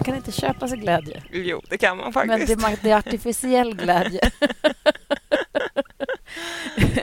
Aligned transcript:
Man 0.00 0.04
kan 0.04 0.14
inte 0.16 0.32
köpa 0.32 0.68
sig 0.68 0.78
glädje. 0.78 1.22
Jo, 1.32 1.60
det 1.70 1.78
kan 1.78 1.96
man 1.96 2.04
Men 2.04 2.12
faktiskt. 2.12 2.60
det, 2.60 2.66
är- 2.66 2.78
det 2.82 2.90
är 2.90 2.96
artificiell 2.98 3.74
glädje. 3.76 4.20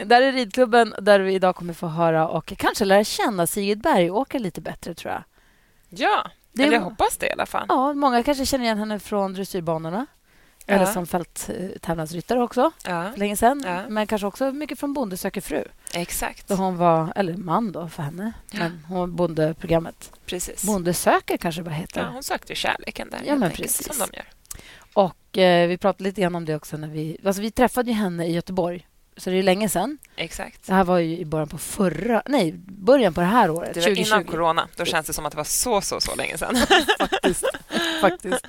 där 0.06 0.22
är 0.22 0.32
ridklubben 0.32 0.94
där 1.02 1.20
vi 1.20 1.34
idag 1.34 1.56
kommer 1.56 1.74
få 1.74 1.88
höra 1.88 2.28
och 2.28 2.46
kanske 2.58 2.86
lära 2.86 3.04
känna 3.04 3.48
Sigrid 3.48 3.82
Bergåker 3.82 4.40
lite 4.40 4.62
bättre, 4.62 4.94
tror 4.94 5.14
jag. 5.14 5.24
Ja, 5.90 6.28
Det 6.54 6.64
eller 6.64 6.74
jag 6.74 6.82
hoppas 6.82 7.18
det 7.18 7.28
i 7.28 7.32
alla 7.32 7.46
fall. 7.46 7.66
Ja, 7.70 7.94
många 7.94 8.24
kanske 8.24 8.46
känner 8.46 8.66
igen 8.66 8.78
henne 8.78 9.00
från 9.00 9.34
dressyrbanorna. 9.34 10.06
Ja. 10.70 10.76
Eller 10.76 10.86
som 10.86 11.08
fälttävlansryttare 11.08 12.42
också, 12.44 12.72
Ja, 12.84 13.12
för 13.12 13.20
länge 13.20 13.38
sedan. 13.38 13.64
Ja. 13.66 13.82
Men 13.90 14.08
kanske 14.08 14.28
också 14.28 14.52
mycket 14.52 14.80
från 14.80 14.94
Bonde 14.94 15.18
söker 15.18 15.42
fru. 15.42 15.64
exakt. 15.94 16.48
Då 16.48 16.56
hon 16.56 16.78
var, 16.78 17.14
eller 17.16 17.34
man 17.34 17.72
då 17.72 17.88
för 17.90 18.04
henne, 18.04 18.34
men 18.52 18.84
hon 18.88 19.00
var 19.00 19.08
bondeprogrammet. 19.08 20.12
Precis. 20.26 20.64
Bonde 20.64 20.94
söker 20.94 21.38
kanske 21.38 21.64
bara 21.64 21.76
heter. 21.76 22.02
Ja, 22.02 22.08
hon 22.14 22.24
sökte 22.24 22.56
kärleken 22.56 23.10
där, 23.10 23.20
Ja, 23.26 23.34
men 23.36 23.44
enkelt, 23.44 23.62
precis. 23.62 23.88
som 23.98 24.08
de 24.12 24.18
gör. 24.18 24.26
Och 24.94 25.38
eh, 25.38 25.68
vi 25.68 25.78
pratade 25.78 26.04
lite 26.04 26.22
grann 26.22 26.36
om 26.36 26.46
det 26.46 26.56
också 26.56 26.78
när 26.78 26.88
vi... 26.88 27.18
Alltså 27.26 27.42
vi 27.42 27.52
träffade 27.52 27.92
ju 27.92 27.98
henne 27.98 28.28
i 28.28 28.32
Göteborg. 28.34 28.88
Så 29.18 29.30
det 29.30 29.34
är 29.34 29.38
ju 29.38 29.44
länge 29.44 29.70
sedan. 29.70 29.98
Exakt. 30.16 30.68
Det 30.68 30.74
här 30.74 30.84
var 30.84 30.98
ju 31.00 31.18
i 31.18 31.26
början 31.26 31.48
på 31.48 31.58
förra... 31.58 32.24
Nej, 32.26 32.52
början 32.68 33.14
på 33.14 33.22
det 33.22 33.28
här 33.28 33.50
året. 33.50 33.74
Det 33.74 33.80
var 33.80 33.88
2020. 33.88 34.08
innan 34.14 34.26
corona. 34.26 34.68
Då 34.76 34.86
känns 34.86 35.08
det 35.08 35.14
som 35.14 35.26
att 35.26 35.32
det 35.32 35.38
var 35.38 35.44
så, 35.44 35.82
så, 35.82 36.00
så 36.00 36.16
länge 36.16 36.38
sedan. 36.38 36.56
faktiskt. 37.00 37.46
faktiskt. 38.02 38.48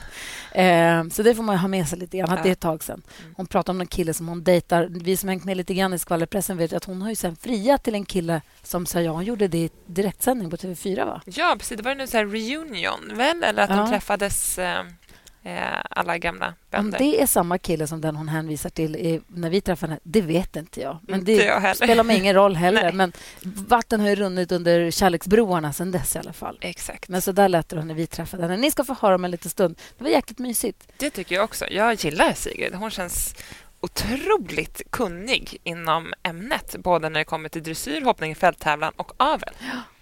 Eh, 0.52 1.08
så 1.08 1.22
det 1.22 1.34
får 1.34 1.42
man 1.42 1.56
ha 1.58 1.68
med 1.68 1.88
sig 1.88 1.98
lite 1.98 2.18
grann. 2.18 2.28
Ja. 2.36 2.42
det 2.42 2.48
är 2.48 2.52
ett 2.52 2.60
tag 2.60 2.82
sedan. 2.84 3.02
Mm. 3.20 3.34
Hon 3.36 3.46
pratar 3.46 3.72
om 3.72 3.80
en 3.80 3.86
kille 3.86 4.14
som 4.14 4.28
hon 4.28 4.44
dejtar. 4.44 4.86
Vi 4.90 5.16
som 5.16 5.28
hängt 5.28 5.44
med 5.44 5.56
lite 5.56 5.74
grann 5.74 5.94
i 5.94 5.98
skvallerpressen 5.98 6.56
vet 6.56 6.72
att 6.72 6.84
hon 6.84 7.02
har 7.02 7.08
ju 7.08 7.14
sen 7.16 7.36
friat 7.36 7.82
till 7.84 7.94
en 7.94 8.04
kille 8.04 8.40
som 8.62 8.86
sa 8.86 9.00
ja. 9.00 9.12
Hon 9.12 9.24
gjorde 9.24 9.48
det 9.48 9.58
i 9.58 9.70
direktsändning 9.86 10.50
på 10.50 10.56
TV4, 10.56 11.04
va? 11.06 11.20
Ja, 11.24 11.56
precis. 11.58 11.76
Det 11.76 11.82
var 11.82 11.90
en 11.90 12.30
reunion, 12.32 13.12
väl? 13.14 13.44
Eller 13.44 13.62
att 13.62 13.70
Ja. 13.70 13.76
de 13.76 13.88
träffades, 13.90 14.58
eh, 14.58 14.82
alla 15.90 16.18
gamla 16.18 16.46
Om 16.46 16.54
vänner. 16.70 16.98
det 16.98 17.22
är 17.22 17.26
samma 17.26 17.58
kille 17.58 17.86
som 17.86 18.00
den 18.00 18.16
hon 18.16 18.28
hänvisar 18.28 18.70
till 18.70 19.20
när 19.26 19.50
vi 19.50 19.60
träffade 19.60 19.92
henne, 19.92 20.00
det 20.02 20.20
vet 20.20 20.56
inte 20.56 20.80
jag. 20.80 20.98
Men 21.02 21.24
det 21.24 21.32
jag 21.32 21.76
spelar 21.76 22.04
mig 22.04 22.18
ingen 22.18 22.34
roll 22.34 22.56
heller. 22.56 22.82
Nej. 22.82 22.92
Men 22.92 23.12
vatten 23.42 24.00
har 24.00 24.08
ju 24.08 24.14
runnit 24.14 24.52
under 24.52 24.90
kärleksbroarna 24.90 25.72
sen 25.72 25.90
dess 25.90 26.16
i 26.16 26.18
alla 26.18 26.32
fall. 26.32 26.58
Exakt. 26.60 27.08
Men 27.08 27.22
så 27.22 27.32
där 27.32 27.48
lät 27.48 27.68
det 27.68 27.84
när 27.84 27.94
vi 27.94 28.06
träffade 28.06 28.42
henne. 28.42 28.56
Ni 28.56 28.70
ska 28.70 28.84
få 28.84 28.96
höra 29.00 29.14
om 29.14 29.24
en 29.24 29.30
liten 29.30 29.50
stund. 29.50 29.78
Det 29.98 30.04
var 30.04 30.10
jäkligt 30.10 30.38
mysigt. 30.38 30.88
Det 30.96 31.10
tycker 31.10 31.34
jag 31.34 31.44
också. 31.44 31.64
Jag 31.70 31.94
gillar 31.94 32.32
Sigrid. 32.32 32.74
Hon 32.74 32.90
känns 32.90 33.34
otroligt 33.80 34.82
kunnig 34.90 35.56
inom 35.62 36.12
ämnet, 36.22 36.76
både 36.78 37.08
när 37.08 37.20
det 37.20 37.24
kommer 37.24 37.48
till 37.48 37.62
dressyr, 37.62 38.00
hoppning, 38.00 38.34
fälttävlan 38.36 38.92
och 38.96 39.12
avel. 39.16 39.54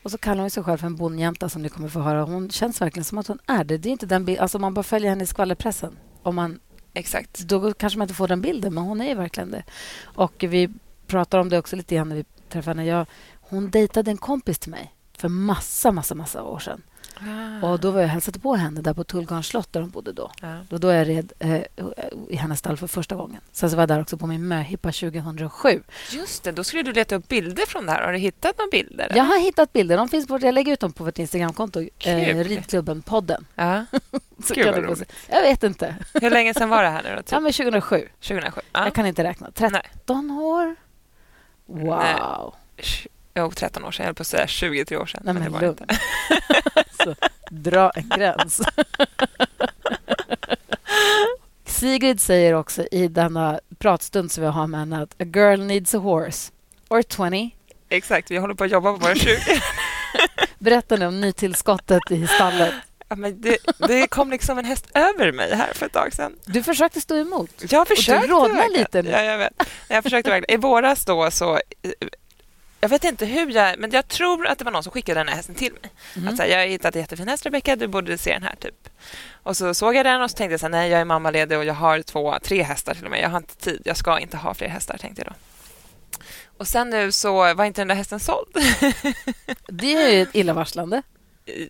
Och 0.07 0.13
så 0.13 0.19
kallar 0.19 0.41
hon 0.41 0.51
sig 0.51 0.63
själv 0.63 0.79
för 0.79 0.87
en 0.87 0.97
bondjänta 0.97 1.49
som 1.49 1.63
ni 1.63 1.69
kommer 1.69 1.89
få 1.89 2.01
höra. 2.01 2.23
Hon 2.23 2.51
känns 2.51 2.81
verkligen 2.81 3.05
som 3.05 3.19
att 3.19 3.27
hon 3.27 3.39
är 3.47 3.65
det. 3.65 3.79
Det 3.79 3.89
är 3.89 3.91
inte 3.91 4.07
den 4.07 4.25
bild, 4.25 4.39
alltså 4.39 4.59
man 4.59 4.75
bara 4.75 4.83
följer 4.83 5.11
henne 5.11 5.25
i 5.25 5.27
skvallerpressen. 5.27 5.99
Om 6.23 6.35
man, 6.35 6.61
Exakt. 6.95 7.39
då 7.39 7.73
kanske 7.73 7.99
man 7.99 8.05
inte 8.05 8.15
får 8.15 8.29
den 8.29 8.41
bilden, 8.41 8.75
men 8.75 8.85
hon 8.85 9.01
är 9.01 9.15
verkligen 9.15 9.51
det. 9.51 9.65
Och 10.03 10.45
vi 10.49 10.69
pratar 11.07 11.39
om 11.39 11.49
det 11.49 11.59
också 11.59 11.77
lite 11.77 11.95
grann 11.95 12.09
när 12.09 12.17
vi 12.17 12.25
träffade 12.49 12.81
henne. 12.81 12.91
Jag, 12.91 13.07
hon 13.41 13.71
dejtade 13.71 14.11
en 14.11 14.17
kompis 14.17 14.59
till 14.59 14.71
mig 14.71 14.95
för 15.19 15.29
massa, 15.29 15.93
massa, 15.93 16.15
massa 16.15 16.43
år 16.43 16.59
sedan. 16.59 16.83
Och 17.63 17.81
då 17.81 17.91
var 17.91 18.01
jag 18.01 18.09
hälsade 18.09 18.39
på 18.39 18.55
henne 18.55 18.81
där 18.81 18.95
på 18.95 19.05
Tullgarns 19.05 19.47
slott 19.47 19.73
där 19.73 19.81
hon 19.81 19.91
bodde 19.91 20.13
då. 20.13 20.31
Ja. 20.43 20.57
Då, 20.69 20.79
då 20.79 20.89
är 20.89 20.97
jag 20.97 21.09
red 21.09 21.33
eh, 21.39 21.63
i 22.29 22.37
hennes 22.37 22.59
stall 22.59 22.77
för 22.77 22.87
första 22.87 23.15
gången. 23.15 23.41
Sen 23.53 23.71
så 23.71 23.77
var 23.77 23.83
jag 23.83 23.89
där 23.89 24.01
också 24.01 24.17
på 24.17 24.27
min 24.27 24.49
möhippa 24.49 24.93
2007. 24.93 25.83
Just 26.11 26.45
det, 26.45 26.53
då 26.53 26.65
skulle 26.65 26.83
du 26.83 26.93
leta 26.93 27.15
upp 27.15 27.29
bilder 27.29 27.67
från 27.67 27.87
det 27.87 27.93
här. 27.93 28.03
Har 28.03 28.13
du 28.13 28.19
hittat 28.19 28.59
några 28.59 28.71
bilder? 28.71 29.13
Jag 29.17 29.25
har 29.25 29.39
hittat 29.41 29.73
bilder. 29.73 29.97
De 29.97 30.09
finns 30.09 30.27
på, 30.27 30.39
jag 30.43 30.55
lägger 30.55 30.73
ut 30.73 30.81
dem 30.81 30.93
på 30.93 31.05
vårt 31.05 31.19
Instagramkonto. 31.19 31.81
Eh. 31.81 32.37
Ridklubben-podden. 32.45 33.45
Ja. 33.55 33.85
Så 34.45 34.55
Gud, 34.55 34.67
vad 34.67 34.85
roligt. 34.85 35.13
Jag 35.29 35.43
vet 35.43 35.63
inte. 35.63 35.97
Hur 36.15 36.31
länge 36.31 36.55
sedan 36.55 36.69
var 36.69 36.83
det 36.83 36.89
här 36.89 37.03
nu 37.03 37.11
då? 37.17 37.23
Typ? 37.23 37.33
Ja, 37.33 37.41
men 37.41 37.53
2007. 37.53 38.09
2007? 38.21 38.61
Ja. 38.73 38.85
Jag 38.85 38.95
kan 38.95 39.07
inte 39.07 39.25
räkna. 39.25 39.51
13 39.51 40.31
år? 40.31 40.77
Wow. 41.67 42.55
Nej. 42.77 42.85
Jo, 43.37 43.51
13 43.55 43.85
år 43.85 43.91
sedan. 43.91 44.03
Jag 44.05 44.09
höll 44.09 44.15
på 44.15 44.21
att 44.23 44.27
säga 44.27 44.47
23 44.47 44.97
år 44.97 45.07
sedan. 45.07 45.21
Nej, 45.25 45.35
men 45.35 45.43
men 45.43 45.53
det 45.53 45.59
var 45.59 45.67
lugn. 45.67 45.79
inte. 45.81 45.99
Så, 47.05 47.15
dra 47.51 47.91
en 47.91 48.09
gräns. 48.09 48.61
Sigrid 51.65 52.21
säger 52.21 52.55
också 52.55 52.87
i 52.93 53.09
denna 53.09 53.61
pratstund 53.79 54.33
som 54.33 54.43
vi 54.45 54.51
har 54.51 54.67
med 54.67 54.81
henne 54.81 55.03
att 55.03 55.23
a 55.23 55.25
girl 55.35 55.61
needs 55.61 55.95
a 55.95 55.99
horse. 55.99 56.53
Or 56.89 57.03
20. 57.31 57.51
Exakt, 57.89 58.31
vi 58.31 58.37
håller 58.37 58.55
på 58.55 58.65
att 58.65 58.71
jobba 58.71 58.93
på 58.93 58.99
våra 58.99 59.15
20. 59.15 59.39
Berätta 60.59 60.97
nu 60.97 61.07
om 61.07 61.21
nytillskottet 61.21 62.11
i 62.11 62.27
stallet. 62.27 62.75
Ja, 63.09 63.17
men 63.17 63.41
det, 63.41 63.59
det 63.79 64.07
kom 64.07 64.31
liksom 64.31 64.59
en 64.59 64.65
häst 64.65 64.87
över 64.95 65.33
mig 65.33 65.55
här 65.55 65.73
för 65.75 65.87
ett 65.87 65.93
tag 65.93 66.15
sedan. 66.15 66.37
Du 66.45 66.63
försökte 66.63 67.01
stå 67.01 67.17
emot. 67.17 67.51
Jag 67.71 67.89
försökte 67.89 68.27
rodnar 68.27 68.49
verkligen. 68.55 68.81
lite 68.81 69.03
nu. 69.03 69.11
Ja, 69.11 69.23
jag 69.23 69.39
vet. 69.39 69.53
Jag 69.89 70.03
försökte 70.03 70.31
verkligen. 70.31 70.61
I 70.61 70.63
våras 70.63 71.05
då 71.05 71.31
så... 71.31 71.61
Jag 72.81 72.89
vet 72.89 73.05
inte 73.05 73.27
hur 73.27 73.51
jag... 73.51 73.79
Men 73.79 73.91
jag 73.91 74.09
tror 74.09 74.47
att 74.47 74.59
det 74.59 74.65
var 74.65 74.73
någon 74.73 74.83
som 74.83 74.93
skickade 74.93 75.21
den 75.21 75.29
här 75.29 75.37
hästen 75.37 75.55
till 75.55 75.73
mig. 75.73 75.91
Mm. 76.17 76.29
Att 76.29 76.37
så 76.37 76.43
här, 76.43 76.51
jag 76.51 76.59
har 76.59 76.67
hittat 76.67 76.95
en 76.95 77.01
jättefin 77.01 77.29
häst, 77.29 77.47
Rebecka. 77.47 77.77
Du 77.77 77.87
borde 77.87 78.19
se 78.19 78.33
den 78.33 78.43
här. 78.43 78.57
typ. 78.57 78.89
Och 79.43 79.57
så 79.57 79.75
såg 79.75 79.95
jag 79.95 80.07
den 80.07 80.23
och 80.23 80.31
så 80.31 80.37
tänkte 80.37 80.53
jag 80.53 80.61
så 80.61 80.67
här, 80.67 80.71
nej, 80.71 80.91
jag 80.91 81.01
är 81.01 81.05
mammaledig 81.05 81.59
och 81.59 81.65
jag 81.65 81.75
har 81.75 82.03
två, 82.03 82.39
tre 82.43 82.63
hästar 82.63 82.95
till 82.95 83.05
och 83.05 83.11
med. 83.11 83.21
Jag 83.21 83.29
har 83.29 83.39
inte 83.39 83.57
tid. 83.57 83.83
Jag 83.85 83.97
ska 83.97 84.19
inte 84.19 84.37
ha 84.37 84.55
fler 84.55 84.69
hästar, 84.69 84.99
tänkte 84.99 85.23
jag 85.23 85.33
då. 85.33 85.37
Och 86.59 86.69
sen 86.69 86.91
nu 86.91 87.13
så 87.13 87.55
var 87.55 87.65
inte 87.65 87.81
den 87.81 87.89
där 87.89 87.95
hästen 87.95 88.21
såld. 88.21 88.49
Det 89.69 89.93
är 89.93 90.09
ju 90.09 90.23
ett 90.23 90.35
illavarslande. 90.35 91.03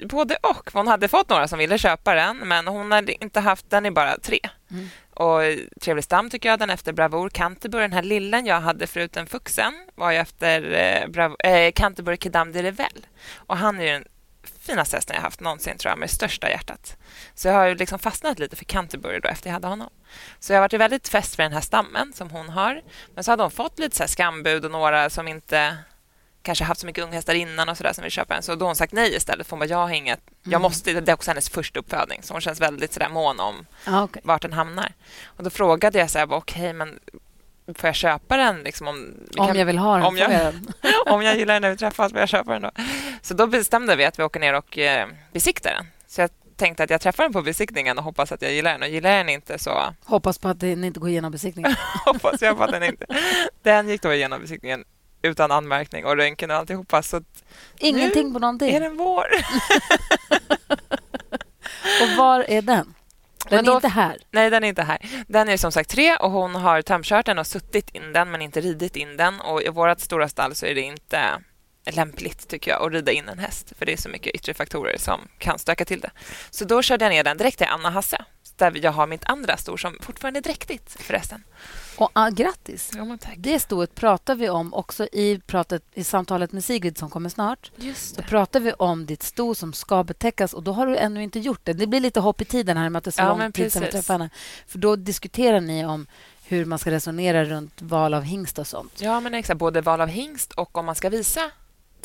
Både 0.05 0.37
och. 0.43 0.71
Hon 0.73 0.89
hade 0.89 1.09
fått 1.09 1.29
några 1.29 1.49
som 1.49 1.59
ville 1.59 1.79
köpa 1.79 2.15
den, 2.15 2.37
men 2.37 2.67
hon 2.67 2.93
hade 2.93 3.25
inte 3.25 3.41
haft 3.41 3.71
den 3.71 3.87
i 3.87 3.91
bara 3.91 4.19
tre. 4.19 4.41
Mm. 4.71 4.89
Och 5.17 5.41
Trevlig 5.81 6.05
stam 6.05 6.31
tycker 6.31 6.49
jag, 6.49 6.59
den 6.59 6.71
efter 6.71 6.93
Bravour 6.93 7.29
Canterbury. 7.29 7.83
Den 7.83 7.93
här 7.93 8.03
lillen 8.03 8.47
jag 8.47 8.61
hade 8.61 8.87
förut, 8.87 9.13
den 9.13 9.27
Fuxen, 9.27 9.75
var 9.95 10.11
ju 10.11 10.17
efter 10.17 10.73
eh, 10.73 11.09
Bravo, 11.09 11.37
eh, 11.39 11.73
Canterbury 11.73 12.17
Kedam 12.17 12.53
de 12.53 12.63
Revel. 12.63 13.07
Och 13.37 13.57
han 13.57 13.81
är 13.81 13.85
ju 13.85 13.91
den 13.91 14.05
finaste 14.61 14.97
hästen 14.97 15.17
jag 15.17 15.23
haft 15.23 15.41
någonsin, 15.41 15.79
tror 15.79 15.91
jag, 15.91 15.99
med 15.99 16.11
största 16.11 16.51
hjärtat. 16.51 16.97
Så 17.35 17.49
jag 17.49 17.55
har 17.55 17.67
ju 17.67 17.75
liksom 17.75 17.99
fastnat 17.99 18.39
lite 18.39 18.57
för 18.57 18.65
Canterbury 18.65 19.21
då 19.21 19.29
efter 19.29 19.49
jag 19.49 19.55
hade 19.55 19.67
honom. 19.67 19.91
Så 20.39 20.53
jag 20.53 20.59
har 20.59 20.65
varit 20.65 20.81
väldigt 20.81 21.09
fäst 21.09 21.39
vid 21.39 21.45
den 21.45 21.53
här 21.53 21.61
stammen 21.61 22.13
som 22.13 22.31
hon 22.31 22.49
har. 22.49 22.83
Men 23.15 23.25
så 23.25 23.33
hade 23.33 23.43
hon 23.43 23.51
fått 23.51 23.79
lite 23.79 23.97
så 23.97 24.03
här 24.03 24.09
skambud 24.09 24.65
och 24.65 24.71
några 24.71 25.11
som 25.11 25.29
inte 25.29 25.77
kanske 26.47 26.65
haft 26.65 26.81
så 26.81 26.87
mycket 26.87 27.05
unghästar 27.05 27.35
innan 27.35 27.69
och 27.69 27.77
så 27.77 27.83
där 27.83 27.93
som 27.93 28.03
vill 28.03 28.11
köpa 28.13 28.37
en. 28.37 28.43
Så 28.43 28.55
då 28.55 28.65
har 28.65 28.69
hon 28.69 28.77
sagt 28.77 28.93
nej 28.93 29.17
istället. 29.17 29.47
För 29.47 29.51
hon 29.51 29.59
bara, 29.59 29.67
jag 29.71 29.77
har 29.77 29.91
inget. 29.91 30.21
Jag 30.43 30.49
Mm. 30.53 30.63
måste. 30.63 31.01
Det 31.01 31.11
är 31.13 31.15
också 31.15 31.31
hennes 31.31 31.49
första 31.49 31.79
uppfödning. 31.81 32.23
Så 32.23 32.35
hon 32.35 32.41
känns 32.41 32.61
väldigt 32.61 32.93
så 32.93 33.01
där 33.01 33.09
mån 33.09 33.41
om 33.41 33.67
Ja, 33.87 34.03
okay. 34.03 34.23
vart 34.25 34.43
den 34.43 34.53
hamnar. 34.53 34.93
Och 35.27 35.45
då 35.45 35.51
frågade 35.51 35.99
jag 35.99 36.11
så 36.11 36.19
här, 36.19 36.33
okej, 36.33 36.73
men 36.73 36.99
får 37.75 37.89
jag 37.89 37.95
köpa 37.95 38.37
den? 38.37 38.57
Liksom 38.63 38.89
om, 38.89 39.15
Om 39.39 39.47
kan- 39.47 39.57
jag 39.59 39.67
vill 39.67 39.79
ha 39.79 39.95
den 39.97 40.05
om 40.07 40.17
jag- 40.17 40.33
jag 40.33 40.41
den. 40.55 40.67
om 41.07 41.23
jag 41.23 41.37
gillar 41.37 41.55
den 41.55 41.63
när 41.63 41.71
vi 41.71 41.77
träffas, 41.77 42.13
får 42.13 42.21
jag 42.21 42.29
köpa 42.29 42.53
den 42.53 42.63
då? 42.63 42.71
Så 43.23 43.35
då 43.35 43.47
bestämde 43.47 43.97
vi 43.97 44.05
att 44.05 44.19
vi 44.19 44.23
åker 44.23 44.41
ner 44.41 44.55
och 44.55 44.79
eh, 44.79 45.09
besiktar 45.33 45.71
den. 45.71 45.87
Så 46.07 46.21
jag 46.21 46.31
tänkte 46.57 46.85
att 46.85 46.91
jag 46.91 47.01
träffar 47.01 47.23
den 47.23 47.33
på 47.33 47.43
besiktningen 47.43 47.99
och 47.99 48.05
hoppas 48.05 48.33
att 48.33 48.43
jag 48.43 48.53
gillar 48.53 48.73
den. 48.73 48.83
Och 48.83 48.89
gillar 48.89 49.11
jag 49.11 49.19
den 49.21 49.29
inte 49.29 49.59
så 49.59 49.95
Hoppas 50.05 50.39
på 50.39 50.49
att 50.49 50.61
den 50.61 50.85
inte 50.85 51.01
går 51.01 51.09
igenom 51.09 51.33
besiktningen. 51.33 51.75
hoppas 52.05 52.43
jag 52.43 52.57
på 52.59 52.65
att 52.65 52.71
den 52.71 52.83
inte... 52.83 53.07
Den 53.63 53.89
gick 53.89 54.03
då 54.03 54.15
igenom 54.15 54.41
besiktningen 54.41 54.85
utan 55.23 55.51
anmärkning 55.53 56.05
och 56.05 56.17
röntgen 56.17 56.51
och 56.51 56.57
alltihopa. 56.57 57.03
Så 57.03 57.21
Ingenting 57.79 58.33
på 58.33 58.39
någonting. 58.39 58.75
är 58.75 58.81
den 58.81 58.97
vår. 58.97 59.27
Och 62.03 62.17
var 62.17 62.45
är 62.49 62.63
den? 62.63 62.95
Den 63.49 63.65
då- 63.65 63.73
är 63.73 63.77
inte 63.77 63.89
här. 63.89 64.19
Nej, 64.31 64.51
den 64.51 64.65
är 64.65 64.69
inte 64.69 64.83
här. 64.83 64.99
Den 65.29 65.49
är 65.49 65.57
som 65.57 65.73
sagt 65.73 65.91
tre 65.91 66.17
och 66.17 66.31
hon 66.31 66.55
har 66.55 66.83
tömkört 66.83 67.27
den 67.27 67.39
och 67.39 67.47
suttit 67.47 67.91
in 67.95 68.13
den 68.13 68.31
men 68.31 68.43
inte 68.43 68.61
ridit 68.61 68.97
in 68.97 69.17
den. 69.17 69.41
Och 69.41 69.63
i 69.63 69.69
vårt 69.69 70.01
stora 70.01 70.29
stall 70.29 70.55
så 70.55 70.67
är 70.67 70.75
det 70.75 70.81
inte 70.81 71.43
lämpligt 71.91 72.49
tycker 72.49 72.71
jag 72.71 72.83
att 72.87 72.93
rida 72.93 73.13
in 73.13 73.29
en 73.29 73.39
häst 73.39 73.73
för 73.79 73.87
det 73.87 73.93
är 73.93 73.97
så 73.97 74.09
mycket 74.09 74.35
yttre 74.35 74.55
faktorer 74.55 74.97
som 74.99 75.21
kan 75.39 75.59
stöka 75.59 75.85
till 75.85 76.01
det. 76.01 76.11
Så 76.51 76.65
då 76.65 76.83
körde 76.83 77.05
jag 77.05 77.11
ner 77.13 77.25
den 77.25 77.37
direkt 77.37 77.59
till 77.59 77.67
Anna 77.71 77.91
Hasse 77.91 78.25
där 78.57 78.73
jag 78.83 78.93
har 78.93 79.07
mitt 79.07 79.25
andra 79.25 79.57
stor 79.57 79.77
som 79.77 79.99
fortfarande 80.01 80.41
är 80.41 80.43
dräktigt 80.43 80.97
förresten. 81.03 81.45
Och 81.99 82.11
ah, 82.13 82.31
grattis! 82.31 82.91
Ja. 82.95 83.19
Det 83.37 83.61
stoet 83.61 83.95
pratar 83.95 84.35
vi 84.35 84.49
om 84.49 84.75
också 84.75 85.05
i, 85.13 85.41
pratet, 85.47 85.83
i 85.95 86.05
samtalet 86.05 86.53
med 86.53 86.65
Sigrid 86.65 86.99
som 86.99 87.11
kommer 87.11 87.29
snart. 87.29 87.71
Just 87.77 88.17
Då 88.17 88.23
pratar 88.23 88.61
vi 88.61 88.73
om 88.73 89.07
ditt 89.07 89.23
sto 89.23 89.55
som 89.55 89.73
ska 89.73 90.05
betäckas 90.05 90.53
och 90.53 90.63
då 90.63 90.73
har 90.73 90.87
du 90.87 90.97
ännu 90.97 91.23
inte 91.23 91.39
gjort 91.39 91.61
det. 91.65 91.73
Det 91.73 91.87
blir 91.87 92.01
lite 92.01 92.21
hopp 92.21 92.41
i 92.41 92.45
tiden 92.45 92.77
här 92.77 92.89
med 92.89 92.99
att 92.99 93.05
det 93.05 93.09
är 93.11 93.13
så 93.13 93.23
Ja, 93.23 93.37
lång 93.37 93.53
tid 93.53 93.73
sedan 93.73 93.83
vi 93.83 93.91
träffade 93.91 94.19
henne. 94.19 94.31
För 94.67 94.79
då 94.79 94.97
diskuterar 94.97 95.61
ni 95.61 95.87
om 95.87 96.07
hur 96.45 96.65
man 96.65 96.79
ska 96.79 96.91
resonera 96.91 97.45
runt 97.45 97.83
val 97.83 98.15
av 98.15 98.23
hingst 98.23 98.59
och 98.59 98.67
sånt. 98.67 99.01
Ja, 99.01 99.21
men 99.21 99.35
exakt. 99.35 99.59
Både 99.59 99.81
val 99.81 100.01
av 100.01 100.09
hingst 100.09 100.53
och 100.53 100.79
om 100.79 100.87
man 100.87 100.95
ska 100.95 101.09
visa 101.09 101.41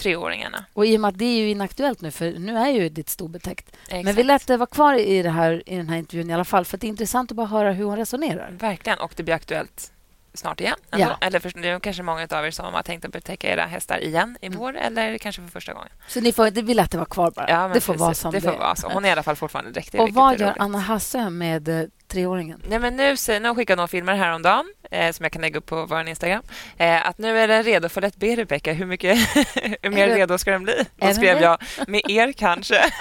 treåringarna. 0.02 0.66
Och 0.74 0.86
i 0.86 0.98
och 0.98 1.02
med 1.02 1.08
att 1.10 1.18
det 1.18 1.26
är 1.26 1.38
ju 1.38 1.50
inaktuellt 1.50 2.02
nu, 2.02 2.12
för 2.12 2.32
nu 2.32 2.58
är 2.58 2.70
ju 2.70 2.90
ditt 2.90 3.10
sto 3.10 3.28
betäckt. 3.28 3.76
Exakt. 3.88 4.04
Men 4.06 4.16
vi 4.16 4.24
lät 4.24 4.48
det 4.48 4.58
vara 4.58 4.68
kvar 4.68 4.94
i, 4.94 5.22
det 5.22 5.30
här, 5.30 5.64
i 5.66 5.78
den 5.78 5.90
här 5.90 5.98
intervjun 5.98 6.30
i 6.30 6.34
alla 6.34 6.46
fall, 6.46 6.66
för 6.66 6.78
det 6.78 6.88
är 6.88 6.90
intressant 6.90 7.32
att 7.32 7.38
bara 7.38 7.48
höra 7.48 7.72
hur 7.72 7.86
hon 7.86 7.98
resonerar. 7.98 8.52
Verkligen, 8.52 9.00
och 9.00 9.14
det 9.16 9.24
blir 9.24 9.36
aktuellt 9.36 9.92
snart 10.34 10.62
igen. 10.62 10.76
Ändå. 10.92 11.06
Ja. 11.06 11.28
Eller 11.28 11.40
för, 11.40 11.62
det 11.62 11.70
är 11.70 11.80
kanske 11.80 12.04
många 12.04 12.28
av 12.32 12.46
er 12.46 12.52
som 12.52 12.74
har 12.74 12.84
tänkt 12.84 13.06
att 13.06 13.12
betäcka 13.12 13.48
era 13.54 13.66
hästar 13.66 14.04
igen 14.04 14.38
i 14.42 14.46
Mm. 14.46 14.60
vår 14.60 14.78
eller 14.78 15.18
kanske 15.18 15.42
för 15.42 15.50
första 15.50 15.74
gången. 15.74 15.90
Så 16.08 16.22
ni 16.22 16.34
får, 16.34 16.52
det, 16.52 16.62
vi 16.62 16.74
lät 16.74 16.92
det 16.92 16.98
vara 16.98 17.06
kvar 17.06 17.32
bara. 17.32 17.50
Ja, 17.50 17.72
det 17.74 17.82
får 17.82 17.96
vara 17.96 18.14
som 18.14 18.32
det 18.32 18.42
får 18.42 18.58
vara 18.58 18.76
så. 18.76 18.90
Hon 18.90 19.06
är 19.06 19.10
i 19.10 19.12
alla 19.12 19.24
fall 19.24 19.36
fortfarande 19.36 19.72
dräktig. 19.72 20.02
Och 20.02 20.10
vad 20.10 20.40
gör 20.40 20.48
roligt. 20.48 20.60
Anna 20.60 20.80
Hasse 20.80 21.30
med 21.30 21.70
eh, 21.70 21.84
treåringen? 22.08 22.62
Nej, 22.70 22.80
men 22.80 22.96
nu, 22.96 23.16
nu 23.42 23.56
skickade 23.56 23.82
hon 23.82 23.88
filmer 23.90 24.16
häromdagen 24.16 24.66
eh, 24.92 25.12
som 25.12 25.24
jag 25.24 25.32
kan 25.32 25.42
lägga 25.42 25.58
upp 25.58 25.66
på 25.66 25.86
vår 25.86 26.08
Instagram. 26.08 26.44
Eh, 26.78 27.08
att 27.08 27.18
nu 27.18 27.40
är 27.40 27.48
den 27.48 27.64
redo 27.64 27.90
för 27.90 28.02
ett 28.02 28.16
B, 28.16 28.36
Rebecka. 28.36 28.74
Hur, 28.74 28.86
mycket, 28.86 29.18
hur 29.82 29.90
mer 29.90 30.08
redo 30.08 30.38
ska 30.38 30.52
den 30.52 30.64
bli? 30.64 30.86
Då 30.96 31.14
skrev 31.14 31.36
det? 31.40 31.44
jag 31.44 31.58
med 31.88 32.02
er 32.10 32.32
kanske. 32.32 32.84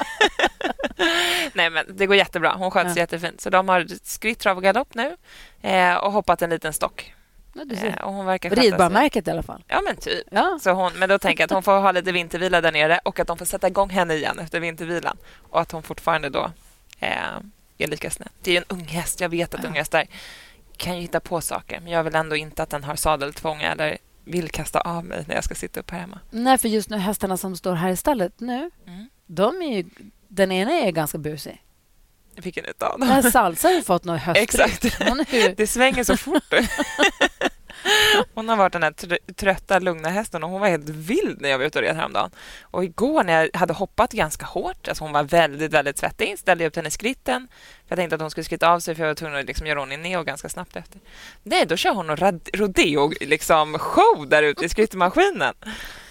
Nej, 1.53 1.71
men 1.71 1.85
det 1.89 2.07
går 2.07 2.17
jättebra. 2.17 2.55
Hon 2.59 2.71
sköts 2.71 2.97
Ja. 2.97 3.03
jättefint. 3.03 3.41
Så 3.41 3.51
de 3.51 3.69
har 3.69 3.87
skritt, 4.05 4.39
trav 4.39 4.57
och 4.57 4.63
galopp 4.63 4.95
nu 4.95 5.17
eh, 5.63 5.95
och 5.95 6.13
hoppat 6.13 6.43
en 6.43 6.51
liten 6.51 6.73
stock. 6.73 7.15
Ja. 7.55 7.87
Eh, 7.87 7.95
och 7.95 8.13
hon 8.13 8.27
verkar. 8.27 8.51
Ridbarmärket 8.51 9.29
i 9.29 9.31
alla 9.31 9.43
fall. 9.43 9.65
Ja, 9.69 9.81
men 9.85 9.97
typ. 9.97 10.27
Ja. 10.31 10.59
Så 10.63 10.71
hon, 10.71 10.93
men 10.93 11.09
då 11.09 11.19
tänker 11.19 11.43
jag 11.43 11.47
att 11.47 11.53
hon 11.53 11.63
får 11.63 11.81
ha 11.81 11.93
lite 11.93 12.13
vintervila 12.13 12.61
där 12.61 12.73
nere 12.73 13.01
och 13.05 13.21
att 13.21 13.27
de 13.27 13.39
får 13.39 13.45
sätta 13.45 13.67
igång 13.69 13.91
henne 13.91 14.15
igen 14.15 14.39
efter 14.39 14.61
vintervilan. 14.61 15.17
Och 15.51 15.61
att 15.61 15.73
hon 15.73 15.83
fortfarande 15.83 16.29
då 16.29 16.51
eh, 17.01 17.09
är 17.79 17.87
lika 17.87 18.11
snäll. 18.11 18.29
Det 18.43 18.51
är 18.51 18.53
ju 18.53 18.59
en 18.59 18.65
ung 18.69 18.85
häst. 18.85 19.21
Jag 19.21 19.29
vet 19.29 19.55
att 19.55 19.65
Ja. 19.65 20.05
Kan 20.81 20.94
ju 20.97 21.00
hitta 21.03 21.21
på 21.21 21.41
saker. 21.41 21.81
Men 21.81 21.93
jag 21.93 22.05
vill 22.05 22.15
ändå 22.15 22.37
inte 22.37 22.62
att 22.62 22.71
den 22.71 22.85
har 22.85 22.97
sadeltvång 22.97 23.62
eller 23.62 23.99
vill 24.25 24.50
kasta 24.50 24.81
av 24.81 25.05
mig 25.05 25.25
när 25.29 25.35
jag 25.35 25.44
ska 25.44 25.55
sitta 25.55 25.81
upp 25.81 25.91
här 25.91 25.99
hemma. 25.99 26.19
Nej, 26.31 26.59
för 26.59 26.69
just 26.69 26.91
nu 26.91 26.97
hästarna 26.97 27.37
som 27.37 27.56
står 27.56 27.75
här 27.75 27.91
i 27.91 27.97
stallet 27.97 28.41
nu, 28.41 28.71
Mm. 28.87 29.09
de 29.27 29.62
är 29.62 29.77
ju, 29.77 29.85
den 30.29 30.53
ena 30.53 30.71
är 30.73 30.91
ganska 30.91 31.19
busig. 31.19 31.62
Vilken 32.37 32.65
utav 32.65 33.00
dem? 33.00 33.23
Salsa 33.32 33.69
har 33.69 33.75
ju 33.75 33.82
fått 33.82 34.05
något 34.05 34.21
höstryck. 34.21 34.43
Exakt. 34.44 35.32
Ju, 35.32 35.55
Det 35.56 35.67
svänger 35.67 36.05
så 36.05 36.17
fort. 36.17 36.44
Hon 38.35 38.49
har 38.49 38.56
varit 38.56 38.73
den 38.73 38.82
här 38.82 38.94
trötta, 39.32 39.79
lugna 39.79 40.09
hästen 40.09 40.44
och 40.44 40.50
hon 40.50 40.61
var 40.61 40.69
helt 40.69 40.88
vild 40.88 41.41
när 41.41 41.49
jag 41.49 41.59
var 41.59 41.65
ute 41.65 41.79
och 41.79 41.85
red 41.85 41.97
häromdagen. 41.97 42.31
Och 42.62 42.85
igår 42.85 43.25
när 43.25 43.41
jag 43.41 43.56
hade 43.56 43.73
hoppat 43.73 44.12
ganska 44.12 44.47
hårt, 44.47 44.88
alltså 44.88 45.05
hon 45.05 45.12
var 45.12 45.23
väldigt, 45.23 45.73
väldigt 45.73 45.99
svettig, 45.99 46.38
ställde 46.38 46.65
jag 46.65 46.69
upp 46.69 46.77
henne 46.77 46.88
i 46.88 46.91
skritten. 46.91 47.49
För 47.50 47.88
jag 47.88 47.97
tänkte 47.97 48.15
att 48.15 48.21
hon 48.21 48.31
skulle 48.31 48.44
skritta 48.44 48.71
av 48.71 48.81
sig 48.81 48.94
för 48.94 49.03
jag 49.03 49.09
var 49.09 49.15
tvungen 49.15 49.41
att 49.41 49.47
liksom 49.47 49.67
göra 49.67 49.81
hon 49.81 49.93
i 49.93 49.97
neo 49.97 50.23
ganska 50.23 50.49
snabbt 50.49 50.77
efter. 50.77 51.00
Nej, 51.43 51.67
då 51.67 51.77
kör 51.77 51.94
hon 51.94 52.06
någon 52.06 52.17
rad- 52.17 52.49
rodeo 52.55 53.12
liksom, 53.21 53.79
show 53.79 54.29
där 54.29 54.43
ute 54.43 54.65
i 54.65 54.69
skrittmaskinen. 54.69 55.55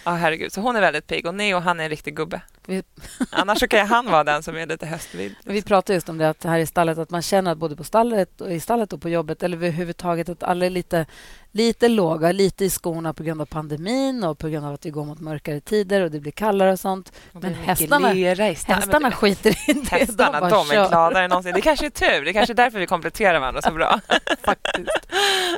Ja, 0.04 0.10
herregud. 0.10 0.52
Så 0.52 0.60
hon 0.60 0.76
är 0.76 0.80
väldigt 0.80 1.06
pigg 1.06 1.26
och 1.26 1.34
Neo 1.34 1.58
han 1.58 1.80
är 1.80 1.84
en 1.84 1.90
riktig 1.90 2.16
gubbe. 2.16 2.40
Vi- 2.66 2.82
Annars 3.30 3.58
så 3.60 3.68
kan 3.68 3.86
han 3.86 4.06
vara 4.10 4.24
den 4.24 4.42
som 4.42 4.56
är 4.56 4.66
lite 4.66 4.86
höstvild. 4.86 5.34
vi 5.44 5.62
pratade 5.62 5.94
just 5.94 6.08
om 6.08 6.18
det 6.18 6.28
att 6.28 6.44
här 6.44 6.58
i 6.58 6.66
stallet 6.66 6.98
att 6.98 7.10
man 7.10 7.22
känner 7.22 7.52
att 7.52 7.58
både 7.58 7.76
på 7.76 7.84
stallet 7.84 8.40
och 8.40 8.52
i 8.52 8.60
stallet 8.60 8.92
och 8.92 9.02
på 9.02 9.08
jobbet 9.08 9.42
eller 9.42 9.56
överhuvudtaget 9.56 10.28
att 10.28 10.42
alla 10.42 10.66
är 10.66 10.70
lite, 10.70 11.06
lite 11.52 11.88
låga, 11.88 12.32
lite 12.32 12.64
i 12.64 12.70
skorna 12.70 13.12
på 13.14 13.22
grund 13.22 13.40
av 13.40 13.46
pandemin 13.46 14.24
och 14.24 14.38
på 14.38 14.48
grund 14.48 14.66
av 14.66 14.74
att 14.74 14.86
vi 14.86 14.90
går 14.90 15.04
mot 15.04 15.20
mörkare 15.20 15.60
tider 15.60 16.00
och 16.02 16.10
det 16.10 16.20
blir 16.20 16.32
kallare 16.32 16.72
och 16.72 16.80
sånt. 16.80 17.12
Och 17.32 17.42
Men 17.42 17.54
hästarna-. 17.54 18.08
Hästarna 18.66 19.10
skiter 19.12 19.50
i 19.70 19.72
det. 19.72 19.90
Hästarna, 19.90 20.40
bara 20.40 20.50
de, 20.50 20.70
är 20.70 20.88
gladare 20.88 21.24
än 21.24 21.30
någonsin. 21.30 21.54
Det 21.54 21.60
kanske 21.60 21.86
är 21.86 21.90
tur. 21.90 22.24
Det 22.24 22.32
kanske 22.32 22.52
är 22.52 22.54
därför 22.54 22.78
vi 22.78 22.86
kompletterar 22.86 23.40
varandra 23.40 23.62
så 23.62 23.70
bra. 23.72 24.00
faktiskt. 24.42 25.06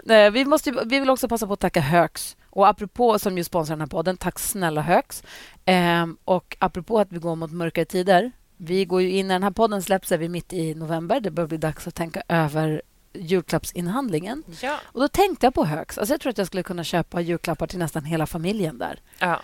Nej, 0.04 0.30
vi, 0.30 0.44
måste, 0.44 0.70
vi 0.70 0.98
vill 1.00 1.10
också 1.10 1.28
passa 1.28 1.46
på 1.46 1.52
att 1.52 1.60
tacka 1.60 1.80
Högs. 1.80 2.36
Och 2.52 2.68
apropå, 2.68 3.18
som 3.18 3.38
ju 3.38 3.44
sponsrar 3.44 3.76
den 3.76 3.80
här 3.80 3.86
podden, 3.86 4.16
tack 4.16 4.38
snälla 4.38 4.80
Högs. 4.80 5.22
Ehm, 5.64 6.16
och 6.24 6.56
apropå 6.60 6.98
att 6.98 7.12
vi 7.12 7.18
går 7.18 7.36
mot 7.36 7.52
mörkare 7.52 7.84
tider. 7.84 8.32
Vi 8.56 8.84
går 8.84 9.02
ju 9.02 9.10
in, 9.10 9.28
när 9.28 9.34
den 9.34 9.42
här 9.42 9.50
podden 9.50 9.82
släpps 9.82 10.12
är 10.12 10.18
vi 10.18 10.28
mitt 10.28 10.52
i 10.52 10.74
november. 10.74 11.20
Det 11.20 11.30
börjar 11.30 11.48
bli 11.48 11.58
dags 11.58 11.86
att 11.86 11.94
tänka 11.94 12.22
över 12.28 12.82
julklappsinhandlingen. 13.12 14.42
Ja. 14.62 14.78
Och 14.84 15.00
då 15.00 15.08
tänkte 15.08 15.46
jag 15.46 15.54
på 15.54 15.64
Högs. 15.64 15.98
Alltså 15.98 16.14
jag 16.14 16.20
tror 16.20 16.30
att 16.30 16.38
jag 16.38 16.46
skulle 16.46 16.62
kunna 16.62 16.84
köpa 16.84 17.20
julklappar 17.20 17.66
till 17.66 17.78
nästan 17.78 18.04
hela 18.04 18.26
familjen 18.26 18.78
där. 18.78 19.00
ja. 19.18 19.40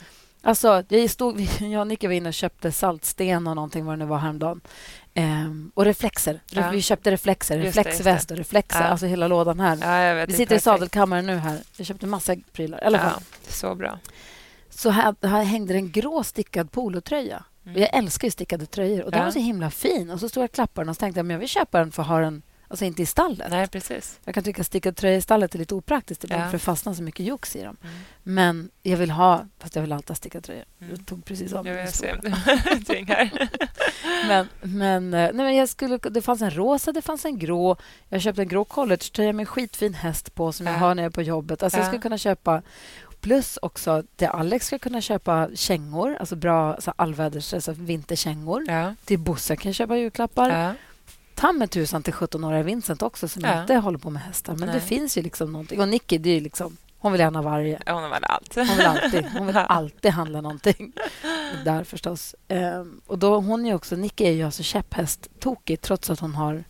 Alltså, 0.49 0.83
jag, 0.89 1.11
stod, 1.11 1.41
jag 1.61 1.81
och 1.81 1.87
Nicke 1.87 2.07
var 2.07 2.15
inne 2.15 2.29
och 2.29 2.35
köpte 2.35 2.73
saltsten 2.73 3.47
och 3.47 3.57
någonting 3.57 3.85
vad 3.85 3.93
det 3.93 4.05
nu 4.05 4.05
var 4.05 4.19
häromdagen. 4.19 4.61
Ehm, 5.15 5.73
och 5.75 5.85
reflexer. 5.85 6.41
Ja. 6.51 6.71
Vi 6.71 6.83
köpte 6.83 7.11
reflexer, 7.11 7.59
Just 7.59 7.77
reflexväst 7.77 8.31
och 8.31 8.37
reflexer. 8.37 8.83
Ja. 8.83 8.87
Alltså 8.87 9.07
hela 9.07 9.29
lådan 9.29 9.61
här. 9.61 9.79
ja. 10.19 10.27
Vi 10.29 10.33
sitter 10.33 10.57
i 10.57 10.61
sadelkammaren 10.61 11.27
nu 11.27 11.37
här. 11.37 11.59
Jag 11.77 11.87
köpte 11.87 12.07
massa 12.07 12.37
prylar. 12.53 12.79
Fall. 12.81 12.93
Ja, 12.93 13.21
så 13.49 13.75
bra. 13.75 13.99
Så 14.71 14.91
här, 14.91 15.15
här 15.23 15.43
hängde 15.43 15.75
en 15.75 15.91
grå 15.91 16.25
stickad 16.25 16.73
polotröja. 16.73 17.45
Mm. 17.67 17.81
Jag 17.81 17.95
älskar 17.95 18.27
ju 18.27 18.33
stickade 18.33 18.67
tröjor. 18.67 19.05
Och 19.05 19.11
den 19.11 19.25
var 19.25 19.31
så 19.31 19.39
himla 19.39 19.71
fin. 19.71 20.11
Och 20.11 20.21
så 20.21 20.29
stod 20.29 20.43
jag 20.43 20.49
och 20.49 20.55
klappade 20.55 20.85
den 20.85 20.91
och 20.91 20.99
tänkte 20.99 21.19
jag 21.19 21.27
men 21.27 21.35
jag 21.35 21.41
vill 21.41 21.49
köpa 21.49 21.79
den 21.79 21.93
för 21.93 22.03
att 22.03 22.09
ha 22.09 22.19
den, 22.19 22.43
alltså 22.69 22.85
inte 22.85 23.03
i 23.03 23.07
stallet. 23.07 23.51
Nej, 23.51 23.69
precis. 23.69 24.19
Jag 24.25 24.35
kan 24.35 24.45
tycka 24.45 24.61
att 24.61 24.67
stickad 24.67 24.97
tröja 24.97 25.17
i 25.17 25.21
stallet 25.21 25.55
är 25.55 25.59
lite 25.59 25.75
opraktiskt 25.75 26.25
ibland 26.25 26.43
Ja. 26.43 26.47
för 26.47 26.53
det 26.53 26.59
fastnar 26.59 26.95
så 26.95 27.03
mycket 27.03 27.27
jox 27.27 27.57
i 27.57 27.63
dem. 27.63 27.77
Mm. 27.83 27.95
Men 28.23 28.71
jag 28.83 28.97
vill 28.97 29.11
ha, 29.11 29.47
fast 29.59 29.75
jag 29.75 29.83
vill 29.83 29.93
alltid 29.93 30.09
ha 30.11 30.15
stickad 30.15 30.45
tröja. 30.45 30.65
Mm. 30.81 30.95
Jag 30.97 31.07
tog 31.07 31.25
precis 31.25 31.53
av 31.53 31.67
Jag 31.67 31.77
min 32.73 32.85
tvingar. 32.85 33.31
Men, 34.29 34.49
men, 34.63 35.05
eh, 35.15 35.21
nej, 35.21 35.33
men 35.35 35.57
jag 35.57 35.69
skulle, 35.69 35.97
det 35.99 36.23
fanns 36.23 36.43
en 36.43 36.51
rosa, 36.51 36.93
det 36.93 37.03
fanns 37.03 37.25
en 37.25 37.39
grå. 37.39 37.77
Jag 38.09 38.23
köpte 38.23 38.43
en 38.43 38.49
grå 38.49 38.65
collegetröja 38.65 39.33
med 39.33 39.43
en 39.43 39.47
skitfin 39.47 39.95
häst 39.95 40.35
på 40.35 40.53
som 40.53 40.67
jag 40.67 40.75
Ja. 40.75 40.79
har 40.79 40.95
när 40.95 41.03
jag 41.03 41.11
är 41.11 41.15
på 41.15 41.23
jobbet. 41.23 41.63
Alltså 41.63 41.79
Jag 41.79 41.85
Ja. 41.85 41.89
skulle 41.89 42.03
kunna 42.03 42.19
köpa... 42.19 42.63
Plus 43.21 43.59
också 43.63 44.03
till 44.17 44.27
Alex 44.29 44.67
ska 44.67 44.75
jag 44.75 44.81
kunna 44.81 45.01
köpa 45.01 45.49
kängor, 45.55 46.17
alltså 46.21 46.37
bra 46.37 46.75
alltså 46.75 46.93
allväders, 46.97 47.55
alltså 47.55 47.73
vinterkängor. 47.73 48.65
Ja. 48.69 48.95
Till 49.05 49.19
Bosse 49.19 49.57
kan 49.57 49.69
jag 49.69 49.75
köpa 49.77 49.97
julklappar. 49.97 50.75
Ta 51.39 51.53
med 51.53 51.71
tusan 51.71 52.03
till 52.03 52.13
17-åriga 52.13 52.63
Vincent 52.63 53.03
också 53.03 53.29
som 53.29 53.43
Ja. 53.45 53.61
inte 53.61 53.75
håller 53.75 53.99
på 53.99 54.11
med 54.11 54.23
hästar. 54.23 54.53
Men 54.57 54.69
det 54.69 54.75
Nej. 54.75 54.83
finns 54.83 55.19
ju 55.19 55.23
liksom 55.23 55.53
någonting. 55.53 55.81
Och 55.81 55.89
Nicky, 55.89 56.19
det 56.19 56.31
är 56.31 56.35
ju 56.35 56.41
liksom... 56.41 56.77
Hon 56.99 57.13
vill 57.13 57.21
gärna 57.21 57.43
varje. 57.43 57.81
Hon 57.87 58.11
väl 58.11 58.25
allt. 58.25 58.55
Hon 58.55 58.67
vill 58.67 58.87
alltid, 58.87 59.27
hon 59.39 59.47
vill 59.47 59.57
alltid 59.69 60.11
handla 60.11 60.41
någonting. 60.41 60.93
Där 61.65 61.85
förstås. 61.85 62.35
Ehm, 62.49 63.01
och 63.07 63.19
då, 63.19 63.41
hon 63.41 63.67
är 63.67 63.75
också, 63.75 63.97
Nicky 63.97 64.25
är 64.25 64.33
ju 64.33 64.43
alltså 64.43 64.63
käpphäst-tokig 64.63 65.81
trots 65.81 66.11
att 66.11 66.21
hon 66.21 66.35
har 66.35 66.65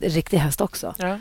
riktig 0.00 0.38
häst 0.38 0.60
också. 0.60 0.94
Ja. 0.98 1.18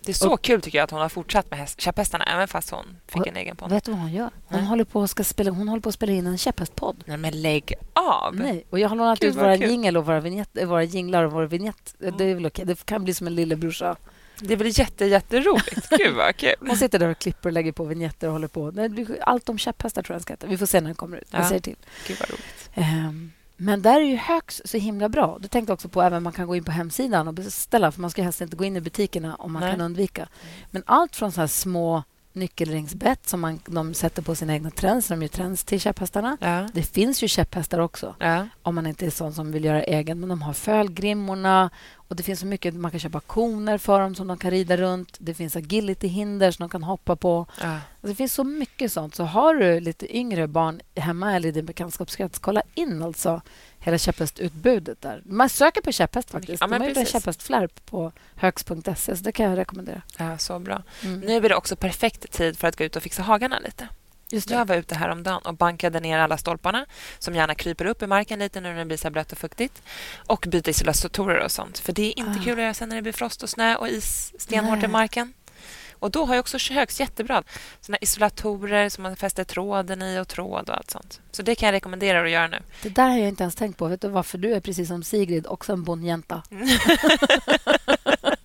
Det 0.00 0.12
är 0.12 0.14
så 0.14 0.36
kul 0.36 0.62
tycker 0.62 0.78
jag 0.78 0.84
att 0.84 0.90
hon 0.90 1.00
har 1.00 1.08
fortsatt 1.08 1.50
med 1.50 1.58
häst, 1.58 1.80
käpphästarna 1.80 2.24
även 2.24 2.48
fast 2.48 2.70
hon 2.70 2.96
fick 3.06 3.20
Och- 3.20 3.28
en 3.28 3.36
egen 3.36 3.56
podd. 3.56 3.70
Vet 3.70 3.84
du 3.84 3.90
vad 3.90 4.00
hon 4.00 4.12
gör? 4.12 4.30
Hon, 4.46 4.58
Nej. 4.58 4.66
håller 4.68 4.84
på, 4.84 5.02
att 5.02 5.10
ska 5.10 5.24
spela, 5.24 5.50
hon 5.50 5.68
håller 5.68 5.80
på 5.82 5.88
att 5.88 5.94
spela 5.94 6.12
in 6.12 6.26
en 6.26 6.38
käpphästpodd. 6.38 7.04
Nej, 7.06 7.16
men 7.16 7.42
lägg 7.42 7.74
av! 7.92 8.36
Nej. 8.36 8.64
Och 8.70 8.78
jag 8.78 8.88
har 8.88 8.96
lånat 8.96 9.22
ut 9.22 9.34
våra 9.36 9.56
jingel 9.56 9.96
och 9.96 10.06
våra, 10.06 10.20
vignett, 10.20 10.48
våra 10.64 10.82
jinglar 10.84 11.24
och 11.24 11.32
våra 11.32 11.46
vignett. 11.46 11.94
Det 11.98 12.24
är 12.24 12.34
väl 12.34 12.46
okej. 12.46 12.64
Det 12.64 12.84
kan 12.86 13.04
bli 13.04 13.14
som 13.14 13.26
en 13.26 13.34
lillebrorsa. 13.34 13.96
Det 14.40 14.56
blir 14.56 14.80
jätte, 14.80 15.04
jätteroligt. 15.06 15.88
Gud 15.90 16.14
vad 16.16 16.36
kul. 16.36 16.54
Hon 16.60 16.76
sitter 16.76 16.98
där 16.98 17.08
och 17.08 17.18
klipper 17.18 17.48
och 17.48 17.52
lägger 17.52 17.72
på 17.72 17.84
vignetter 17.84 18.26
och 18.26 18.32
håller 18.32 18.48
på. 18.48 18.72
Allt 19.22 19.48
om 19.48 19.58
käpphästar 19.58 20.02
tror 20.02 20.14
jag 20.14 20.22
ska 20.22 20.32
heta. 20.32 20.46
Vi 20.46 20.58
får 20.58 20.66
se 20.66 20.80
när 20.80 20.88
den 20.88 20.94
kommer 20.94 21.16
ut. 21.16 21.28
Jag 21.30 21.40
Ja. 21.42 21.48
säger 21.48 21.60
till. 21.60 21.76
Gud 22.06 22.16
vad 22.20 22.30
roligt. 22.30 22.70
Ehm, 22.74 23.32
men 23.60 23.82
där 23.82 24.00
är 24.00 24.04
ju 24.04 24.16
Högs 24.16 24.62
så 24.64 24.76
himla 24.78 25.08
bra. 25.08 25.38
Det 25.40 25.48
tänkte 25.48 25.70
jag 25.70 25.74
också 25.74 25.88
på 25.88 26.02
även 26.02 26.22
man 26.22 26.32
kan 26.32 26.46
gå 26.46 26.56
in 26.56 26.64
på 26.64 26.70
hemsidan 26.72 27.28
och 27.28 27.34
beställa 27.34 27.92
för 27.92 28.00
man 28.00 28.10
ska 28.10 28.22
helst 28.22 28.40
inte 28.40 28.56
gå 28.56 28.64
in 28.64 28.76
i 28.76 28.80
butikerna 28.80 29.34
om 29.34 29.52
man 29.52 29.62
Nej. 29.62 29.70
kan 29.72 29.80
undvika. 29.80 30.28
Men 30.70 30.82
allt 30.86 31.16
från 31.16 31.32
så 31.32 31.40
här 31.40 31.48
små 31.48 32.02
nyckelringsbett 32.32 33.28
som 33.28 33.40
man, 33.40 33.60
de 33.66 33.94
sätter 33.94 34.22
på 34.22 34.34
sina 34.34 34.52
egna 34.52 34.70
trends, 34.70 35.08
de 35.08 35.22
gör 35.22 35.28
trends 35.28 35.64
till 35.64 35.80
käpphästarna. 35.80 36.36
Ja. 36.40 36.68
Det 36.72 36.82
finns 36.82 37.22
ju 37.22 37.28
käpphästar 37.28 37.78
också 37.78 38.14
Ja. 38.18 38.46
om 38.62 38.74
man 38.74 38.86
inte 38.86 39.06
är 39.06 39.10
sån 39.10 39.32
som 39.34 39.52
vill 39.52 39.64
göra 39.64 39.82
egen. 39.82 40.20
Men 40.20 40.28
de 40.28 40.42
har 40.42 40.52
fölgrimmorna 40.52 41.70
och 42.08 42.16
det 42.16 42.22
finns 42.22 42.40
så 42.40 42.46
mycket. 42.46 42.74
Man 42.74 42.90
kan 42.90 43.00
köpa 43.00 43.20
koner 43.20 43.78
för 43.78 44.00
dem 44.00 44.14
som 44.14 44.26
de 44.26 44.38
kan 44.38 44.50
rida 44.50 44.76
runt. 44.76 45.16
Det 45.20 45.34
finns 45.34 45.56
agility-hinder 45.56 46.50
som 46.50 46.62
de 46.62 46.68
kan 46.70 46.82
hoppa 46.82 47.16
på. 47.16 47.46
Alltså, 47.60 47.80
det 48.00 48.14
finns 48.14 48.34
så 48.34 48.44
mycket 48.44 48.92
sånt. 48.92 49.14
Så 49.14 49.24
har 49.24 49.54
du 49.54 49.80
lite 49.80 50.16
yngre 50.16 50.46
barn 50.46 50.80
hemma 50.94 51.36
eller 51.36 51.48
i 51.48 51.52
din 51.52 51.66
bekantskapskrets, 51.66 52.38
kolla 52.38 52.62
in 52.74 53.02
alltså 53.02 53.40
hela 53.78 53.98
käpphästutbudet 53.98 55.02
där. 55.02 55.22
Man 55.26 55.48
söker 55.48 55.80
på 55.80 55.92
käpphäst 55.92 56.30
faktiskt. 56.30 56.60
Ja, 56.60 56.66
De 56.66 56.72
har 56.72 56.78
gjort 56.80 56.88
en 56.88 56.94
precis. 56.94 57.12
käpphästflärp 57.12 57.86
på 57.86 58.12
högs.se, 58.36 59.16
så 59.16 59.22
det 59.24 59.32
kan 59.32 59.46
jag 59.50 59.58
rekommendera. 59.58 60.02
ja, 60.18 60.38
så 60.38 60.58
bra. 60.58 60.82
Mm. 61.04 61.20
Nu 61.20 61.36
är 61.36 61.48
det 61.48 61.54
också 61.56 61.76
perfekt 61.76 62.32
tid 62.32 62.58
för 62.58 62.68
att 62.68 62.76
gå 62.76 62.84
ut 62.84 62.96
och 62.96 63.02
fixa 63.02 63.22
hagarna 63.22 63.58
lite. 63.58 63.88
Just 64.30 64.48
det. 64.48 64.54
Jag 64.54 64.64
var 64.66 64.76
ute 64.76 64.94
häromdagen 64.94 65.42
och 65.44 65.54
bankade 65.54 66.00
ner 66.00 66.18
alla 66.18 66.38
stolparna 66.38 66.86
som 67.18 67.34
gärna 67.34 67.54
kryper 67.54 67.84
upp 67.84 68.02
i 68.02 68.06
marken 68.06 68.38
lite 68.38 68.60
nu 68.60 68.68
när 68.68 68.78
det 68.78 68.84
blir 68.84 68.96
så 68.96 69.10
blött 69.10 69.32
och 69.32 69.38
fuktigt. 69.38 69.82
Och 70.26 70.44
byta 70.48 70.70
isolatorer 70.70 71.44
och 71.44 71.50
sånt. 71.50 71.78
För 71.78 71.92
det 71.92 72.02
är 72.02 72.18
inte 72.18 72.40
Ah. 72.40 72.44
kul 72.44 72.52
att 72.52 72.58
göra 72.58 72.74
sen 72.74 72.88
när 72.88 72.96
det 72.96 73.02
blir 73.02 73.12
frost 73.12 73.42
och 73.42 73.48
snö 73.50 73.74
och 73.76 73.88
is 73.88 74.32
stenhårt 74.38 74.82
i 74.84 74.86
marken. 74.88 75.32
Och 76.00 76.10
då 76.10 76.24
har 76.24 76.34
jag 76.34 76.40
också 76.40 76.72
högst 76.74 77.00
jättebra 77.00 77.42
såna 77.80 77.98
isolatorer 78.00 78.88
som 78.88 79.02
man 79.02 79.16
fäster 79.16 79.44
tråden 79.44 80.02
i 80.02 80.18
och 80.20 80.28
tråd 80.28 80.68
och 80.70 80.76
allt 80.76 80.90
sånt. 80.90 81.20
Så 81.30 81.42
det 81.42 81.54
kan 81.54 81.66
jag 81.66 81.72
rekommendera 81.72 82.22
att 82.22 82.30
göra 82.30 82.46
nu. 82.46 82.62
Det 82.82 82.88
där 82.88 83.08
har 83.08 83.18
jag 83.18 83.28
inte 83.28 83.42
ens 83.42 83.54
tänkt 83.54 83.76
på. 83.78 83.86
Vet 83.88 84.00
du 84.00 84.08
varför? 84.08 84.38
Du 84.38 84.54
är 84.54 84.60
precis 84.60 84.88
som 84.88 85.02
Sigrid, 85.02 85.46
också 85.46 85.72
en 85.72 85.84
bondjänta. 85.84 86.42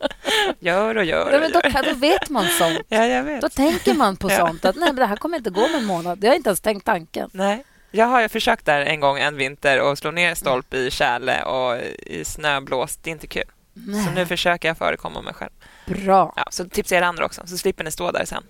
Gör 0.60 0.98
och 0.98 1.04
gör 1.06 1.26
och 1.34 1.40
men 1.42 1.52
då, 1.52 1.62
gör. 1.64 1.84
då 1.84 1.94
vet 2.00 2.30
man 2.30 2.46
sånt. 2.48 2.80
Ja, 2.88 3.06
jag 3.06 3.24
vet. 3.24 3.42
Då 3.42 3.50
tänker 3.50 3.94
man 3.94 4.16
på 4.18 4.32
Ja. 4.32 4.38
sånt. 4.38 4.66
Att 4.66 4.76
nej, 4.76 4.86
men 4.86 4.96
det 4.96 5.06
här 5.06 5.16
kommer 5.16 5.38
inte 5.38 5.50
gå 5.50 5.62
med 5.68 5.76
en 5.76 5.86
månad. 5.86 6.24
Jag 6.24 6.30
har 6.30 6.36
inte 6.36 6.50
ens 6.50 6.62
tänkt 6.62 6.86
tanken. 6.86 7.30
Nej. 7.34 7.64
Jag 7.92 8.06
har 8.06 8.22
ju 8.22 8.30
försökt 8.30 8.66
där 8.66 8.82
en 8.82 9.00
gång 9.00 9.20
en 9.20 9.38
vinter 9.38 9.82
och 9.82 9.98
slå 9.98 10.12
ner 10.12 10.36
stolp 10.36 10.74
i 10.74 10.92
tjäle 10.92 11.44
och 11.44 11.78
i 12.06 12.26
snöblåst. 12.26 13.04
Det 13.04 13.10
är 13.10 13.12
inte 13.12 13.28
kul. 13.28 13.44
Så 13.76 14.12
nu 14.16 14.26
försöker 14.26 14.68
jag 14.68 14.78
förekomma 14.78 15.22
mig 15.22 15.34
själv. 15.34 15.52
Bra. 15.86 16.34
Ja, 16.36 16.46
så 16.52 16.70
tipsar 16.70 16.96
jag 16.96 17.04
er 17.04 17.08
andra 17.08 17.26
också, 17.26 17.42
så 17.46 17.58
slipper 17.58 17.84
ni 17.84 17.92
stå 17.92 18.12
där 18.12 18.26
sen. 18.26 18.44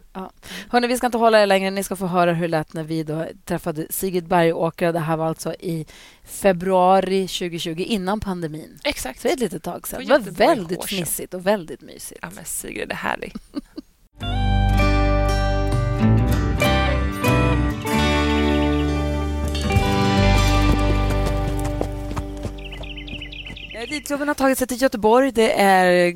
Hörrni, 0.69 0.87
vi 0.87 0.97
ska 0.97 1.05
inte 1.05 1.17
hålla 1.17 1.41
er 1.41 1.45
längre. 1.45 1.71
Ni 1.71 1.83
ska 1.83 1.95
få 1.95 2.07
höra 2.07 2.33
hur 2.33 2.41
det 2.41 2.47
lät 2.47 2.73
när 2.73 2.83
vi 2.83 3.03
då 3.03 3.27
träffade 3.45 3.87
Sigrid 3.89 4.27
Bergåkra. 4.27 4.91
Det 4.91 4.99
här 4.99 5.17
var 5.17 5.27
alltså 5.27 5.53
i 5.53 5.85
februari 6.23 7.27
2020, 7.27 7.75
innan 7.77 8.19
pandemin. 8.19 8.79
Exakt. 8.83 9.21
Så 9.21 9.27
det 9.27 9.31
är 9.31 9.33
ett 9.33 9.39
litet 9.39 9.63
tag 9.63 9.87
sedan. 9.87 10.05
Det 10.05 10.09
var 10.09 10.19
väldigt 10.19 10.85
fnissigt 10.85 11.33
och 11.33 11.47
väldigt 11.47 11.81
mysigt. 11.81 12.19
Ja, 12.21 12.29
men 12.35 12.45
Sigrid 12.45 12.91
är 12.91 12.95
härlig. 12.95 13.33
Eh, 23.83 23.89
Elitklubben 23.91 24.27
har 24.27 24.35
tagit 24.35 24.57
sig 24.57 24.67
till 24.67 24.81
Göteborg. 24.81 25.31
Det 25.31 25.61
är 25.61 26.13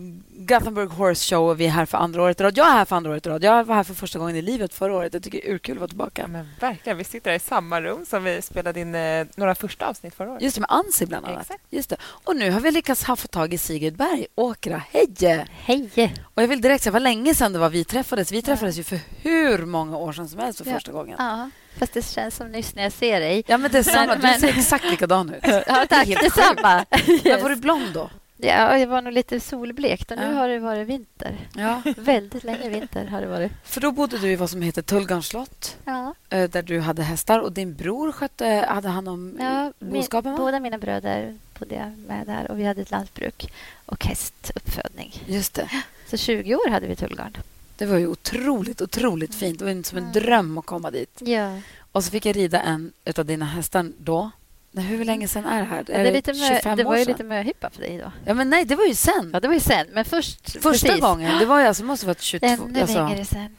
Gothenburg 0.47 0.89
Horse 0.89 1.35
Show 1.35 1.49
och 1.49 1.59
vi 1.59 1.65
är 1.65 1.69
här 1.69 1.85
för 1.85 1.97
andra 1.97 2.21
året 2.23 2.39
i 2.39 2.43
rad. 2.43 2.57
Jag 2.57 2.67
är 2.67 2.71
här 2.71 2.85
för 2.85 2.95
andra 2.95 3.11
året 3.11 3.25
i 3.25 3.29
rad. 3.29 3.43
Jag 3.43 3.63
var 3.63 3.75
här 3.75 3.83
för 3.83 3.93
första 3.93 4.19
gången 4.19 4.35
i 4.35 4.41
livet 4.41 4.73
förra 4.73 4.93
året. 4.95 5.13
Jag 5.13 5.23
tycker 5.23 5.37
det 5.41 5.47
är 5.49 5.53
urkul 5.53 5.75
att 5.75 5.79
vara 5.79 5.87
tillbaka. 5.87 6.21
Ja, 6.21 6.27
men 6.27 6.49
verkligen. 6.59 6.97
Vi 6.97 7.03
sitter 7.03 7.29
här 7.31 7.37
i 7.37 7.39
samma 7.39 7.81
rum 7.81 8.05
som 8.05 8.23
vi 8.23 8.41
spelade 8.41 8.79
in 8.79 8.95
eh, 8.95 9.25
några 9.35 9.55
första 9.55 9.85
avsnitt 9.87 10.15
förra 10.15 10.31
året. 10.31 10.41
Just 10.41 10.55
det, 10.55 10.61
med 10.61 10.71
Ansi 10.71 11.05
bland 11.05 11.25
annat. 11.25 11.41
Exakt. 11.41 11.63
Just 11.69 11.89
det. 11.89 11.97
Och 12.23 12.35
nu 12.35 12.51
har 12.51 12.59
vi 12.59 12.71
lyckats 12.71 13.03
ha 13.03 13.15
fått 13.15 13.31
tag 13.31 13.53
i 13.53 13.57
Sigrid 13.57 13.95
Bergåkra. 13.97 14.81
Hej! 14.91 15.47
Hej! 15.51 16.13
Och 16.33 16.41
jag 16.43 16.47
vill 16.47 16.61
direkt 16.61 16.83
säga, 16.83 16.93
vad 16.93 17.01
länge 17.01 17.35
sedan 17.35 17.53
det 17.53 17.59
var 17.59 17.69
vi 17.69 17.83
träffades. 17.83 18.31
Vi 18.31 18.41
träffades 18.41 18.77
ju 18.79 18.83
för 18.83 18.99
hur 19.21 19.65
många 19.65 19.97
år 19.97 20.13
sedan 20.13 20.29
som 20.29 20.39
helst 20.39 20.59
för 20.63 20.69
Ja. 20.69 20.73
första 20.73 20.91
gången. 20.91 21.15
Ja, 21.19 21.49
fast 21.79 21.93
det 21.93 22.05
känns 22.05 22.35
som 22.35 22.47
nyss 22.51 22.75
när 22.75 22.83
jag 22.83 22.91
ser 22.91 23.19
dig. 23.19 23.43
Ja, 23.47 23.57
men 23.57 23.71
det 23.71 23.77
är 23.77 23.83
samma. 23.83 24.05
Men- 24.05 24.15
Du 24.21 24.27
men- 24.27 24.39
ser 24.39 24.47
exakt 24.57 24.85
likadan 24.85 25.33
ut. 25.33 25.43
Ja, 25.67 25.85
tack. 25.89 26.07
helt 26.07 26.21
Detsamma. 26.21 26.85
Men 27.23 27.41
var 27.41 27.49
du 27.49 27.55
blond 27.55 27.93
då? 27.93 28.09
Ja, 28.37 28.77
jag 28.77 28.87
var 28.87 29.01
nog 29.01 29.13
lite 29.13 29.39
solblekt 29.39 30.11
och 30.11 30.17
nu 30.17 30.23
Ja. 30.23 30.31
har 30.33 30.47
det 30.49 30.59
varit 30.59 30.87
vinter. 30.87 31.37
Ja. 31.55 31.81
Väldigt 31.97 32.43
länge 32.43 32.69
vinter 32.69 33.05
har 33.05 33.21
det 33.21 33.27
varit. 33.27 33.51
För 33.63 33.81
då 33.81 33.91
bodde 33.91 34.17
du 34.17 34.27
i 34.31 34.35
vad 34.35 34.49
som 34.49 34.61
heter 34.61 34.81
Tullgarns 34.81 35.27
slott, 35.27 35.77
Ja, 35.85 36.13
eh, 36.29 36.49
där 36.49 36.61
du 36.61 36.79
hade 36.79 37.03
hästar 37.03 37.39
och 37.39 37.51
din 37.51 37.73
bror 37.73 38.11
skötte, 38.11 38.65
hade 38.69 38.87
hand 38.89 39.09
om 39.09 39.37
ja 39.39 39.71
min, 39.79 39.93
boskapen, 39.93 40.31
va? 40.31 40.37
båda 40.37 40.59
mina 40.59 40.77
bröder 40.77 41.37
bodde 41.59 41.75
jag 41.75 41.97
med 42.07 42.27
där 42.27 42.51
och 42.51 42.59
vi 42.59 42.63
hade 42.65 42.81
ett 42.81 42.91
lantbruk 42.91 43.51
och 43.85 44.05
hästuppfödning. 44.05 45.23
Just 45.25 45.53
det. 45.53 45.69
Så 46.09 46.17
20 46.17 46.55
år 46.55 46.69
hade 46.69 46.87
vi 46.87 46.95
Tullgarn. 46.95 47.37
Det 47.77 47.85
var 47.85 47.97
ju 47.97 48.07
otroligt, 48.07 48.81
otroligt 48.81 49.35
fint. 49.35 49.59
Det 49.59 49.65
var 49.65 49.83
som 49.83 49.97
en 49.97 50.11
dröm 50.11 50.57
att 50.57 50.65
komma 50.65 50.91
dit. 50.91 51.21
Ja. 51.21 51.59
Och 51.91 52.03
så 52.03 52.11
fick 52.11 52.25
jag 52.25 52.35
rida 52.35 52.61
en 52.61 52.91
av 53.17 53.25
dina 53.25 53.45
hästar 53.45 53.91
då. 53.97 54.31
Nej, 54.77 54.85
hur 54.85 55.05
länge 55.05 55.27
sen 55.27 55.45
är 55.45 55.59
det 55.59 55.65
här? 55.65 55.83
Det, 55.83 55.93
är 55.93 56.11
lite 56.11 56.33
mö, 56.33 56.47
25 56.47 56.77
det 56.77 56.83
var 56.83 56.97
ju 56.97 57.05
lite 57.05 57.23
möhippa 57.23 57.69
för 57.69 57.81
dig 57.81 57.97
då. 57.97 58.11
Ja, 58.25 58.33
men 58.33 58.49
nej, 58.49 58.65
det 58.65 58.75
var 58.75 58.85
ju 58.85 58.95
sen. 58.95 59.29
Ja, 59.33 59.39
det 59.39 59.47
var 59.47 59.55
ju 59.55 59.59
sen. 59.59 59.87
Men 59.91 60.05
först... 60.05 60.51
Första 60.51 60.87
precis. 60.87 61.01
gången. 61.01 61.39
Det 61.39 61.45
var 61.45 61.59
ju 61.59 61.67
alltså, 61.67 61.83
måste 61.83 62.05
ha 62.05 62.09
varit 62.09 62.21
22... 62.21 62.47
Ännu 62.47 62.81
alltså, 62.81 63.07
längre 63.07 63.25
sen. 63.25 63.55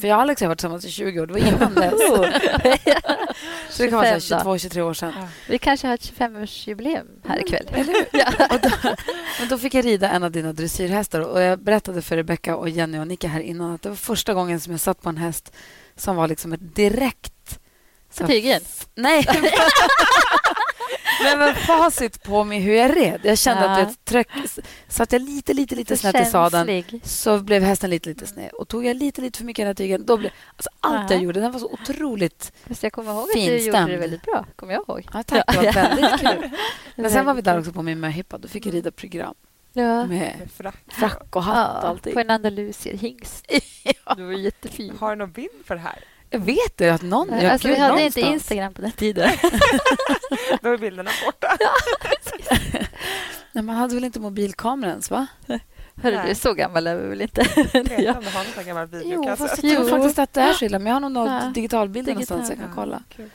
För 0.00 0.08
jag 0.08 0.16
och 0.16 0.22
Alex 0.22 0.40
har 0.40 0.48
varit 0.48 0.58
tillsammans 0.58 0.84
i 0.84 0.90
20 0.90 1.20
år. 1.20 1.26
Det 1.26 1.32
var 1.32 1.40
innan 1.40 1.74
dess. 1.74 1.92
Så 3.70 3.82
det 3.82 3.88
kan 3.88 3.98
vara 3.98 4.20
25 4.20 4.44
då. 4.44 4.54
22-23 4.54 4.80
år 4.80 4.94
sedan. 4.94 5.12
Vi 5.48 5.58
kanske 5.58 5.86
har 5.86 5.94
ett 5.94 6.12
25-årsjubileum 6.18 7.06
här 7.26 7.40
ikväll. 7.40 7.66
Eller 7.72 7.92
hur? 7.92 8.04
Och 8.54 8.60
då, 8.60 8.94
men 9.40 9.48
då 9.48 9.58
fick 9.58 9.74
jag 9.74 9.84
rida 9.84 10.10
en 10.10 10.22
av 10.22 10.30
dina 10.30 10.52
dressyrhästar. 10.52 11.20
Och 11.20 11.42
jag 11.42 11.58
berättade 11.58 12.02
för 12.02 12.16
Rebecca 12.16 12.56
och 12.56 12.68
Jenny 12.68 12.98
och 12.98 13.06
Nicka 13.06 13.28
här 13.28 13.40
innan 13.40 13.74
att 13.74 13.82
det 13.82 13.88
var 13.88 13.96
första 13.96 14.34
gången 14.34 14.60
som 14.60 14.70
jag 14.70 14.80
satt 14.80 15.02
på 15.02 15.08
en 15.08 15.16
häst 15.16 15.52
som 15.96 16.16
var 16.16 16.28
liksom 16.28 16.52
ett 16.52 16.74
direkt... 16.76 17.32
så 18.10 18.26
Tygren? 18.26 18.60
Nej. 18.94 19.26
Men 21.22 21.38
med 21.38 21.56
facit 21.56 22.22
på 22.22 22.44
mig 22.44 22.58
hur 22.60 22.74
jag 22.74 22.96
red. 22.96 23.20
Jag 23.24 23.38
kände 23.38 23.62
Ja. 23.64 23.70
att 23.70 23.78
jag 23.78 24.04
tryck, 24.04 24.28
satt 24.88 25.12
jag 25.12 25.22
lite, 25.22 25.54
lite, 25.54 25.74
lite 25.74 25.96
snett 25.96 26.26
i 26.26 26.30
sadeln 26.30 26.84
så 27.04 27.38
blev 27.38 27.62
hästen 27.62 27.90
lite, 27.90 28.08
lite 28.08 28.26
sned. 28.26 28.50
Och 28.52 28.68
tog 28.68 28.84
jag 28.86 28.96
lite, 28.96 29.20
lite 29.20 29.38
för 29.38 29.44
mycket 29.44 29.58
i 29.58 29.62
den 29.62 29.66
här 29.68 29.74
tygen, 29.74 30.06
då 30.06 30.16
blev... 30.16 30.30
Alltså 30.56 30.70
allt 30.80 31.10
Ja. 31.10 31.16
jag 31.16 31.22
gjorde, 31.24 31.40
den 31.40 31.52
var 31.52 31.60
så 31.60 31.66
otroligt... 31.72 32.52
Fast 32.68 32.82
jag 32.82 32.92
kommer 32.92 33.12
ihåg 33.12 33.20
att 33.22 33.26
du 33.26 33.32
Finstämd. 33.40 33.66
gjorde 33.80 33.92
det 33.92 33.96
väldigt 34.00 34.22
bra. 34.22 34.46
Kommer 34.56 34.72
jag 34.72 34.84
ihåg. 34.88 35.06
Ja, 35.12 35.22
tack, 35.22 35.44
det 35.46 35.56
var 35.56 35.64
Ja. 35.64 35.72
väldigt 35.72 36.20
kul. 36.20 36.50
Men 36.96 37.10
sen 37.10 37.26
var 37.26 37.34
vi 37.34 37.42
där 37.42 37.58
också 37.58 37.72
på 37.72 37.82
min 37.82 38.00
möhippa. 38.00 38.38
Då 38.38 38.48
fick 38.48 38.66
jag 38.66 38.74
rida 38.74 38.90
program 38.90 39.34
Ja. 39.72 40.06
med 40.06 40.48
Frack. 40.56 40.74
frack 40.88 41.36
och 41.36 41.42
hatt 41.42 41.76
och 41.82 41.84
Ja, 41.84 41.88
allting. 41.90 42.12
på 42.14 42.20
en 42.20 42.30
andalusier 42.30 42.96
hingst. 42.96 43.46
Du 44.16 44.24
var 44.24 44.32
jättefin. 44.32 44.96
Har 45.00 45.10
du 45.10 45.16
någon 45.16 45.32
bild 45.32 45.50
för 45.66 45.74
det 45.74 45.80
här? 45.80 46.04
Jag 46.30 46.40
vet 46.40 46.76
det, 46.76 46.90
att 46.90 47.02
någon... 47.02 47.28
Ja, 47.40 47.50
alltså, 47.52 47.68
gud, 47.68 47.76
vi 47.76 47.80
hade 47.82 47.94
någonstans. 47.94 48.16
inte 48.26 48.32
Instagram 48.34 48.74
på 48.74 48.82
den 48.82 48.92
tiden. 48.92 49.30
Då 50.62 50.68
är 50.72 50.78
bilderna 50.78 51.10
borta. 51.24 51.48
Nej, 53.52 53.64
man 53.64 53.76
hade 53.76 53.94
väl 53.94 54.04
inte 54.04 54.20
mobilkamera 54.20 54.90
ens, 54.90 55.10
va? 55.10 55.26
Hörru, 56.02 56.16
Nej. 56.16 56.28
du, 56.28 56.34
så 56.34 56.52
gammal 56.54 56.86
är 56.86 56.96
vi 56.96 57.08
väl 57.08 57.20
inte? 57.22 57.40
Jag 57.72 58.00
Ja. 58.04 58.12
har 58.12 58.56
någon 58.56 58.66
gammal 58.66 58.88
Jo, 58.92 58.98
videokassett. 58.98 59.50
fast 59.50 59.62
jag 59.62 59.72
tror 59.76 59.88
Jo. 59.90 59.96
faktiskt 59.96 60.18
att 60.18 60.32
det 60.32 60.40
är 60.40 60.52
så 60.52 60.64
illa. 60.64 60.78
Men 60.78 60.86
jag 60.86 60.94
har 60.94 61.00
nog 61.00 61.12
några 61.12 61.40
Ja. 61.44 61.50
digitalbilder 61.54 62.14
Digital. 62.14 62.36
någonstans 62.38 62.58
jag 62.60 62.68
kan 62.68 62.76
kolla. 62.76 63.02
Kul. 63.16 63.30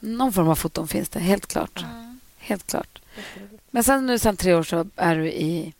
Någon 0.00 0.32
form 0.32 0.48
av 0.48 0.54
foton 0.54 0.88
finns 0.88 1.08
det, 1.08 1.18
helt 1.20 1.46
klart. 1.46 1.84
Mm. 1.92 2.20
Helt 2.38 2.66
klart. 2.66 2.98
Men 3.70 3.84
sen 3.84 4.06
nu 4.06 4.18
sen 4.18 4.36
tre 4.36 4.54
år 4.54 4.62
så 4.62 4.86
är 4.96 5.16
du 5.16 5.26
i 5.32 5.74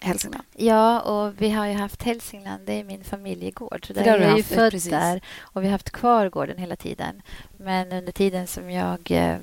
Hälsingland. 0.00 0.44
Ja, 0.56 1.00
och 1.00 1.32
vi 1.42 1.50
har 1.50 1.66
ju 1.66 1.74
haft 1.74 2.02
Hälsingland, 2.02 2.62
det 2.66 2.72
är 2.72 2.84
min 2.84 3.04
familjegård. 3.04 3.86
Så 3.86 3.92
Det 3.92 4.02
där 4.02 4.10
har 4.10 4.18
du 4.18 4.24
är 4.24 4.28
jag 4.28 4.36
ju 4.36 4.42
född 4.42 4.72
precis. 4.72 4.90
där 4.90 5.20
och 5.40 5.62
vi 5.62 5.66
har 5.66 5.72
haft 5.72 5.90
kvar 5.90 6.28
gården 6.28 6.58
hela 6.58 6.76
tiden. 6.76 7.22
Men 7.56 7.92
under 7.92 8.12
tiden 8.12 8.46
som 8.46 8.70
jag 8.70 9.10
eh, 9.10 9.36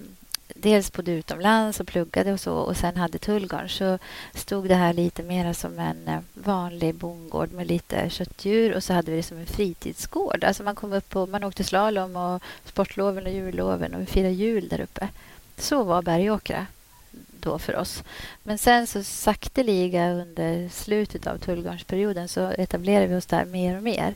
dels 0.55 0.91
bodde 0.91 1.11
utomlands 1.11 1.79
och 1.79 1.87
pluggade 1.87 2.33
och 2.33 2.39
så 2.39 2.53
och 2.53 2.77
sen 2.77 2.97
hade 2.97 3.17
Tullgarn 3.17 3.69
så 3.69 3.97
stod 4.33 4.67
det 4.67 4.75
här 4.75 4.93
lite 4.93 5.23
mer 5.23 5.53
som 5.53 5.79
en 5.79 6.07
eh, 6.07 6.19
vanlig 6.33 6.95
bondgård 6.95 7.51
med 7.51 7.67
lite 7.67 8.09
köttdjur 8.09 8.75
och 8.75 8.83
så 8.83 8.93
hade 8.93 9.11
vi 9.11 9.17
det 9.17 9.23
som 9.23 9.37
en 9.37 9.45
fritidsgård. 9.45 10.43
Alltså 10.43 10.63
man 10.63 10.75
kom 10.75 10.93
upp 10.93 11.15
och 11.15 11.29
man 11.29 11.43
åkte 11.43 11.63
slalom 11.63 12.15
och 12.15 12.43
sportloven 12.65 13.25
och 13.25 13.31
julloven 13.31 13.93
och 13.93 14.01
vi 14.01 14.05
firade 14.05 14.33
jul 14.33 14.67
där 14.67 14.81
uppe. 14.81 15.07
Så 15.57 15.83
var 15.83 16.01
Bergåkra 16.01 16.65
då 17.39 17.59
för 17.59 17.75
oss. 17.75 18.03
Men 18.43 18.57
sen 18.57 18.87
så 18.87 19.03
sakteliga 19.03 20.11
under 20.11 20.69
slutet 20.69 21.27
av 21.27 21.37
Tullgarnsperioden 21.37 22.27
så 22.27 22.49
etablerade 22.49 23.07
vi 23.07 23.15
oss 23.15 23.25
där 23.25 23.45
mer 23.45 23.77
och 23.77 23.83
mer. 23.83 24.15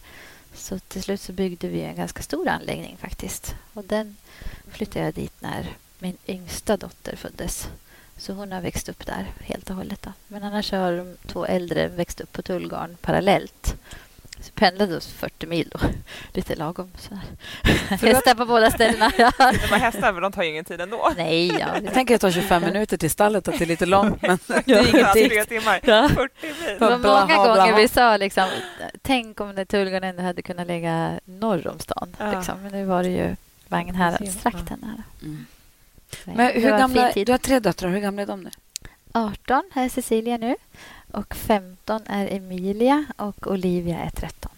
Så 0.54 0.80
till 0.80 1.04
slut 1.04 1.22
så 1.22 1.32
byggde 1.34 1.68
vi 1.68 1.82
en 1.82 1.96
ganska 1.96 2.24
stor 2.24 2.48
anläggning 2.48 2.98
faktiskt. 2.98 3.56
Och 3.74 3.84
den 3.84 4.16
flyttade 4.72 5.06
jag 5.06 5.14
dit 5.14 5.34
när 5.40 5.68
min 6.00 6.18
yngsta 6.28 6.78
dotter 6.78 7.16
föddes. 7.16 7.68
Så 8.18 8.34
hon 8.34 8.52
har 8.52 8.62
växt 8.62 8.90
upp 8.90 9.06
där 9.06 9.32
helt 9.40 9.70
och 9.70 9.76
hållet. 9.76 10.02
Då. 10.02 10.14
Men 10.28 10.44
annars 10.44 10.72
har 10.72 10.98
de 10.98 11.16
två 11.28 11.46
äldre 11.46 11.88
växt 11.88 12.22
upp 12.22 12.32
på 12.32 12.42
Tullgarn 12.42 12.98
parallellt. 13.02 13.76
Så 14.42 14.52
pendlade 14.52 14.98
oss 14.98 15.08
40 15.08 15.48
mil 15.48 15.70
då. 15.72 15.80
Lite 16.34 16.56
lagom. 16.56 16.92
sådär. 16.98 17.22
Hästar 17.90 18.36
på 18.36 18.46
båda 18.46 18.72
ställena. 18.72 19.12
Ja. 19.18 19.32
De 19.40 19.44
här 19.68 19.80
hästarna, 19.80 20.12
men 20.12 20.22
de 20.22 20.32
tar 20.32 20.44
ju 20.44 20.50
ingen 20.50 20.66
tid 20.66 20.82
ändå. 20.82 21.14
Nej, 21.18 21.48
ja. 21.60 21.68
Jag 21.84 21.94
tänker 21.94 22.16
att 22.16 22.22
det 22.22 22.28
tar 22.28 22.32
25 22.42 22.62
minuter 22.64 22.98
till 22.98 23.12
stallet, 23.12 23.48
att 23.48 23.58
det 23.60 23.66
är 23.66 23.68
lite 23.68 23.86
långt, 23.86 24.22
men 24.22 24.40
det 24.48 24.54
är 24.54 24.64
Ja, 25.00 25.16
ingenting. 25.18 25.60
Timmar. 25.60 25.80
Ja. 25.84 26.10
40 26.10 26.34
mil. 26.42 26.54
Det 26.66 26.80
var 26.80 26.98
många 26.98 27.36
gånger 27.36 27.54
blaha. 27.54 27.76
vi 27.78 27.88
sa 27.88 28.18
liksom, 28.18 28.48
tänk 29.02 29.40
om 29.42 29.56
det 29.56 29.66
Tullgarn 29.66 30.04
ändå 30.04 30.24
hade 30.24 30.42
kunnat 30.42 30.68
ligga 30.68 31.20
norr 31.26 31.68
om 31.68 31.80
stan. 31.80 32.16
Ja. 32.20 32.32
Liksom. 32.32 32.64
Men 32.64 32.72
nu 32.72 32.86
var 32.86 33.04
det 33.04 33.10
ju 33.10 33.36
Vagnhäradstrakten. 33.68 34.84
Här. 34.84 35.04
Mm. 35.22 35.46
Men 36.24 36.62
hur 36.62 36.70
gamla, 36.78 37.12
du 37.16 37.32
har 37.32 37.38
tre 37.38 37.60
döttrar, 37.60 37.90
hur 37.90 38.00
gamla 38.00 38.22
är 38.22 38.26
de 38.26 38.42
nu? 38.42 38.50
18 39.14 39.64
är 39.74 39.90
Cecilia 39.90 40.38
nu 40.38 40.56
och 41.14 41.36
15 41.36 42.02
är 42.06 42.36
Emilia 42.36 43.06
och 43.18 43.48
Olivia 43.48 44.00
är 44.00 44.10
13. 44.10 44.52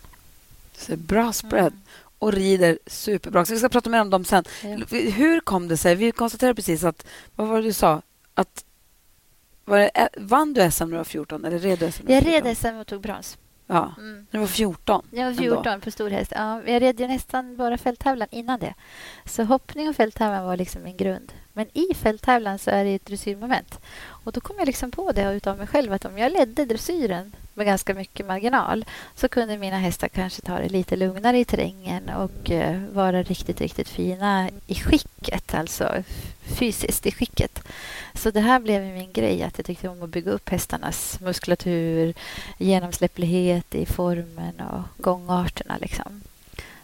Så 0.78 0.98
bra 0.98 1.34
spread. 1.34 1.74
Och 2.20 2.34
rider 2.34 2.80
superbra. 2.88 3.46
Så 3.46 3.54
vi 3.54 3.60
ska 3.60 3.70
prata 3.70 3.90
mer 3.90 4.02
om 4.02 4.10
dem 4.10 4.26
sen. 4.26 4.44
Ja. 4.64 4.78
Hur 4.92 5.40
kom 5.40 5.68
det 5.68 5.78
sig? 5.78 5.96
Vi 5.96 6.12
konstaterade 6.12 6.56
precis 6.56 6.84
att... 6.84 7.06
Vad 7.36 7.48
var 7.48 7.56
det 7.56 7.68
du 7.68 7.74
sa? 7.74 8.02
Att, 8.34 8.66
var 9.66 9.80
det, 9.80 10.10
vann 10.18 10.54
du 10.54 10.72
SM 10.72 10.84
när 10.84 10.92
du 10.92 10.98
var 10.98 11.04
14? 11.04 11.46
Eller 11.46 11.60
red 11.60 11.94
SM 11.94 12.04
Jag 12.08 12.16
var 12.16 12.22
14? 12.22 12.48
red 12.48 12.58
SM 12.58 12.76
och 12.76 12.88
tog 12.88 13.02
brons. 13.02 13.38
Ja. 13.68 13.94
Mm. 13.98 14.26
Du 14.32 14.38
var 14.38 14.48
14. 14.48 15.06
Jag 15.12 15.24
var 15.24 15.30
ändå. 15.30 15.42
14 15.44 15.82
på 15.82 15.92
stor 15.92 16.10
häst. 16.10 16.32
Ja, 16.36 16.62
jag 16.66 16.82
red 16.82 17.00
ju 17.00 17.08
nästan 17.08 17.56
bara 17.56 17.78
fälttävlan 17.78 18.28
innan 18.32 18.60
det. 18.60 18.74
Så 19.26 19.44
hoppning 19.44 19.90
och 19.90 19.96
fälttävlan 19.96 20.46
var 20.46 20.58
liksom 20.58 20.84
min 20.84 20.98
grund. 20.98 21.34
Men 21.54 21.68
i 21.78 21.94
fälttävlan 21.94 22.60
så 22.60 22.72
är 22.72 22.84
det 22.84 22.96
ett 22.96 23.06
dressyrmoment. 23.06 23.80
Och 24.06 24.32
då 24.32 24.42
kom 24.42 24.56
jag 24.60 24.66
liksom 24.66 24.92
på 24.92 25.12
det 25.12 25.34
utav 25.34 25.58
mig 25.58 25.68
själv 25.68 25.94
att 25.94 26.06
om 26.06 26.18
jag 26.18 26.32
ledde 26.32 26.66
dressyren 26.66 27.36
med 27.54 27.66
ganska 27.66 27.94
mycket 27.94 28.26
marginal 28.26 28.86
så 29.16 29.28
kunde 29.28 29.58
mina 29.58 29.78
hästar 29.78 30.08
kanske 30.08 30.42
ta 30.42 30.60
det 30.60 30.70
lite 30.70 30.96
lugnare 30.96 31.40
i 31.40 31.46
terrängen 31.46 32.10
och 32.10 32.52
eh, 32.52 32.82
vara 32.94 33.24
riktigt, 33.24 33.62
riktigt 33.62 33.90
fina 33.90 34.50
i 34.68 34.76
skicket, 34.76 35.54
alltså 35.54 36.04
fysiskt 36.44 37.06
i 37.06 37.12
skicket. 37.12 37.64
Så 38.14 38.32
det 38.32 38.40
här 38.40 38.60
blev 38.60 38.82
min 38.82 39.12
grej, 39.14 39.44
att 39.44 39.58
jag 39.58 39.66
tyckte 39.66 39.90
om 39.90 40.04
att 40.04 40.10
bygga 40.10 40.32
upp 40.32 40.50
hästarnas 40.50 41.20
muskulatur, 41.20 42.14
genomsläpplighet 42.58 43.76
i 43.76 43.86
formen 43.86 44.60
och 44.60 45.04
gångarterna. 45.04 45.78
Liksom. 45.82 46.22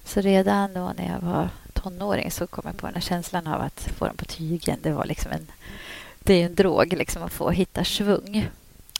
Så 0.03 0.21
redan 0.21 0.73
då 0.73 0.93
när 0.97 1.07
jag 1.07 1.19
var 1.19 1.49
tonåring 1.73 2.31
så 2.31 2.47
kom 2.47 2.63
jag 2.65 2.77
på 2.77 2.85
den 2.85 2.95
här 2.95 3.01
känslan 3.01 3.47
av 3.47 3.61
att 3.61 3.91
få 3.97 4.05
dem 4.07 4.17
på 4.17 4.25
tygen. 4.25 4.77
Det 4.81 4.91
var 4.91 5.05
liksom 5.05 5.31
en, 5.31 5.47
det 6.19 6.33
är 6.33 6.45
en 6.45 6.55
drog 6.55 6.93
liksom 6.93 7.23
att 7.23 7.33
få 7.33 7.49
hitta 7.49 7.83
svung. 7.83 8.49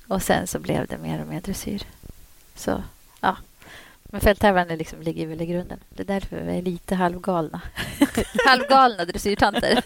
Och 0.09 0.23
sen 0.23 0.47
så 0.47 0.59
blev 0.59 0.87
det 0.87 0.97
mer 0.97 1.21
och 1.21 1.27
mer 1.27 1.41
dressyr. 1.41 1.83
Så 2.55 2.83
ja, 3.21 3.37
men 4.11 4.21
fälttävlan 4.21 4.71
är 4.71 4.77
liksom, 4.77 5.01
ligger 5.01 5.27
väl 5.27 5.41
i 5.41 5.45
grunden. 5.45 5.79
Det 5.89 6.03
är 6.03 6.07
därför 6.07 6.41
vi 6.41 6.57
är 6.57 6.61
lite 6.61 6.95
halvgalna. 6.95 7.61
halvgalna 8.45 9.05
dressyrtanter. 9.05 9.81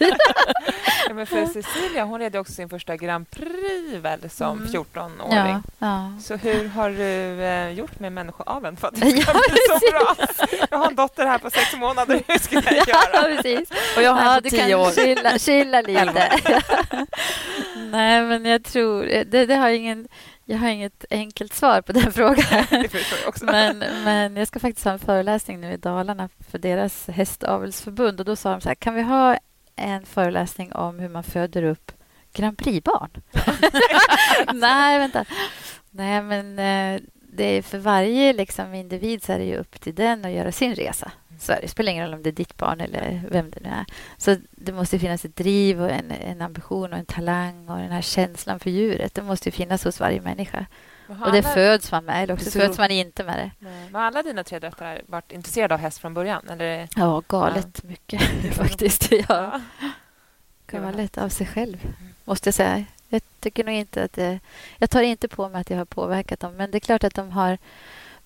Ja, 1.08 1.14
men 1.14 1.26
för 1.26 1.46
Cecilia 1.46 2.04
hon 2.04 2.20
ju 2.20 2.38
också 2.38 2.52
sin 2.52 2.68
första 2.68 2.96
Grand 2.96 3.30
Prix 3.30 3.94
väl, 4.00 4.30
som 4.30 4.58
Mm. 4.58 4.72
14-åring. 4.72 5.36
ja, 5.36 5.62
ja. 5.78 6.12
Så 6.20 6.36
hur 6.36 6.68
har 6.68 6.90
du 6.90 7.42
eh, 7.44 7.68
gjort 7.70 8.00
med 8.00 8.12
människoaveln 8.12 8.76
för 8.76 8.88
att 8.88 8.98
Ja, 8.98 9.04
det 9.06 9.22
ska 9.22 9.32
bli 9.32 9.80
så 9.80 9.90
bra? 9.90 10.26
Jag 10.70 10.78
har 10.78 10.86
en 10.88 10.94
dotter 10.96 11.26
här 11.26 11.38
på 11.38 11.50
sex 11.50 11.76
månader. 11.76 12.20
Hur 12.28 12.38
ska 12.38 12.54
jag 12.54 12.64
Ja, 12.86 13.02
göra? 13.14 13.36
precis. 13.36 13.70
Och 13.96 14.02
jag 14.02 14.12
har 14.12 14.24
ja, 14.24 14.34
på 14.34 14.40
du 14.40 14.50
10 14.50 14.60
kan 14.60 14.80
år. 14.80 14.90
Chilla, 14.90 15.38
chilla 15.38 15.80
lite. 15.80 16.30
Nej, 17.90 18.22
men 18.22 18.44
jag 18.44 18.64
tror... 18.64 19.02
Det, 19.24 19.46
det 19.46 19.54
har 19.54 19.68
ingen, 19.68 20.08
jag 20.44 20.58
har 20.58 20.68
inget 20.68 21.04
enkelt 21.10 21.54
svar 21.54 21.80
på 21.80 21.92
den 21.92 22.12
frågan. 22.12 22.66
Jag. 23.24 23.42
Men, 23.42 23.78
men 23.78 24.36
jag 24.36 24.48
ska 24.48 24.58
faktiskt 24.58 24.84
ha 24.84 24.92
en 24.92 24.98
föreläsning 24.98 25.60
nu 25.60 25.72
i 25.72 25.76
Dalarna 25.76 26.28
för 26.50 26.58
deras 26.58 27.08
hästavelsförbund. 27.08 28.20
Och 28.20 28.26
då 28.26 28.36
sa 28.36 28.50
de 28.50 28.60
så 28.60 28.68
här, 28.68 28.74
kan 28.74 28.94
vi 28.94 29.02
ha 29.02 29.38
en 29.76 30.06
föreläsning 30.06 30.72
om 30.72 30.98
hur 30.98 31.08
man 31.08 31.24
föder 31.24 31.62
upp 31.62 31.92
Grand 32.32 32.58
Prix-barn? 32.58 33.10
Nej, 34.54 34.98
vänta. 34.98 35.24
Nej, 35.90 36.22
men 36.22 36.58
eh, 36.58 37.00
det 37.12 37.44
är 37.44 37.62
för 37.62 37.78
varje 37.78 38.32
liksom, 38.32 38.74
individ 38.74 39.22
så 39.22 39.32
är 39.32 39.38
det 39.38 39.44
ju 39.44 39.56
upp 39.56 39.80
till 39.80 39.94
den 39.94 40.24
att 40.24 40.32
göra 40.32 40.52
sin 40.52 40.74
resa. 40.74 41.12
Så 41.38 41.52
det. 41.62 41.68
spelar 41.68 41.92
ingen 41.92 42.04
roll 42.06 42.14
om 42.14 42.22
det 42.22 42.30
är 42.30 42.32
ditt 42.32 42.56
barn 42.56 42.80
eller 42.80 43.22
vem 43.30 43.50
det 43.50 43.60
nu 43.60 43.68
är. 43.68 43.84
Så 44.16 44.36
det 44.50 44.72
måste 44.72 44.98
finnas 44.98 45.24
ett 45.24 45.36
driv 45.36 45.82
och 45.82 45.90
en, 45.90 46.10
en 46.10 46.42
ambition 46.42 46.92
och 46.92 46.98
en 46.98 47.04
talang 47.06 47.68
och 47.68 47.78
den 47.78 47.90
här 47.90 48.02
känslan 48.02 48.60
för 48.60 48.70
djuret. 48.70 49.14
Det 49.14 49.22
måste 49.22 49.48
ju 49.48 49.52
finnas 49.52 49.84
hos 49.84 50.00
varje 50.00 50.20
människa. 50.20 50.66
Och 51.24 51.32
det 51.32 51.42
föds 51.42 51.92
man 51.92 52.04
med 52.04 52.22
eller 52.22 52.34
också 52.34 52.50
så 52.50 52.58
föds 52.60 52.78
man 52.78 52.90
inte 52.90 53.24
med 53.24 53.38
det. 53.38 53.50
Nej, 53.68 53.88
Men 53.90 54.02
alla 54.02 54.22
dina 54.22 54.44
tre 54.44 54.58
döttrar 54.58 55.02
varit 55.06 55.32
intresserade 55.32 55.74
av 55.74 55.80
häst 55.80 55.98
från 55.98 56.14
början? 56.14 56.48
Eller? 56.48 56.88
Ja, 56.96 57.22
galet 57.28 57.82
mycket 57.82 58.22
faktiskt. 58.52 59.12
Ja, 59.12 59.24
Ja. 59.28 60.80
galet 60.80 61.18
av 61.18 61.28
sig 61.28 61.46
själv, 61.46 61.76
måste 62.24 62.46
jag 62.48 62.54
säga. 62.54 62.84
Jag 63.08 63.22
tycker 63.40 63.64
nog 63.64 63.74
inte 63.74 64.02
att 64.04 64.12
det, 64.12 64.40
Jag 64.78 64.90
tar 64.90 65.02
inte 65.02 65.28
på 65.28 65.48
mig 65.48 65.60
att 65.60 65.70
jag 65.70 65.78
har 65.78 65.84
påverkat 65.84 66.40
dem, 66.40 66.56
men 66.56 66.70
det 66.70 66.78
är 66.78 66.80
klart 66.80 67.04
att 67.04 67.14
de 67.14 67.30
har 67.30 67.58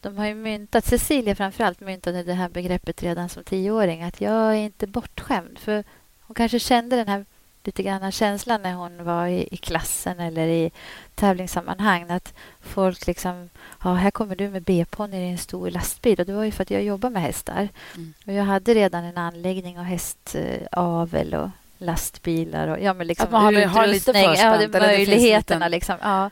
de 0.01 0.19
har 0.19 0.27
ju 0.27 0.35
myntat, 0.35 0.85
Cecilia 0.85 1.35
framför 1.35 1.65
allt 1.65 1.81
myntade 1.81 2.23
det 2.23 2.35
här 2.35 2.49
begreppet 2.49 3.03
redan 3.03 3.29
som 3.29 3.45
tioåring, 3.45 4.03
att 4.03 4.21
jag 4.21 4.33
är 4.51 4.55
inte 4.55 4.87
bortskämd. 4.87 5.59
För 5.59 5.85
hon 6.21 6.35
kanske 6.35 6.59
kände 6.59 6.97
den 6.97 7.09
här 7.09 7.25
lite 7.65 7.83
grann 7.83 8.13
känslan 8.13 8.63
när 8.63 8.75
hon 8.75 9.05
var 9.05 9.27
i, 9.27 9.49
i 9.51 9.57
klassen 9.57 10.21
eller 10.21 10.47
i 10.47 10.71
tävlingssammanhang. 11.15 12.11
Att 12.11 12.35
folk 12.61 13.07
liksom, 13.07 13.49
ja, 13.85 13.95
här 13.95 14.11
kommer 14.11 14.37
du 14.37 14.49
med 14.49 14.63
B-ponny 14.63 15.17
i 15.17 15.31
en 15.31 15.39
stor 15.39 15.71
lastbil. 15.71 16.21
Och 16.21 16.27
det 16.27 16.33
var 16.33 16.45
ju 16.45 16.51
för 16.51 16.63
att 16.63 16.71
jag 16.71 16.83
jobbar 16.83 17.11
med 17.11 17.23
hästar. 17.23 17.69
Mm. 17.95 18.15
Och 18.27 18.33
jag 18.33 18.45
hade 18.45 18.75
redan 18.75 19.05
en 19.05 19.19
anläggning 19.19 19.79
och 19.79 19.85
hästavel 19.85 21.35
och 21.35 21.49
lastbilar 21.79 22.69
och 22.69 22.81
ja, 22.83 22.93
men 22.95 23.07
liksom 23.07 23.25
Att 23.27 23.33
man 23.33 23.43
har- 23.55 23.63
har 23.63 23.87
lite 23.87 24.11
utrustning. 24.11 24.35
ja, 24.37 24.69
möjligheterna. 24.81 25.69
liten- 25.69 25.71
Liksom, 25.71 25.97
ja. 26.03 26.31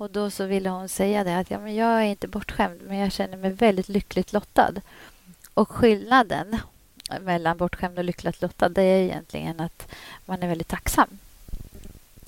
Och 0.00 0.10
då 0.10 0.30
så 0.30 0.46
ville 0.46 0.68
hon 0.68 0.88
säga 0.88 1.24
det 1.24 1.38
att 1.38 1.50
ja, 1.50 1.58
men 1.58 1.74
jag 1.74 1.88
är 1.88 2.04
inte 2.04 2.28
bortskämd 2.28 2.80
men 2.86 2.96
jag 2.98 3.12
känner 3.12 3.36
mig 3.36 3.50
väldigt 3.50 3.88
lyckligt 3.88 4.32
lottad. 4.32 4.72
Och 5.54 5.70
skillnaden 5.70 6.56
mellan 7.20 7.56
bortskämd 7.56 7.98
och 7.98 8.04
lyckligt 8.04 8.42
lottad 8.42 8.68
det 8.68 8.82
är 8.82 9.02
egentligen 9.02 9.60
att 9.60 9.88
man 10.26 10.42
är 10.42 10.48
väldigt 10.48 10.68
tacksam. 10.68 11.18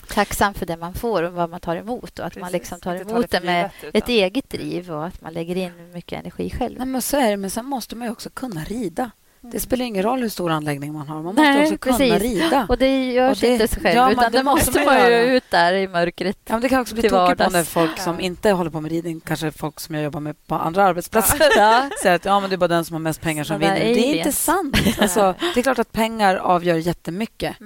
Tacksam 0.08 0.54
för 0.54 0.66
det 0.66 0.76
man 0.76 0.94
får 0.94 1.22
och 1.22 1.32
vad 1.32 1.50
man 1.50 1.60
tar 1.60 1.76
emot 1.76 2.18
och 2.18 2.26
att 2.26 2.36
man 2.36 2.42
Precis, 2.42 2.52
liksom 2.52 2.80
tar 2.80 2.94
emot 2.94 3.30
det 3.30 3.38
det 3.38 3.46
med 3.46 3.70
givet, 3.82 3.96
ett 3.96 4.04
utan- 4.04 4.14
eget 4.14 4.50
driv 4.50 4.92
och 4.92 5.06
att 5.06 5.20
man 5.20 5.32
lägger 5.32 5.56
in 5.56 5.92
mycket 5.92 6.20
energi 6.20 6.50
själv. 6.50 6.78
Nej, 6.78 6.86
men 6.86 7.02
så 7.02 7.16
är 7.16 7.30
det. 7.30 7.36
Men 7.36 7.50
sen 7.50 7.66
måste 7.66 7.96
man 7.96 8.06
ju 8.06 8.12
också 8.12 8.30
kunna 8.30 8.64
rida. 8.64 9.10
Det 9.44 9.60
spelar 9.60 9.84
ingen 9.84 10.02
roll 10.02 10.20
hur 10.22 10.28
stor 10.28 10.50
anläggning 10.50 10.92
man 10.92 11.08
har. 11.08 11.14
Man 11.14 11.24
måste 11.24 11.42
Nej, 11.42 11.62
också 11.62 11.78
kunna 11.78 11.98
precis. 11.98 12.22
rida. 12.22 12.66
Och 12.68 12.78
det 12.78 13.12
görs 13.12 13.36
Och 13.38 13.40
det- 13.40 13.52
inte 13.52 13.68
sig 13.68 13.82
själv, 13.82 13.96
ja, 13.96 14.12
utan 14.12 14.32
det 14.32 14.42
måste 14.42 14.84
man 14.84 14.96
ju 15.10 15.16
ut 15.36 15.44
där 15.50 15.72
i 15.74 15.88
mörkret. 15.88 16.38
Ja, 16.44 16.52
men 16.52 16.60
det 16.62 16.68
kan 16.68 16.80
också 16.80 16.94
bli 16.94 17.08
tokigt 17.08 17.44
på 17.44 17.50
när 17.50 17.64
folk 17.64 17.98
som 17.98 18.20
inte 18.20 18.50
håller 18.50 18.70
på 18.70 18.80
med 18.80 18.90
ridning, 18.90 19.20
kanske 19.20 19.50
folk 19.50 19.80
som 19.80 19.94
jag 19.94 20.04
jobbar 20.04 20.20
med 20.20 20.46
på 20.46 20.54
andra 20.54 20.84
arbetsplatser, 20.84 21.38
Ja. 21.56 21.90
säger 22.02 22.16
att 22.16 22.24
ja, 22.24 22.40
men 22.40 22.50
det 22.50 22.56
är 22.56 22.58
bara 22.58 22.68
den 22.68 22.84
som 22.84 22.94
har 22.94 23.00
mest 23.00 23.20
pengar 23.20 23.44
som 23.44 23.58
vinner. 23.58 23.74
Det 23.74 23.98
är 24.00 24.14
inte 24.16 24.32
sant. 24.32 24.76
Alltså, 25.00 25.34
det 25.54 25.60
är 25.60 25.62
klart 25.62 25.78
att 25.78 25.92
pengar 25.92 26.36
avgör 26.36 26.76
jättemycket. 26.76 27.56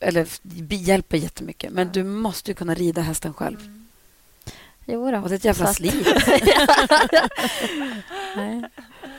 Eller 0.00 0.22
f- 0.22 0.40
hjälper 0.70 1.16
jättemycket. 1.16 1.72
Men 1.72 1.88
du 1.92 2.04
måste 2.04 2.50
ju 2.50 2.54
kunna 2.54 2.74
rida 2.74 3.00
hästen 3.02 3.34
själv. 3.34 3.56
Jo 4.86 5.10
då. 5.10 5.18
Och 5.18 5.28
det 5.28 5.34
är 5.34 5.36
ett 5.36 5.44
jävla 5.44 5.66
slit. 5.66 6.06
Nej. 8.36 8.62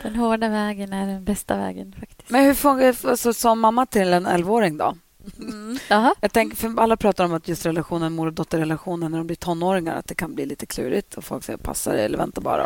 Den 0.03 0.15
hårda 0.15 0.49
vägen 0.49 0.93
är 0.93 1.07
den 1.07 1.23
bästa 1.23 1.57
vägen 1.57 1.95
faktiskt. 1.99 2.29
Men 2.29 2.45
hur 2.45 2.53
får, 2.53 2.81
alltså, 3.09 3.33
som 3.33 3.59
mamma 3.59 3.85
till 3.85 4.13
en 4.13 4.27
11-åring 4.27 4.77
då? 4.77 4.95
Mm. 5.39 5.77
Jag 6.21 6.31
tänker, 6.33 6.57
för 6.57 6.79
alla 6.81 6.97
pratar 6.97 7.25
om 7.25 7.33
att 7.33 7.47
just 7.47 7.65
relationen, 7.65 8.13
mor 8.13 8.27
och 8.27 8.33
dotterrelationen 8.33 9.11
när 9.11 9.17
de 9.17 9.27
blir 9.27 9.37
tonåringar, 9.37 9.95
att 9.95 10.07
det 10.07 10.15
kan 10.15 10.35
bli 10.35 10.45
lite 10.45 10.65
klurigt 10.65 11.13
och 11.15 11.23
folk 11.23 11.43
säger 11.43 11.57
passa 11.57 11.91
dig 11.91 12.05
eller 12.05 12.17
vänta 12.17 12.41
bara. 12.41 12.65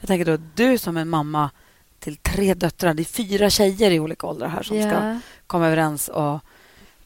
Jag 0.00 0.08
tänker 0.08 0.24
då, 0.24 0.38
du 0.54 0.78
som 0.78 0.96
är 0.96 1.04
mamma 1.04 1.50
till 2.00 2.16
tre 2.16 2.54
döttrar, 2.54 2.94
det 2.94 3.02
är 3.02 3.04
fyra 3.04 3.50
tjejer 3.50 3.90
i 3.90 4.00
olika 4.00 4.26
åldrar 4.26 4.48
här 4.48 4.62
som 4.62 4.76
ska 4.82 4.88
Ja. 4.90 5.18
komma 5.46 5.66
överens 5.66 6.08
och 6.08 6.40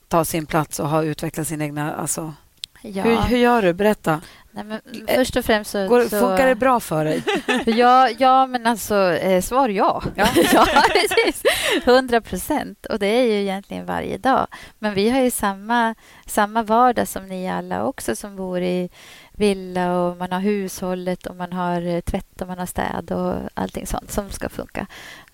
ta 0.09 0.25
sin 0.25 0.47
plats 0.47 0.81
och 0.81 0.89
ha 0.89 1.03
utvecklat 1.03 1.49
sin 1.49 1.63
egna... 1.63 1.95
Alltså, 1.95 2.35
Ja. 2.83 3.03
hur, 3.03 3.17
hur 3.17 3.39
gör 3.39 3.63
du? 3.63 3.73
Berätta. 3.73 4.21
Nej, 4.59 4.81
men 4.95 5.07
först 5.17 5.37
och 5.37 5.45
främst 5.45 5.71
så... 5.71 5.89
Går, 5.89 6.03
så 6.03 6.09
Funkar 6.09 6.47
det 6.47 6.55
bra 6.55 6.81
för 6.81 7.05
dig? 7.05 7.23
Ja, 7.79 8.09
ja 8.19 8.47
men 8.47 8.67
alltså 8.67 8.95
eh, 9.13 9.43
svar 9.43 9.69
ja. 9.69 10.03
Ja. 10.15 10.29
ja, 10.53 10.67
precis. 10.93 11.43
100 11.85 12.21
procent. 12.21 12.87
Och 12.87 12.99
det 12.99 13.07
är 13.07 13.23
ju 13.23 13.41
egentligen 13.41 13.87
varje 13.87 14.19
dag. 14.19 14.47
Men 14.79 14.95
vi 14.95 15.11
har 15.11 15.21
ju 15.21 15.31
samma, 15.31 15.95
samma 16.27 16.63
vardag 16.63 17.09
som 17.09 17.27
ni 17.27 17.51
alla 17.51 17.85
också 17.85 18.17
som 18.17 18.37
bor 18.37 18.61
i 18.61 18.91
villa 19.33 19.99
och 19.99 20.17
man 20.17 20.33
har 20.33 20.41
hushållet 20.41 21.27
och 21.27 21.37
man 21.37 21.53
har 21.53 21.87
eh, 21.87 22.01
tvätt 22.01 22.41
och 22.41 22.49
man 22.49 22.59
har 22.59 22.67
städ 22.67 23.13
och 23.13 23.35
allting 23.55 23.87
sånt 23.87 24.11
som 24.11 24.31
ska 24.31 24.49
funka. 24.49 24.87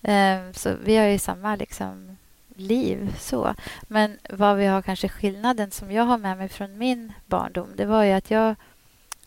Eh, 0.02 0.38
så 0.52 0.74
vi 0.84 0.96
har 0.96 1.06
ju 1.06 1.18
samma 1.18 1.56
liksom 1.56 2.16
liv 2.56 3.16
så. 3.18 3.54
Men 3.82 4.18
vad 4.30 4.56
vi 4.56 4.66
har 4.66 4.82
kanske 4.82 5.08
skillnaden 5.08 5.70
som 5.70 5.90
jag 5.92 6.04
har 6.04 6.18
med 6.18 6.38
mig 6.38 6.48
från 6.48 6.78
min 6.78 7.12
barndom 7.26 7.68
det 7.76 7.84
var 7.84 8.02
ju 8.02 8.12
att 8.12 8.30
jag 8.30 8.54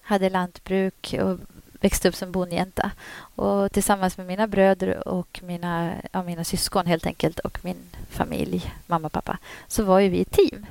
hade 0.07 0.29
lantbruk 0.29 1.15
och 1.21 1.39
växte 1.81 2.09
upp 2.09 2.15
som 2.15 2.31
bondjänta. 2.31 2.91
Och 3.35 3.71
tillsammans 3.71 4.17
med 4.17 4.27
mina 4.27 4.47
bröder 4.47 5.07
och 5.07 5.39
mina, 5.43 5.93
ja, 6.11 6.23
mina 6.23 6.43
syskon 6.43 6.85
helt 6.85 7.05
enkelt 7.05 7.39
och 7.39 7.59
min 7.61 7.77
familj, 8.09 8.73
mamma 8.87 9.05
och 9.05 9.11
pappa, 9.11 9.37
så 9.67 9.83
var 9.83 9.99
ju 9.99 10.09
vi 10.09 10.21
ett 10.21 10.31
team. 10.31 10.65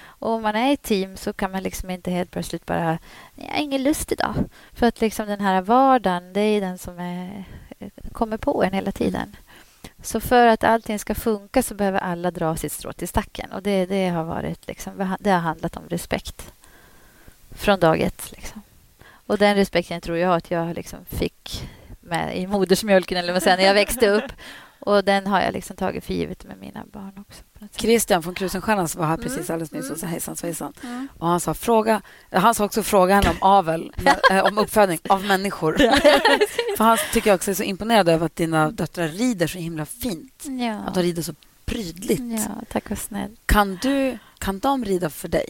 Och 0.00 0.30
om 0.30 0.42
man 0.42 0.56
är 0.56 0.72
ett 0.72 0.82
team 0.82 1.16
så 1.16 1.32
kan 1.32 1.50
man 1.50 1.62
liksom 1.62 1.90
inte 1.90 2.10
helt 2.10 2.30
plötsligt 2.30 2.66
bara, 2.66 2.98
jag 3.34 3.44
har 3.44 3.58
ingen 3.58 3.82
lust 3.82 4.12
idag. 4.12 4.34
För 4.72 4.86
att 4.86 5.00
liksom 5.00 5.26
den 5.26 5.40
här 5.40 5.62
vardagen, 5.62 6.32
det 6.32 6.40
är 6.40 6.60
den 6.60 6.78
som 6.78 6.98
är, 6.98 7.44
kommer 8.12 8.36
på 8.36 8.62
en 8.62 8.72
hela 8.72 8.92
tiden. 8.92 9.36
Så 10.02 10.20
för 10.20 10.46
att 10.46 10.64
allting 10.64 10.98
ska 10.98 11.14
funka 11.14 11.62
så 11.62 11.74
behöver 11.74 11.98
alla 11.98 12.30
dra 12.30 12.56
sitt 12.56 12.72
strå 12.72 12.92
till 12.92 13.08
stacken. 13.08 13.52
Och 13.52 13.62
det, 13.62 13.86
det 13.86 14.08
har 14.08 14.24
varit 14.24 14.66
liksom, 14.66 15.16
det 15.20 15.30
har 15.30 15.40
handlat 15.40 15.76
om 15.76 15.88
respekt. 15.88 16.52
Från 17.50 17.80
dag 17.80 18.00
ett. 18.00 18.32
Liksom. 18.32 18.62
Och 19.28 19.38
den 19.38 19.54
respekten 19.56 20.00
tror 20.00 20.16
jag 20.18 20.34
att 20.36 20.50
jag 20.50 20.74
liksom 20.74 20.98
fick 21.04 21.68
med 22.00 22.38
i 22.38 22.46
modersmjölken 22.46 23.18
eller 23.18 23.32
vad 23.32 23.42
säger, 23.42 23.56
när 23.56 23.64
jag 23.64 23.74
växte 23.74 24.08
upp. 24.08 24.32
Och 24.80 25.04
den 25.04 25.26
har 25.26 25.40
jag 25.40 25.52
liksom 25.52 25.76
tagit 25.76 26.04
för 26.04 26.14
givet 26.14 26.44
med 26.44 26.58
mina 26.58 26.84
barn 26.92 27.12
också. 27.28 27.42
Christian 27.76 28.22
från 28.22 28.34
Krusenstjernan 28.34 28.88
var 28.96 29.06
här 29.06 29.16
precis 29.16 29.50
alldeles 29.50 29.72
nyss 29.72 29.90
och 29.90 29.98
sa 29.98 30.06
hejsan 30.06 30.36
svejsan. 30.36 30.72
Och 31.18 31.28
han 31.28 31.40
sa, 31.40 31.54
fråga, 31.54 32.00
han 32.30 32.54
sa 32.54 32.64
också 32.64 32.82
fråga 32.82 33.14
henne 33.14 33.30
om 33.30 33.36
avel, 33.40 33.92
eh, 34.30 34.44
om 34.44 34.58
uppfödning 34.58 34.98
av 35.08 35.24
människor. 35.24 35.76
För 36.76 36.84
han 36.84 36.98
tycker 37.12 37.30
jag 37.30 37.34
också 37.34 37.50
är 37.50 37.54
så 37.54 37.62
imponerad 37.62 38.08
över 38.08 38.26
att 38.26 38.36
dina 38.36 38.70
döttrar 38.70 39.08
rider 39.08 39.46
så 39.46 39.58
himla 39.58 39.86
fint. 39.86 40.34
Att 40.86 40.94
de 40.94 41.00
Ja. 41.00 41.02
rider 41.02 41.22
så 41.22 41.34
prydligt. 41.64 42.22
ja, 42.48 42.62
tack 42.72 42.90
vad 42.90 42.98
snäll. 42.98 43.36
Kan, 43.46 43.78
du, 43.82 44.18
kan 44.38 44.58
de 44.58 44.84
rida 44.84 45.10
för 45.10 45.28
dig? 45.28 45.48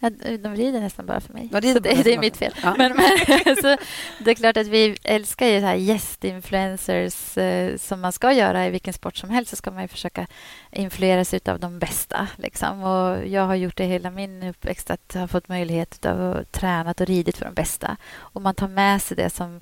Ja, 0.00 0.10
de 0.38 0.56
rider 0.56 0.80
nästan 0.80 1.06
bara 1.06 1.20
för 1.20 1.32
mig. 1.32 1.48
De 1.52 1.60
rider 1.60 1.80
det, 1.80 2.02
det 2.02 2.14
är 2.14 2.18
mitt 2.18 2.36
fel. 2.36 2.54
Ja. 2.62 2.74
Men, 2.78 2.96
men, 2.96 3.56
så, 3.62 3.76
det 4.18 4.30
är 4.30 4.34
klart 4.34 4.56
att 4.56 4.66
vi 4.66 4.96
älskar 5.02 5.46
ju 5.46 5.60
här 5.60 5.74
gästinfluencers 5.74 7.38
eh, 7.38 7.76
som 7.76 8.00
man 8.00 8.12
ska 8.12 8.32
göra 8.32 8.66
i 8.66 8.70
vilken 8.70 8.92
sport 8.92 9.16
som 9.16 9.30
helst. 9.30 9.50
Så 9.50 9.56
ska 9.56 9.70
man 9.70 9.88
försöka 9.88 10.26
influeras 10.72 11.34
av 11.34 11.60
de 11.60 11.78
bästa. 11.78 12.28
Liksom. 12.36 12.82
Och 12.82 13.26
jag 13.26 13.46
har 13.46 13.54
gjort 13.54 13.76
det 13.76 13.84
hela 13.84 14.10
min 14.10 14.42
uppväxt 14.42 14.90
att 14.90 15.14
ha 15.14 15.28
fått 15.28 15.48
möjlighet 15.48 16.06
av 16.06 16.36
att 16.36 16.52
träna 16.52 16.90
och 16.90 17.00
ridit 17.06 17.36
för 17.36 17.44
de 17.44 17.54
bästa. 17.54 17.96
Och 18.16 18.42
man 18.42 18.54
tar 18.54 18.68
med 18.68 19.02
sig 19.02 19.16
det 19.16 19.30
som 19.30 19.60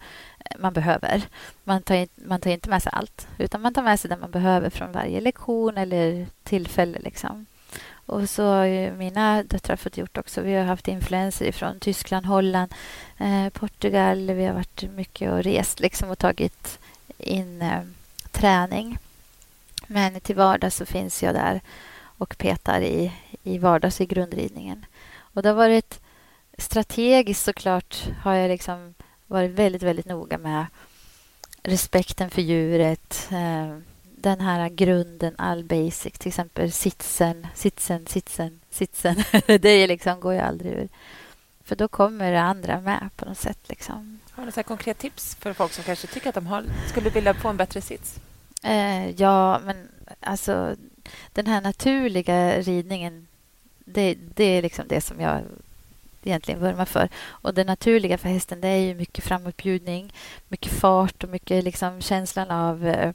man 0.59 0.73
behöver. 0.73 1.23
Man 1.65 1.83
tar, 1.83 1.95
in- 1.95 2.09
man 2.15 2.41
tar 2.41 2.51
inte 2.51 2.69
med 2.71 2.83
sig 2.83 2.93
allt, 2.95 3.29
utan 3.39 3.61
man 3.63 3.75
tar 3.75 3.83
med 3.83 4.01
sig 4.01 4.09
det 4.11 4.17
man 4.17 4.31
behöver 4.31 4.71
från 4.71 4.93
varje 4.93 5.21
lektion 5.21 5.79
eller 5.79 6.27
tillfälle. 6.43 6.99
Liksom. 6.99 7.47
Och 8.07 8.31
så 8.31 8.45
har 8.45 8.65
ju 8.65 8.93
mina 8.93 9.43
döttrar 9.43 9.77
fått 9.77 9.97
gjort 9.97 10.19
också. 10.19 10.41
Vi 10.41 10.55
har 10.55 10.65
haft 10.65 10.89
influenser 10.89 11.53
från 11.53 11.81
Tyskland, 11.81 12.27
Holland, 12.27 12.75
eh, 13.19 13.49
Portugal. 13.49 14.31
Vi 14.31 14.45
har 14.45 14.55
varit 14.55 14.83
mycket 14.95 15.33
och 15.33 15.43
rest 15.43 15.81
liksom, 15.81 16.11
och 16.11 16.19
tagit 16.19 16.79
in 17.19 17.63
eh, 17.63 17.81
träning. 18.31 18.99
Men 19.87 20.21
till 20.21 20.37
vardags 20.37 20.77
så 20.77 20.87
finns 20.87 21.23
jag 21.23 21.35
där 21.35 21.61
och 22.19 22.39
petar 22.39 22.81
i, 22.81 23.13
i 23.43 23.59
vardags 23.59 24.01
i 24.01 24.07
grundridningen. 24.07 24.87
Och 25.19 25.43
det 25.43 25.49
har 25.49 25.57
varit 25.57 26.01
strategiskt 26.59 27.45
såklart 27.45 28.09
har 28.23 28.35
jag 28.35 28.49
liksom 28.49 28.95
varit 29.27 29.51
väldigt, 29.51 29.83
väldigt 29.83 30.07
noga 30.07 30.39
med 30.39 30.67
respekten 31.63 32.31
för 32.31 32.43
djuret. 32.43 33.29
Eh, 33.33 33.79
den 34.27 34.41
här 34.41 34.69
grunden, 34.69 35.35
all 35.39 35.65
basic, 35.65 36.13
till 36.19 36.29
exempel 36.29 36.73
sitsen, 36.73 37.47
sitsen, 37.55 38.07
sitsen, 38.07 38.61
sitsen. 38.71 39.17
det 39.61 39.87
liksom, 39.87 40.21
går 40.21 40.33
ju 40.33 40.41
aldrig 40.41 40.73
ur. 40.73 40.89
För 41.65 41.77
då 41.77 41.89
kommer 41.89 42.33
det 42.33 42.41
andra 42.41 42.81
med 42.81 43.11
på 43.17 43.25
något 43.25 43.39
sätt. 43.39 43.59
Liksom. 43.69 44.21
Har 44.31 44.43
du 44.43 44.61
ett 44.61 44.67
konkret 44.67 44.99
tips 44.99 45.35
för 45.35 45.53
folk 45.53 45.73
som 45.73 45.85
kanske 45.85 46.07
tycker 46.07 46.29
att 46.29 46.35
de 46.35 46.47
har, 46.47 46.65
skulle 46.89 47.11
vilja 47.11 47.35
få 47.35 47.49
en 47.49 47.57
bättre 47.57 47.81
sits? 47.81 48.21
Eh, 48.63 49.11
ja, 49.11 49.61
men 49.65 49.89
alltså 50.21 50.77
den 51.33 51.47
här 51.47 51.61
naturliga 51.61 52.61
ridningen 52.61 53.27
det, 53.79 54.15
det 54.35 54.45
är 54.45 54.63
liksom 54.63 54.89
det 54.89 55.01
som 55.01 55.21
jag 55.21 55.43
egentligen 56.25 56.61
vurmar 56.61 56.85
för. 56.85 57.09
Och 57.27 57.55
det 57.55 57.65
naturliga 57.65 58.19
för 58.19 58.29
hästen 58.29 58.61
det 58.61 58.69
är 58.69 58.81
ju 58.81 58.95
mycket 58.95 59.25
framåtbjudning, 59.25 60.13
mycket 60.49 60.73
fart 60.73 61.25
och 61.25 61.31
mycket 61.31 61.65
liksom 61.65 62.01
känslan 62.01 62.51
av 62.51 63.13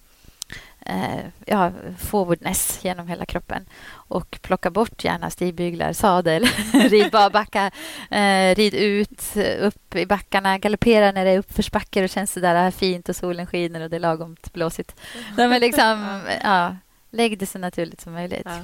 eh, 0.86 1.26
ja, 1.46 1.72
forwardness 1.98 2.80
genom 2.84 3.08
hela 3.08 3.26
kroppen. 3.26 3.66
Och 3.94 4.40
plocka 4.42 4.70
bort 4.70 5.04
gärna 5.04 5.30
stigbyglar, 5.30 5.94
sadel, 5.94 6.46
rid 6.74 7.12
bara 7.12 7.30
backa, 7.30 7.72
eh, 8.10 8.56
rid 8.56 8.74
ut, 8.74 9.38
upp 9.60 9.96
i 9.96 10.06
backarna, 10.06 10.58
galoppera 10.58 11.12
när 11.12 11.26
det 11.26 11.32
är 11.32 11.40
uppförsbackar 11.40 12.04
och 12.04 12.10
känns 12.10 12.32
så 12.32 12.40
där 12.40 12.72
fint 12.72 13.10
och 13.10 13.16
solen 13.16 13.48
skiner 13.48 13.82
och 13.82 13.90
det 13.90 13.96
är 13.96 14.00
lagom 14.00 14.36
blåsigt. 14.54 14.96
Nej, 15.38 15.48
men 15.48 15.62
liksom, 15.62 16.22
ja, 16.44 16.76
lägg 17.12 17.40
det 17.40 17.46
så 17.46 17.60
naturligt 17.60 18.02
som 18.02 18.14
möjligt. 18.14 18.46
Ja. 18.46 18.60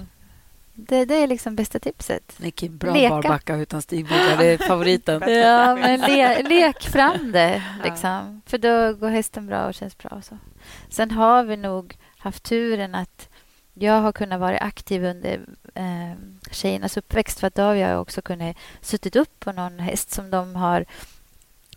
Det, 0.80 1.06
det 1.06 1.16
är 1.16 1.28
liksom 1.28 1.56
bästa 1.56 1.80
tipset. 1.80 2.40
Nicky, 2.40 2.70
bra 2.70 2.94
Leka. 2.94 3.10
barbacka 3.10 3.56
utan 3.56 3.82
stigbyglar. 3.82 4.38
Det 4.38 4.46
är 4.46 4.58
favoriten. 4.58 5.22
Ja, 5.28 5.76
men 5.76 6.00
le, 6.00 6.44
lek 6.44 6.84
fram 6.84 7.32
det. 7.32 7.64
Liksom. 7.84 8.42
För 8.46 8.58
då 8.58 8.94
går 8.94 9.10
hästen 9.10 9.48
bra 9.48 9.68
och 9.68 9.74
känns 9.74 9.98
bra. 9.98 10.10
Och 10.10 10.24
så. 10.24 10.38
Sen 10.90 11.12
har 11.12 11.44
vi 11.44 11.58
nog 11.58 11.98
haft 12.18 12.44
turen 12.44 12.96
att 12.96 13.30
jag 13.74 14.02
har 14.02 14.12
kunnat 14.12 14.40
vara 14.40 14.58
aktiv 14.58 15.04
under 15.04 15.46
eh, 15.74 16.14
tjejernas 16.52 16.98
uppväxt. 16.98 17.40
För 17.40 17.48
att 17.48 17.56
då 17.56 17.62
har 17.62 17.76
jag 17.76 18.02
också 18.02 18.22
kunnat 18.22 18.58
suttit 18.82 19.16
upp 19.16 19.40
på 19.40 19.52
någon 19.52 19.80
häst 19.80 20.12
som 20.12 20.30
de 20.30 20.56
har... 20.56 20.86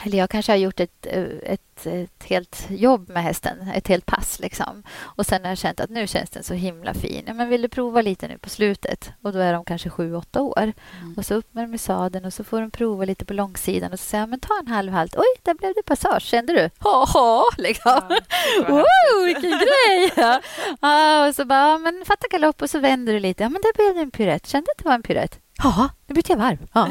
Eller 0.02 0.18
jag 0.18 0.30
kanske 0.30 0.52
har 0.52 0.56
gjort 0.56 0.80
ett, 0.80 1.06
eh, 1.06 1.24
ett, 1.42 1.86
ett 1.86 2.24
helt 2.24 2.66
jobb 2.70 3.08
med 3.08 3.22
hästen, 3.22 3.68
ett 3.74 3.88
helt 3.88 4.06
pass. 4.06 4.40
Liksom. 4.40 4.82
Och 5.00 5.26
sen 5.26 5.42
har 5.42 5.50
jag 5.50 5.58
känt 5.58 5.80
att 5.80 5.90
nu 5.90 6.06
känns 6.06 6.30
den 6.30 6.42
så 6.42 6.54
himla 6.54 6.94
fin. 6.94 7.24
Ja, 7.26 7.34
men 7.34 7.48
vill 7.48 7.62
du 7.62 7.68
prova 7.68 8.02
lite 8.02 8.28
nu 8.28 8.38
på 8.38 8.48
slutet? 8.48 9.12
Och 9.22 9.32
då 9.32 9.38
är 9.38 9.52
de 9.52 9.64
kanske 9.64 9.90
sju, 9.90 10.14
åtta 10.14 10.42
år. 10.42 10.72
Och 11.16 11.24
så 11.26 11.34
upp 11.34 11.54
med 11.54 11.64
dem 11.64 11.74
i 11.74 11.78
sadeln 11.78 12.24
och 12.24 12.32
så 12.32 12.44
får 12.44 12.60
de 12.60 12.70
prova 12.70 13.04
lite 13.04 13.24
på 13.24 13.32
långsidan 13.34 13.92
och 13.92 13.98
så 13.98 14.04
säger 14.04 14.22
jag, 14.22 14.28
men 14.28 14.40
ta 14.40 14.58
en 14.60 14.68
halv 14.68 14.92
halt. 14.92 15.16
Oj, 15.16 15.40
där 15.42 15.54
blev 15.54 15.72
det 15.74 15.82
passage. 15.82 16.22
Kände 16.22 16.52
du? 16.52 16.70
Ha, 16.78 17.04
ha, 17.04 17.44
liksom. 17.58 18.00
Wow, 18.68 19.24
vilken 19.24 19.50
grej! 19.50 20.12
Ja. 20.16 20.40
Ja, 20.80 21.28
och 21.28 21.34
så 21.34 21.44
bara, 21.44 21.70
ja, 21.70 21.78
men 21.78 22.04
fatta 22.06 22.28
galopp 22.30 22.62
och 22.62 22.70
så 22.70 22.78
vänder 22.78 23.12
du 23.12 23.20
lite. 23.20 23.42
Ja, 23.42 23.48
men 23.48 23.62
där 23.62 23.74
blev 23.74 23.94
det 23.94 24.00
en 24.00 24.10
piruett. 24.10 24.46
Kände 24.46 24.70
att 24.70 24.78
det 24.78 24.84
var 24.88 24.94
en 24.94 25.02
piruett? 25.02 25.38
Ja, 25.62 25.88
nu 26.06 26.14
bytte 26.14 26.32
jag 26.32 26.38
varv. 26.38 26.58
Ja. 26.72 26.88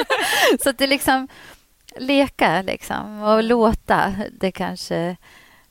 så 0.62 0.72
det 0.72 0.86
liksom 0.86 1.28
leka 1.96 2.62
liksom 2.62 3.22
och 3.22 3.44
låta. 3.44 4.14
Det 4.40 4.52
kanske... 4.52 5.16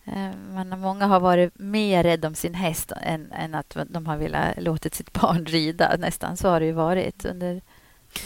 eh, 0.05 0.31
Men 0.53 0.79
många 0.79 1.05
har 1.05 1.19
varit 1.19 1.59
mer 1.59 2.03
rädda 2.03 2.27
om 2.27 2.35
sin 2.35 2.53
häst 2.53 2.91
än, 3.01 3.31
än 3.31 3.55
att 3.55 3.77
de 3.89 4.05
har 4.05 4.17
velat 4.17 4.61
låtit 4.63 4.95
sitt 4.95 5.13
barn 5.13 5.45
rida. 5.55 5.95
Nästan 5.99 6.37
så 6.37 6.49
har 6.49 6.59
det 6.59 6.65
ju 6.65 6.71
varit 6.71 7.25
under 7.25 7.61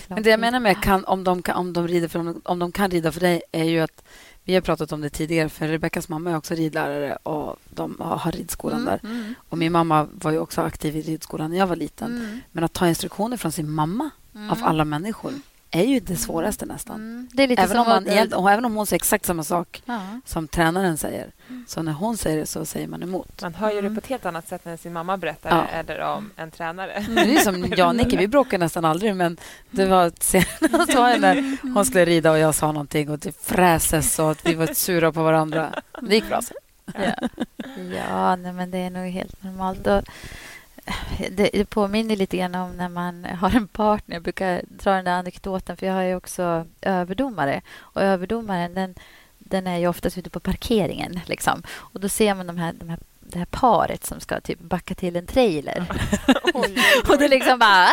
Men 0.08 0.24
det 0.24 0.30
jag 0.30 0.40
menar 0.40 0.60
med 0.60 0.84
kan, 0.84 1.06
om, 1.06 1.24
de 1.24 1.42
kan, 1.42 1.56
om, 1.56 1.74
de 1.74 1.88
rider 1.88 2.08
för, 2.08 2.36
om, 2.44 2.60
de 2.60 2.72
kan 2.72 2.92
rida 2.92 3.12
för 3.12 3.20
dig 3.20 3.42
är 3.52 3.64
ju 3.64 3.80
att 3.80 4.04
vi 4.44 4.54
har 4.54 4.62
pratat 4.62 4.92
om 4.92 5.02
det 5.02 5.10
tidigare, 5.10 5.50
för 5.50 5.68
Rebeckas 5.68 6.10
mamma 6.10 6.32
är 6.32 6.38
också 6.38 6.54
ridlärare 6.56 7.16
och 7.16 7.56
de 7.70 7.98
har, 8.00 8.32
ridskolan 8.32 8.86
där. 8.86 9.00
Mm. 9.04 9.34
Och 9.50 9.58
Min 9.58 9.72
mamma 9.72 10.08
var 10.12 10.32
ju 10.32 10.40
också 10.40 10.62
aktiv 10.62 10.96
i 10.96 11.02
ridskolan 11.02 11.52
när 11.52 11.58
jag 11.58 11.68
var 11.68 11.76
liten. 11.76 12.18
Mm. 12.18 12.40
Men 12.52 12.64
att 12.64 12.74
ta 12.74 12.88
instruktioner 12.88 13.38
från 13.38 13.52
sin 13.52 13.70
mamma 13.72 14.10
av 14.50 14.58
alla 14.64 14.86
människor 14.86 15.34
är 15.72 15.84
ju 15.84 16.00
det 16.00 16.16
svåraste 16.16 16.66
nästan. 16.66 16.96
Mm. 16.96 17.30
Det 17.34 17.44
är 17.44 17.48
lite 17.48 17.62
Även, 17.62 17.72
som 17.72 17.82
om 17.82 17.88
man, 17.90 18.04
att- 18.04 18.10
egent- 18.10 18.34
och 18.34 18.52
även 18.52 18.66
om 18.66 18.76
hon 18.76 18.86
säger 18.88 18.98
exakt 18.98 19.26
samma 19.26 19.44
sak 19.44 19.84
Ja. 19.86 20.00
som 20.26 20.48
tränaren 20.48 20.98
säger. 20.98 21.32
Så 21.68 21.82
när 21.82 21.92
hon 21.92 22.18
säger 22.18 22.38
det 22.38 22.46
så 22.46 22.66
säger 22.66 22.88
man 22.88 23.04
emot. 23.04 23.42
Man 23.42 23.54
hör 23.54 23.72
ju 23.72 23.82
det 23.82 23.90
på 23.90 23.98
ett 23.98 24.08
helt 24.08 24.26
annat 24.26 24.48
sätt 24.48 24.66
när 24.66 24.78
sin 24.78 24.94
mamma 24.94 25.18
berättar 25.18 25.50
Ja. 25.50 25.78
eller 25.80 26.00
om 26.00 26.32
en 26.36 26.52
tränare. 26.52 27.06
Det 27.10 27.36
är 27.36 27.40
som 27.40 27.66
jag 27.78 27.88
och 27.88 27.96
Nicky, 27.96 28.18
vi 28.18 28.28
bråkar 28.28 28.58
nästan 28.58 28.86
aldrig 28.86 29.16
men 29.16 29.38
det 29.72 29.86
var 29.86 30.12
senast 30.20 30.62
var 30.96 31.18
när 31.18 31.58
hon 31.74 31.86
skulle 31.86 32.06
rida 32.06 32.32
och 32.32 32.38
jag 32.40 32.56
sa 32.56 32.72
någonting 32.72 33.10
och 33.10 33.20
det 33.20 33.32
fräses 33.42 34.20
och 34.20 34.32
att 34.32 34.46
vi 34.46 34.54
var 34.54 34.68
sura 34.68 35.12
på 35.12 35.24
varandra. 35.24 35.70
Men 35.94 36.10
Det 36.10 36.16
gick 36.16 36.28
bra 36.28 36.42
sen. 36.42 36.58
Ja, 36.94 37.28
ja 38.08 38.36
nej, 38.36 38.54
men 38.54 38.72
det 38.72 38.78
är 38.78 38.90
nog 38.90 39.08
helt 39.12 39.44
normalt. 39.44 39.88
Och 39.88 40.04
det, 41.32 41.50
det 41.54 41.66
påminner 41.66 42.16
lite 42.16 42.38
grann 42.38 42.56
om 42.56 42.78
när 42.78 42.90
man 42.90 43.26
har 43.26 43.56
en 43.56 43.68
partner. 43.68 44.16
Jag 44.16 44.24
brukar 44.24 44.62
dra 44.68 44.92
den 44.92 45.06
där 45.06 45.12
anekdoten, 45.12 45.78
för 45.78 45.86
jag 45.86 45.94
har 45.94 46.02
ju 46.02 46.16
också 46.16 46.66
överdomare. 46.82 47.62
Och 47.78 48.02
överdomaren, 48.02 48.74
den, 48.74 48.96
den 49.38 49.68
är 49.68 49.78
ju 49.78 49.88
oftast 49.88 50.18
ute 50.18 50.30
på 50.30 50.40
parkeringen. 50.40 51.20
Liksom. 51.26 51.64
Och 51.70 52.00
då 52.00 52.10
ser 52.10 52.36
man 52.36 52.48
de 52.48 52.58
här, 52.58 52.74
de 52.74 52.90
här, 52.90 53.00
det 53.20 53.40
här 53.40 53.46
paret 53.46 54.06
som 54.06 54.20
ska 54.20 54.42
typ 54.42 54.60
backa 54.60 54.96
till 54.96 55.16
en 55.16 55.28
trailer. 55.28 55.86
och 57.08 57.18
det 57.18 57.26
är 57.26 57.30
liksom 57.30 57.60
bara... 57.60 57.88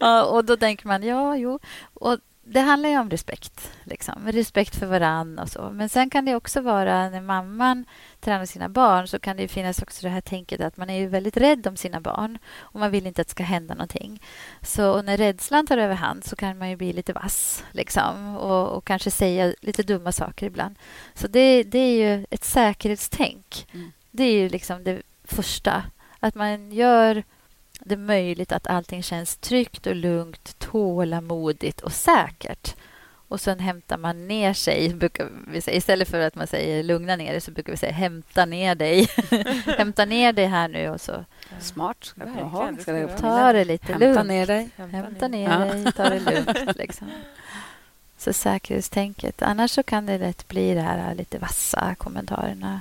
Ja, 0.00 0.24
och 0.24 0.44
då 0.44 0.56
tänker 0.56 0.86
man, 0.86 1.02
ja, 1.02 1.36
jo. 1.36 1.58
Och 1.94 2.18
det 2.48 2.60
handlar 2.60 2.88
ju 2.88 2.98
om 2.98 3.10
respekt. 3.10 3.70
Liksom. 3.84 4.14
Respekt 4.26 4.76
för 4.76 4.86
varann 4.86 5.38
och 5.38 5.48
så. 5.48 5.70
Men 5.72 5.88
sen 5.88 6.10
kan 6.10 6.24
det 6.24 6.34
också 6.34 6.60
vara 6.60 7.10
när 7.10 7.20
mamman 7.20 7.84
tränar 8.26 8.46
sina 8.46 8.68
barn 8.68 9.08
så 9.08 9.18
kan 9.18 9.36
det 9.36 9.48
finnas 9.48 9.82
också 9.82 10.06
det 10.06 10.08
här 10.08 10.20
tänket 10.20 10.60
att 10.60 10.76
man 10.76 10.90
är 10.90 10.98
ju 10.98 11.06
väldigt 11.06 11.36
rädd 11.36 11.66
om 11.66 11.76
sina 11.76 12.00
barn 12.00 12.38
och 12.58 12.80
man 12.80 12.90
vill 12.90 13.06
inte 13.06 13.20
att 13.20 13.26
det 13.26 13.30
ska 13.30 13.42
hända 13.42 13.74
någonting. 13.74 14.22
Så 14.62 15.02
när 15.02 15.16
rädslan 15.16 15.66
tar 15.66 15.78
överhand 15.78 16.24
så 16.24 16.36
kan 16.36 16.58
man 16.58 16.70
ju 16.70 16.76
bli 16.76 16.92
lite 16.92 17.12
vass 17.12 17.64
liksom, 17.72 18.36
och, 18.36 18.68
och 18.68 18.84
kanske 18.84 19.10
säga 19.10 19.54
lite 19.60 19.82
dumma 19.82 20.12
saker 20.12 20.46
ibland. 20.46 20.78
Så 21.14 21.28
det, 21.28 21.62
det 21.62 21.78
är 21.78 22.16
ju 22.16 22.26
ett 22.30 22.44
säkerhetstänk. 22.44 23.66
Mm. 23.72 23.92
Det 24.10 24.24
är 24.24 24.32
ju 24.32 24.48
liksom 24.48 24.84
det 24.84 25.02
första. 25.24 25.82
Att 26.20 26.34
man 26.34 26.72
gör 26.72 27.22
det 27.80 27.96
möjligt 27.96 28.52
att 28.52 28.66
allting 28.66 29.02
känns 29.02 29.36
tryggt 29.36 29.86
och 29.86 29.96
lugnt, 29.96 30.58
tålamodigt 30.58 31.80
och 31.80 31.92
säkert. 31.92 32.76
Och 33.28 33.40
sen 33.40 33.58
hämtar 33.60 33.96
man 33.98 34.28
ner 34.28 34.52
sig. 34.52 34.94
Brukar 34.94 35.28
vi 35.48 35.60
säga. 35.60 35.76
Istället 35.76 36.08
för 36.08 36.20
att 36.20 36.34
man 36.34 36.46
säger 36.46 36.82
lugna 36.82 37.16
ner 37.16 37.32
dig 37.32 37.40
så 37.40 37.50
brukar 37.50 37.72
vi 37.72 37.76
säga 37.76 37.92
hämta 37.92 38.44
ner 38.46 38.74
dig. 38.74 39.08
hämta 39.78 40.04
ner 40.04 40.32
dig 40.32 40.46
här 40.46 40.68
nu 40.68 40.88
och 40.88 41.00
så 41.00 41.24
Smart. 41.60 41.96
Ska 42.04 42.20
jag 42.36 42.44
ha. 42.44 42.72
Ska 42.80 42.98
jag 42.98 43.16
ta 43.16 43.52
det 43.52 43.64
lite 43.64 43.86
Hämta 43.92 44.06
lugnt. 44.06 44.26
ner 44.28 44.46
dig. 44.46 44.68
Hämta 44.76 45.28
ner 45.28 45.50
Ja. 45.50 45.58
dig, 45.58 45.92
ta 45.92 46.08
det 46.08 46.20
lugnt. 46.20 46.76
Liksom. 46.76 47.10
Så 48.18 48.32
säkerhetstänket. 48.32 49.42
Annars 49.42 49.70
så 49.70 49.82
kan 49.82 50.06
det 50.06 50.18
lätt 50.18 50.48
bli 50.48 50.74
det 50.74 50.80
här 50.80 51.14
lite 51.14 51.38
vassa 51.38 51.94
kommentarerna. 51.98 52.80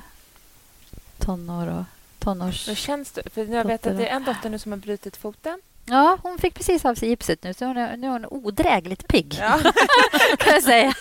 tonår 1.18 1.68
och 1.68 1.84
tonårs... 2.20 2.68
Hur 2.70 2.76
känns 2.76 3.12
det? 3.12 3.30
För 3.30 3.46
jag 3.46 3.66
vet 3.66 3.88
att 3.88 3.98
det 3.98 4.08
är 4.08 4.16
en 4.16 4.24
dotter 4.24 4.50
nu 4.50 4.60
som 4.60 4.72
har 4.72 4.80
brutit 4.80 5.18
foten. 5.18 5.60
Ja, 5.86 6.18
hon 6.24 6.38
fick 6.38 6.54
precis 6.54 6.86
av 6.86 6.96
sig 6.96 7.10
gipset 7.10 7.44
nu, 7.44 7.54
så 7.54 7.66
hon 7.66 7.78
är, 7.78 7.98
nu 7.98 8.08
är 8.08 8.12
hon 8.12 8.26
odrägligt 8.26 9.08
pigg, 9.08 9.36
Ja. 9.40 9.60
kan 10.38 10.54
jag 10.54 10.64
säga. 10.64 10.94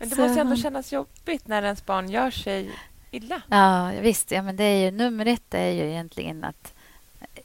Men 0.00 0.08
det 0.08 0.16
Så- 0.16 0.20
måste 0.22 0.34
ju 0.34 0.40
ändå 0.40 0.56
kännas 0.56 0.92
jobbigt 0.92 1.48
när 1.48 1.62
ens 1.62 1.86
barn 1.86 2.10
gör 2.10 2.30
sig 2.30 2.70
illa. 3.10 3.42
Ja, 3.48 3.90
visst. 4.00 4.30
Ja, 4.30 4.42
men 4.42 4.56
det 4.56 4.64
är 4.64 4.84
ju, 4.84 4.90
nummer 4.90 5.26
ett 5.26 5.54
är 5.54 5.68
ju 5.70 5.82
egentligen 5.90 6.44
att 6.44 6.74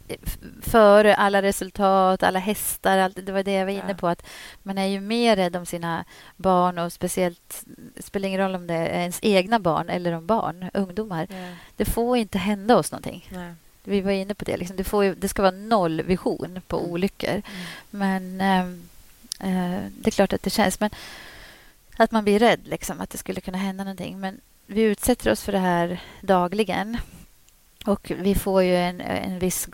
eh, 0.07 0.17
före 0.61 1.15
alla 1.15 1.41
resultat, 1.41 2.23
alla 2.23 2.39
hästar, 2.39 2.97
allt, 2.97 3.25
det 3.25 3.31
var 3.31 3.43
det 3.43 3.51
jag 3.53 3.65
var 3.65 3.71
inne 3.71 3.83
Ja. 3.87 3.93
på. 3.93 4.07
att 4.07 4.25
Man 4.63 4.77
är 4.77 4.85
ju 4.85 4.99
mer 4.99 5.35
rädd 5.35 5.55
om 5.55 5.65
sina 5.65 6.05
barn 6.35 6.77
och 6.77 6.93
speciellt, 6.93 7.63
det 7.95 8.01
spelar 8.01 8.27
ingen 8.27 8.41
roll 8.41 8.55
om 8.55 8.67
det 8.67 8.73
är 8.73 8.99
ens 8.99 9.19
egna 9.21 9.59
barn 9.59 9.89
eller 9.89 10.11
om 10.13 10.25
barn, 10.27 10.69
ungdomar. 10.73 11.27
Det 11.75 11.85
får 11.85 12.17
inte 12.17 12.37
hända 12.37 12.75
oss 12.77 12.91
någonting. 12.91 13.29
Nej. 13.31 13.53
Vi 13.83 14.01
var 14.01 14.11
inne 14.11 14.33
på 14.33 14.45
det. 14.45 14.57
Liksom. 14.57 14.77
Det, 14.77 15.05
ju, 15.05 15.15
det 15.15 15.27
ska 15.29 15.41
vara 15.41 15.51
nollvision 15.51 16.61
på 16.67 16.79
Mm. 16.79 16.91
olyckor. 16.91 17.41
Men 17.89 18.41
ehm, 18.41 18.81
eh, 19.39 19.81
det 19.91 20.07
är 20.07 20.11
klart 20.11 20.33
att 20.33 20.43
det 20.43 20.49
känns. 20.49 20.79
Men 20.79 20.89
att 21.97 22.11
man 22.11 22.23
blir 22.23 22.39
rädd 22.39 22.59
liksom, 22.63 23.01
att 23.01 23.09
det 23.09 23.17
skulle 23.17 23.41
kunna 23.41 23.57
hända 23.57 23.83
någonting. 23.83 24.19
Men 24.19 24.41
vi 24.65 24.81
utsätter 24.81 25.31
oss 25.31 25.43
för 25.43 25.51
det 25.51 25.59
här 25.59 26.01
dagligen. 26.21 26.97
Och 27.85 28.11
vi 28.17 28.35
får 28.35 28.63
ju 28.63 28.75
en, 28.75 29.01
en 29.01 29.39
viss 29.39 29.67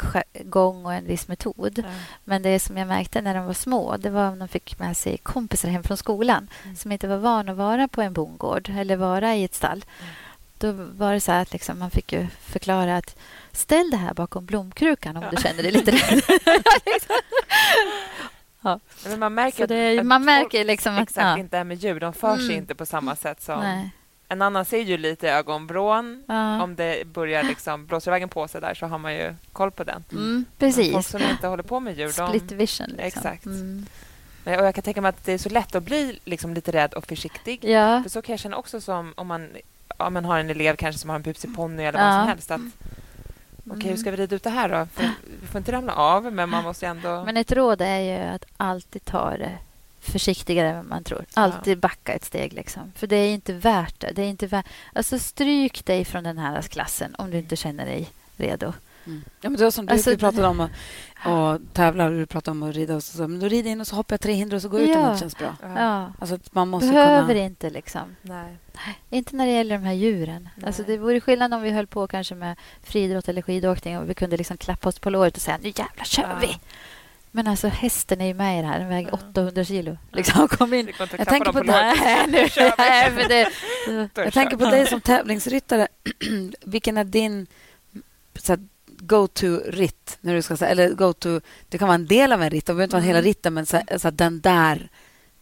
gång 0.44 0.86
och 0.86 0.94
en 0.94 1.06
viss 1.08 1.28
metod. 1.28 1.80
Ja. 1.80 1.84
Men 2.24 2.42
det 2.42 2.60
som 2.60 2.78
jag 2.78 2.88
märkte 2.88 3.22
när 3.22 3.36
de 3.36 3.46
var 3.46 3.54
små, 3.54 3.98
det 3.98 4.10
var 4.10 4.28
om 4.30 4.40
de 4.40 4.48
fick 4.48 4.80
med 4.80 4.98
sig 4.98 5.18
kompisar 5.18 5.70
hem 5.70 5.84
från 5.84 5.98
skolan 5.98 6.48
Mm. 6.64 6.76
som 6.76 6.92
inte 6.92 7.08
var 7.08 7.18
vana 7.18 7.52
att 7.52 7.58
vara 7.58 7.88
på 7.88 8.02
en 8.02 8.14
bondgård 8.14 8.70
eller 8.70 8.96
vara 8.96 9.36
i 9.36 9.44
ett 9.44 9.56
stall. 9.56 9.86
Mm. 10.02 10.14
Då 10.58 10.72
var 10.72 11.14
det 11.14 11.20
så 11.22 11.32
att 11.32 11.54
liksom, 11.54 11.80
man 11.80 11.92
fick 11.92 12.14
ju 12.14 12.28
förklara 12.42 12.98
att 12.98 13.16
ställ 13.52 13.90
det 13.92 13.98
här 13.98 14.14
bakom 14.14 14.46
blomkrukan 14.46 15.18
om 15.18 15.24
Ja. 15.24 15.30
du 15.32 15.38
känner 15.42 15.64
dig 15.64 15.72
lite 15.72 15.92
rädd. 15.92 16.22
Men 19.06 19.20
man 19.20 19.34
märker, 19.34 19.68
det 19.68 19.94
att- 19.94 20.00
att 20.00 20.06
man 20.06 20.20
folk 20.22 20.26
märker 20.26 20.66
liksom 20.66 20.96
att... 20.96 21.04
exakt 21.04 21.26
ja. 21.26 21.38
inte 21.38 21.58
är 21.58 21.64
med 21.64 21.78
djur. 21.78 22.00
De 22.00 22.14
för 22.14 22.36
sig 22.36 22.46
Mm. 22.46 22.58
inte 22.58 22.76
på 22.76 22.86
samma 22.86 23.16
sätt 23.16 23.42
som... 23.42 23.60
Nej. 23.60 23.90
En 24.28 24.42
annan 24.42 24.66
ser 24.66 24.80
ju 24.82 24.98
lite 24.98 25.28
i 25.28 25.30
ögonvrån. 25.30 26.24
Ja. 26.28 26.64
Om 26.64 26.76
det 26.76 27.08
börjar 27.08 27.44
liksom 27.44 27.86
blåsa 27.86 28.10
ivägen 28.10 28.30
på 28.30 28.48
sig 28.48 28.62
där 28.62 28.74
så 28.74 28.86
har 28.86 28.98
man 28.98 29.14
ju 29.14 29.36
koll 29.54 29.72
på 29.72 29.84
den. 29.84 30.04
Mm, 30.12 30.24
Men 30.26 30.46
Folk 30.46 30.60
precis. 30.76 31.08
som 31.08 31.22
inte 31.22 31.48
håller 31.48 31.64
på 31.64 31.80
med 31.80 31.98
djur, 31.98 32.10
Split 32.10 32.50
de... 32.50 32.56
vision. 32.56 32.88
Liksom. 32.88 33.06
Exakt. 33.06 33.46
Mm. 33.46 33.86
Men- 34.44 34.60
Och 34.60 34.66
jag 34.66 34.76
kan 34.76 34.82
tänka 34.84 35.02
mig 35.02 35.10
att 35.10 35.26
det 35.26 35.34
är 35.34 35.38
så 35.38 35.50
lätt 35.50 35.76
att 35.76 35.84
bli 35.84 36.20
liksom 36.26 36.54
lite 36.54 36.72
rädd 36.72 36.94
och 36.94 37.08
försiktig. 37.08 37.64
Ja. 37.66 38.04
För 38.04 38.10
så 38.10 38.22
kan 38.22 38.34
jag 38.34 38.40
känna 38.40 38.58
också 38.58 38.82
som 38.82 39.14
om 39.18 39.28
man, 39.28 39.50
om 39.98 40.14
man 40.14 40.26
har 40.26 40.40
en 40.40 40.50
elev 40.50 40.76
kanske 40.76 41.00
som 41.00 41.10
har 41.10 41.16
en 41.16 41.22
busig 41.22 41.56
ponny 41.56 41.84
eller 41.84 42.00
vad 42.00 42.08
Ja. 42.08 42.20
som 42.20 42.28
helst. 42.28 42.52
Att, 42.52 42.62
Okej, 43.68 43.80
hur 43.82 43.86
Mm. 43.86 43.98
ska 43.98 44.12
vi 44.12 44.18
rida 44.18 44.36
ut 44.36 44.44
det 44.44 44.50
här 44.50 44.70
då? 44.70 44.88
För 44.94 45.10
vi 45.42 45.48
får 45.48 45.58
inte 45.60 45.72
ramla 45.72 45.94
av, 45.96 46.34
men 46.34 46.50
man 46.50 46.64
måste 46.64 46.88
ändå... 46.88 47.24
Men 47.26 47.38
ett 47.38 47.52
råd 47.52 47.82
är 47.82 48.00
ju 48.00 48.18
att 48.36 48.46
alltid 48.58 49.06
ta 49.06 49.38
det 49.38 49.52
försiktigare 50.02 50.70
än 50.70 50.88
man 50.88 51.04
tror. 51.04 51.26
Alltid 51.34 51.78
backa 51.80 52.14
ett 52.14 52.26
steg. 52.26 52.54
Liksom. 52.54 52.92
För 52.96 53.08
det 53.08 53.16
är 53.16 53.34
inte 53.34 53.54
värt 53.54 54.00
det. 54.00 54.12
det 54.16 54.22
är 54.22 54.30
inte 54.30 54.48
värt... 54.48 54.66
Alltså 54.94 55.20
stryk 55.20 55.86
dig 55.86 56.06
från 56.06 56.24
den 56.24 56.38
här 56.38 56.62
klassen 56.62 57.16
om 57.18 57.32
du 57.32 57.38
inte 57.38 57.56
känner 57.56 57.86
dig 57.86 58.10
redo. 58.38 58.74
Mm. 59.06 59.22
Ja, 59.42 59.50
men 59.50 59.58
det 59.58 59.64
var 59.64 59.72
som 59.72 59.86
du, 59.86 59.94
Alltså, 59.94 60.10
vi 60.10 60.18
pratade 60.18 60.48
om 60.48 60.60
att 60.60 60.72
och 61.26 61.60
tävla 61.74 62.06
och 62.06 62.12
du 62.12 62.26
pratade 62.26 62.52
om 62.52 62.64
att 62.64 62.76
rida. 62.76 62.96
Och 62.96 63.04
så, 63.04 63.28
men 63.28 63.40
då 63.40 63.48
rider 63.48 63.70
jag 63.70 63.72
in 63.72 63.82
och 63.82 63.88
så 63.88 63.96
hoppar 63.96 64.14
jag 64.14 64.22
tre 64.22 64.34
hinder 64.34 64.56
och 64.56 64.62
så 64.62 64.70
går 64.70 64.80
jag 64.82 64.90
ut 64.90 64.96
om 64.96 65.12
det 65.14 65.18
känns 65.20 65.38
bra. 65.38 65.56
Ja. 65.62 66.12
Alltså, 66.20 66.40
man 66.52 66.68
måste 66.68 66.90
Behöver 66.90 67.28
kunna... 67.28 67.40
inte 67.46 67.70
liksom. 67.70 68.16
Nej. 68.22 68.58
Inte 69.10 69.36
när 69.36 69.46
det 69.46 69.52
gäller 69.52 69.78
de 69.78 69.84
här 69.84 69.94
djuren. 69.94 70.50
Nej. 70.56 70.68
Alltså 70.68 70.84
det 70.84 70.98
vore 70.98 71.20
skillnad 71.22 71.54
om 71.54 71.62
vi 71.62 71.70
höll 71.72 71.88
på 71.88 72.08
kanske 72.08 72.36
med 72.36 72.56
friidrott 72.84 73.28
eller 73.30 73.42
skidåkning 73.42 73.98
och 74.00 74.10
vi 74.10 74.14
kunde 74.14 74.38
liksom 74.38 74.58
klappa 74.58 74.90
oss 74.90 75.00
på 75.00 75.10
låret 75.10 75.36
och 75.36 75.42
säga 75.42 75.58
nu 75.62 75.68
jävlar 75.76 76.04
kör 76.06 76.24
Ja. 76.24 76.38
vi. 76.42 76.58
Men 77.32 77.48
alltså 77.48 77.68
hästen 77.68 78.22
är 78.22 78.26
ju 78.26 78.34
med 78.34 78.60
i 78.60 78.62
det 78.62 78.68
här. 78.68 78.80
Den 78.80 78.90
väger 78.90 79.10
Ja. 79.12 79.20
800 79.30 79.64
kilo. 79.64 79.98
Liksom, 80.12 80.48
kom 80.48 80.74
in. 80.74 80.92
Jag 81.18 81.28
tänker 81.28 81.52
på. 81.52 81.60
Nu, 81.60 81.66
vi. 82.28 82.72
nej, 82.78 83.12
för 83.12 83.30
det, 83.30 83.50
Jag 84.24 84.34
tänker 84.34 84.58
på 84.58 84.66
dig 84.66 84.88
som 84.88 85.02
tävlingsryttare. 85.02 85.88
Vilken 86.66 86.98
är 86.98 87.04
din 87.04 87.48
så 88.36 88.52
här, 88.52 88.60
go-to-ritt? 88.98 90.18
När 90.22 90.34
du 90.34 90.42
ska 90.42 90.58
säga, 90.58 90.72
eller 90.72 90.90
go-to, 90.90 91.42
det 91.70 91.78
kan 91.78 91.88
vara 91.88 91.96
en 91.96 92.08
del 92.08 92.34
av 92.34 92.44
en 92.44 92.50
ritt, 92.50 92.66
det 92.66 92.74
behöver 92.74 92.84
inte 92.84 92.96
vara 92.96 93.06
hela 93.06 93.22
ritten, 93.22 93.54
men 93.54 93.66
så, 93.66 93.82
så 93.98 94.12
den 94.12 94.42
där 94.42 94.90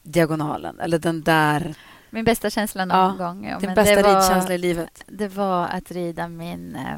diagonalen 0.03 0.79
eller 0.79 0.99
den 0.99 1.23
där... 1.23 1.75
min 2.09 2.25
bästa 2.25 2.49
känsla 2.49 2.85
någon 2.85 2.97
Ja, 2.97 3.25
gång. 3.25 3.47
Ja, 3.47 3.59
din 3.59 3.73
bästa 3.73 3.95
ridkänsla 3.95 4.53
i 4.53 4.57
livet. 4.57 5.03
Det 5.07 5.27
var 5.27 5.67
att 5.67 5.91
rida 5.91 6.27
min 6.27 6.75
eh, 6.75 6.97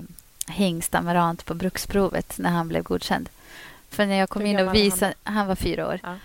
hingst 0.54 0.96
Amarant 0.96 1.46
på 1.46 1.54
bruksprovet 1.54 2.38
när 2.38 2.50
han 2.50 2.68
blev 2.68 2.84
godkänd. 2.84 3.30
För 3.89 4.06
när 4.06 4.15
jag 4.15 4.30
kom 4.30 4.41
Hur 4.41 4.50
in 4.50 4.56
och 4.56 4.62
var 4.62 4.68
han 4.68 4.74
visade... 4.74 5.13
Han 5.24 5.48
var 5.48 5.56
fyra 5.56 5.88
år. 5.88 6.00
Ja. 6.04 6.15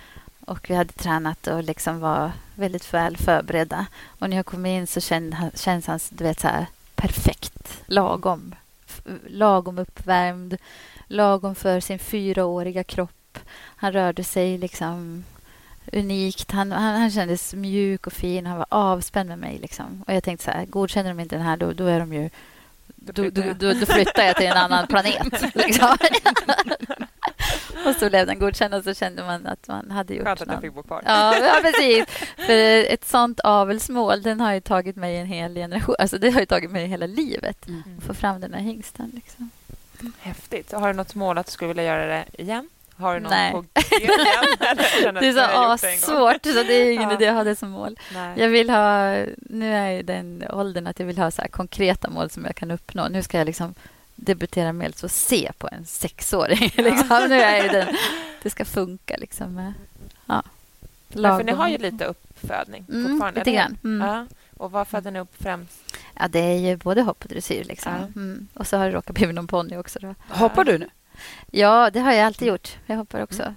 Och 0.45 0.71
vi 0.71 0.75
hade 0.75 0.93
tränat 0.93 1.47
och 1.47 1.65
liksom 1.65 2.01
var 2.01 2.33
väldigt 2.55 2.95
väl 2.95 3.17
förberedda. 3.17 3.87
Och 4.07 4.31
när 4.31 4.37
jag 4.37 4.47
kom 4.47 4.67
in 4.67 4.87
så 4.87 5.01
kände, 5.01 5.51
känns 5.55 5.87
han 5.87 6.01
du 6.09 6.25
vet, 6.25 6.41
så 6.41 6.49
här, 6.49 6.67
perfekt. 6.95 7.83
Lagom. 7.87 8.55
Lagom 9.29 9.79
uppvärmd. 9.79 10.57
Lagom 11.07 11.55
för 11.55 11.81
sin 11.81 11.99
fyraåriga 11.99 12.85
kropp. 12.85 13.39
Han 13.57 13.93
rörde 13.93 14.25
sig 14.25 14.59
liksom 14.59 15.25
unikt. 15.93 16.51
Han, 16.51 16.73
han, 16.73 17.01
han 17.01 17.11
kändes 17.11 17.55
mjuk 17.55 18.07
och 18.07 18.13
fin. 18.13 18.47
Han 18.47 18.59
var 18.59 18.67
avspänd 18.69 19.29
med 19.29 19.39
mig. 19.39 19.59
Liksom. 19.59 20.05
Och 20.07 20.15
jag 20.15 20.25
tänkte 20.25 20.45
så 20.45 20.51
här, 20.51 20.67
godkänner 20.67 21.11
de 21.11 21.21
inte 21.21 21.37
den 21.37 21.45
här 21.45 21.57
då, 21.57 21.73
då 21.73 21.87
är 21.87 22.01
de 22.01 22.13
ju 22.13 22.31
då, 22.97 23.23
då, 23.23 23.43
flyttar 23.43 23.47
jag. 23.47 23.57
då, 23.57 23.73
då 23.73 23.87
flyttar 23.87 24.23
jag 24.23 24.37
till 24.37 24.47
en 24.47 24.57
annan 24.57 24.87
planet. 24.87 25.55
Liksom. 25.55 25.97
Och 27.87 27.95
så 27.97 28.09
blev 28.11 28.27
den 28.27 28.39
godkänd 28.39 28.75
och 28.75 28.85
så 28.85 28.95
kände 28.95 29.23
man 29.25 29.47
att 29.47 29.69
man 29.69 29.91
hade 29.91 30.15
gjort 30.15 30.25
Skönt 30.27 30.41
att 30.41 30.47
jag 30.49 30.53
någon- 30.55 30.63
fick 30.63 30.75
bo 30.75 30.83
kvar. 30.83 31.03
Ja, 31.07 31.37
ja, 31.39 31.59
precis. 31.63 32.05
För 32.47 32.93
ett 32.93 33.05
sånt 33.05 33.41
avelsmål, 33.41 34.23
den 34.23 34.41
har 34.41 34.53
ju 34.53 34.61
tagit 34.61 34.97
mig 34.97 35.17
en 35.17 35.27
hel 35.27 35.55
generation. 35.55 35.95
Alltså 35.99 36.19
det 36.19 36.31
har 36.31 36.41
ju 36.41 36.47
tagit 36.47 36.71
mig 36.71 36.87
hela 36.87 37.07
livet 37.07 37.67
Mm. 37.69 37.83
att 37.99 38.05
få 38.05 38.15
fram 38.15 38.41
den 38.41 38.55
här 38.55 38.61
hingsten. 38.61 39.11
Liksom. 39.15 39.51
Häftigt. 40.21 40.73
Har 40.73 40.89
du 40.89 40.95
något 40.95 41.15
mål 41.15 41.39
att 41.39 41.47
du 41.47 41.53
skulle 41.53 41.69
vilja 41.69 41.85
göra 41.85 42.07
det 42.07 42.25
igen? 42.43 42.69
Har 42.97 43.15
du 43.15 43.21
någon 43.21 43.31
Nej. 43.31 43.53
på 43.53 43.65
igen? 44.01 44.11
Det 45.21 45.29
är 45.29 45.33
så 45.33 45.69
gång? 45.69 45.97
svårt 46.19 46.45
så 46.45 46.63
det 46.63 46.73
är 46.75 46.93
ingen 46.93 47.09
Ja. 47.11 47.15
idé 47.15 47.27
att 47.29 47.35
ha 47.35 47.45
det 47.45 47.57
som 47.57 47.71
mål. 47.71 47.97
Nej. 48.15 48.33
Jag 48.41 48.49
vill 48.49 48.71
ha, 48.71 49.15
nu 49.37 49.75
är 49.75 49.87
jag 49.91 49.99
i 49.99 50.03
den 50.03 50.45
åldern 50.51 50.87
att 50.87 50.99
jag 50.99 51.07
vill 51.07 51.19
ha 51.19 51.31
så 51.31 51.43
här 51.43 51.49
konkreta 51.49 52.11
mål 52.11 52.31
som 52.31 52.45
jag 52.45 52.55
kan 52.55 52.71
uppnå. 52.71 53.09
Nu 53.09 53.23
ska 53.23 53.39
jag 53.39 53.45
liksom 53.47 53.75
debutera 54.21 54.73
med 54.73 54.95
så 54.99 55.09
se 55.09 55.53
på 55.59 55.69
en 55.73 55.87
sexåring. 55.87 56.73
Liksom. 56.77 57.27
Nu 57.29 57.35
är 57.41 57.73
den, 57.73 57.97
det 58.43 58.51
ska 58.51 58.65
funka 58.65 59.17
liksom. 59.17 59.55
med- 59.55 59.73
Ja. 60.27 60.43
Men 61.09 61.37
för 61.39 61.45
ni 61.45 61.53
har 61.53 61.69
ju 61.69 61.79
lite 61.79 62.05
uppfödning 62.05 62.85
Mm, 62.89 63.09
fortfarande. 63.11 63.41
lite 63.41 63.53
grann. 63.53 63.79
Mm. 63.85 64.09
Ja. 64.09 64.27
Och 64.57 64.71
vad 64.71 64.89
födde 64.89 65.11
ni 65.11 65.21
upp 65.21 65.43
främst? 65.43 65.97
Ja, 66.15 66.29
det 66.29 66.39
är 66.39 66.59
ju 66.59 66.77
både 66.77 67.03
hopp 67.03 67.23
och 67.25 67.29
dressyr. 67.29 67.65
Liksom. 67.65 67.93
Ja. 67.93 67.99
Mm. 68.21 68.49
Och 68.55 68.67
så 68.67 68.77
har 68.77 68.87
det 68.87 68.93
råkat 68.93 69.15
bli 69.15 69.33
någon 69.33 69.47
ponny 69.47 69.77
också. 69.77 69.99
Då. 69.99 70.15
Hoppar 70.29 70.65
du 70.65 70.79
nu? 70.79 70.89
Ja, 71.51 71.91
det 71.91 72.01
har 72.01 72.13
jag 72.13 72.27
alltid 72.27 72.49
gjort. 72.49 72.77
Jag 72.87 72.97
hoppar 72.97 73.23
också. 73.23 73.55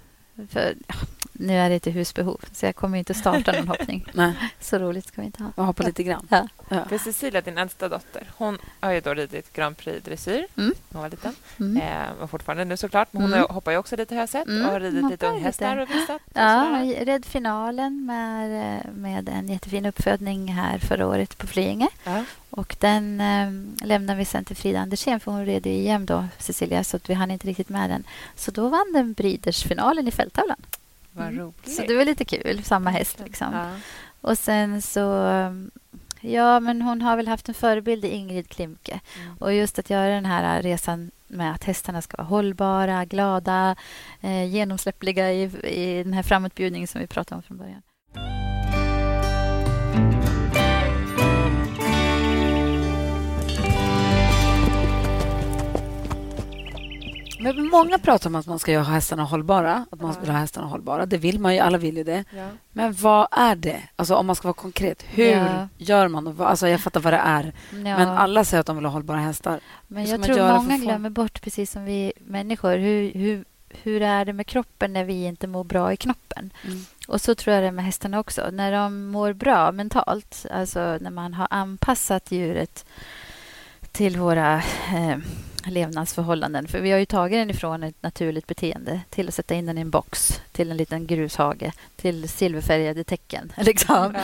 För, 0.50 0.74
ja, 0.86 0.94
nu 1.32 1.54
är 1.58 1.70
det 1.70 1.80
till 1.80 1.92
husbehov, 1.92 2.40
så 2.52 2.66
jag 2.66 2.76
kommer 2.76 2.98
inte 2.98 3.14
starta 3.14 3.52
någon 3.52 3.68
hoppning. 3.68 4.06
Nej, 4.12 4.32
Så 4.60 4.78
roligt 4.78 5.06
ska 5.06 5.20
vi 5.20 5.26
inte 5.26 5.42
ha. 5.42 5.50
jag 5.56 5.64
hoppar 5.64 5.84
lite 5.84 6.02
grann. 6.02 6.26
Ja. 6.30 6.48
Ja. 6.68 6.84
För 6.88 6.98
Cecilia, 6.98 7.40
din 7.40 7.58
äldsta 7.58 7.88
dotter, 7.88 8.30
hon 8.36 8.58
har 8.80 8.92
ju 8.92 9.00
då 9.00 9.14
ridit 9.14 9.52
Grand 9.52 9.76
Prix 9.76 10.04
dressyr 10.04 10.46
Mm. 10.56 10.74
när 10.88 10.92
hon 10.92 11.02
var 11.02 11.10
liten. 11.10 11.34
Mm. 11.60 11.76
Eh, 11.82 12.22
och 12.22 12.30
fortfarande 12.30 12.64
nu 12.64 12.76
såklart. 12.76 13.08
Men 13.12 13.22
hon 13.22 13.32
Mm. 13.34 13.46
hoppar 13.50 13.72
ju 13.72 13.78
också 13.78 13.96
lite 13.96 14.14
har 14.14 14.20
jag 14.22 14.28
sett 14.28 14.46
Mm, 14.48 14.66
och 14.66 14.72
har 14.72 14.80
ridit 14.80 15.10
lite 15.10 15.26
unghästar 15.26 15.76
och 15.76 15.90
visat. 15.90 16.16
och 16.24 16.30
Ja, 16.34 16.82
red 17.00 17.24
finalen 17.24 18.06
med, 18.06 18.80
med 18.94 19.28
en 19.28 19.48
jättefin 19.48 19.86
uppfödning 19.86 20.52
här 20.52 20.78
förra 20.78 21.06
året 21.06 21.38
på 21.38 21.46
Flyinge. 21.46 21.88
Ja. 22.04 22.24
Och 22.50 22.76
den 22.80 23.20
eh, 23.20 23.86
lämnade 23.86 24.18
vi 24.18 24.24
sen 24.24 24.44
till 24.44 24.56
Frida 24.56 24.80
Andersén 24.80 25.20
för 25.20 25.32
hon 25.32 25.46
red 25.46 25.66
i 25.66 25.88
EM 25.88 26.06
då, 26.06 26.24
Cecilia, 26.38 26.84
så 26.84 26.96
att 26.96 27.10
vi 27.10 27.14
hann 27.14 27.30
inte 27.30 27.46
riktigt 27.46 27.68
med 27.68 27.90
den. 27.90 28.04
Så 28.36 28.50
då 28.50 28.68
vann 28.68 28.92
den 28.92 29.12
Breeders-finalen 29.12 30.08
i 30.08 30.10
fälttävlan. 30.10 30.56
Vad 31.14 31.26
Mm. 31.26 31.38
roligt. 31.40 31.68
Så 31.76 31.82
det 31.82 31.94
var 31.96 32.04
lite 32.04 32.24
kul, 32.24 32.64
samma 32.64 32.90
häst 32.90 33.20
liksom. 33.24 33.52
Ja. 33.52 33.70
Och 34.20 34.38
sen 34.38 34.82
så... 34.82 35.00
Ja, 36.20 36.60
men 36.60 36.82
hon 36.82 37.02
har 37.02 37.16
väl 37.16 37.28
haft 37.28 37.48
en 37.48 37.54
förebild 37.54 38.04
i 38.04 38.08
Ingrid 38.08 38.48
Klimke. 38.48 39.00
Mm. 39.22 39.36
Och 39.38 39.52
just 39.54 39.78
att 39.78 39.90
göra 39.90 40.08
den 40.14 40.26
här 40.26 40.62
resan 40.62 41.10
med 41.28 41.52
att 41.52 41.64
hästarna 41.64 42.02
ska 42.02 42.16
vara 42.16 42.26
hållbara, 42.26 43.04
glada, 43.04 43.76
eh, 44.20 44.44
genomsläppliga 44.44 45.32
i, 45.32 45.42
i 45.64 46.02
den 46.02 46.12
här 46.12 46.22
framåtbjudningen 46.22 46.88
som 46.88 47.00
vi 47.00 47.06
pratade 47.06 47.36
om 47.36 47.42
från 47.42 47.56
början. 47.58 47.82
Men 57.44 57.66
många 57.66 57.98
pratar 57.98 58.30
om 58.30 58.34
att 58.36 58.46
man 58.46 58.58
ska 58.58 58.72
göra 58.72 58.82
hästarna 58.84 59.22
hållbara. 59.24 59.86
Att 59.90 60.00
man 60.00 60.14
vill 60.20 60.30
ha 60.30 60.38
hästarna 60.38 60.66
hållbara. 60.66 61.06
Det 61.06 61.18
vill 61.18 61.40
man 61.40 61.54
ju. 61.54 61.60
Alla 61.60 61.78
vill 61.78 61.96
ju 61.96 62.04
det. 62.04 62.24
Ja. 62.36 62.48
Men 62.72 62.92
vad 62.92 63.28
är 63.30 63.56
det? 63.56 63.82
Alltså 63.96 64.14
om 64.14 64.26
man 64.26 64.36
ska 64.36 64.48
vara 64.48 64.54
konkret. 64.54 65.02
Hur 65.08 65.24
Ja. 65.24 65.68
gör 65.76 66.08
man? 66.08 66.40
Alltså 66.40 66.68
jag 66.68 66.80
fattar 66.80 67.00
vad 67.00 67.12
det 67.12 67.18
är. 67.24 67.52
Ja. 67.70 67.76
Men 67.78 68.08
alla 68.08 68.44
säger 68.44 68.60
att 68.60 68.66
de 68.66 68.76
vill 68.76 68.84
ha 68.84 68.92
hållbara 68.92 69.18
hästar. 69.18 69.60
Men 69.86 70.06
jag 70.06 70.22
tror 70.22 70.56
många 70.56 70.78
glömmer 70.78 71.10
bort, 71.10 71.42
precis 71.42 71.70
som 71.70 71.84
vi 71.84 72.12
människor, 72.18 72.76
hur, 72.76 73.12
hur, 73.12 73.44
hur 73.68 74.02
är 74.02 74.24
det 74.24 74.32
med 74.32 74.46
kroppen 74.46 74.92
när 74.92 75.04
vi 75.04 75.24
inte 75.24 75.46
mår 75.46 75.64
bra 75.64 75.92
i 75.92 75.96
knoppen? 75.96 76.52
Mm. 76.66 76.80
Och 77.08 77.20
så 77.20 77.34
tror 77.34 77.54
jag 77.54 77.62
det 77.62 77.68
är 77.68 77.72
med 77.72 77.84
hästarna 77.84 78.18
också. 78.20 78.50
När 78.52 78.72
de 78.72 79.06
mår 79.06 79.32
bra 79.32 79.72
mentalt, 79.72 80.46
alltså 80.50 80.98
när 81.00 81.10
man 81.10 81.34
har 81.34 81.48
anpassat 81.50 82.32
djuret 82.32 82.84
till 83.92 84.16
våra 84.18 84.54
eh, 84.94 85.16
levnadsförhållanden. 85.66 86.68
För 86.68 86.80
vi 86.80 86.90
har 86.90 86.98
ju 86.98 87.06
tagit 87.06 87.38
den 87.38 87.50
ifrån 87.50 87.82
ett 87.82 88.02
naturligt 88.02 88.46
beteende 88.46 89.00
till 89.10 89.28
att 89.28 89.34
sätta 89.34 89.54
in 89.54 89.66
den 89.66 89.78
i 89.78 89.80
en 89.80 89.90
box, 89.90 90.40
till 90.52 90.70
en 90.70 90.76
liten 90.76 91.06
grushage, 91.06 91.72
till 91.96 92.28
silverfärgade 92.28 93.04
tecken. 93.04 93.52
Liksom. 93.58 94.14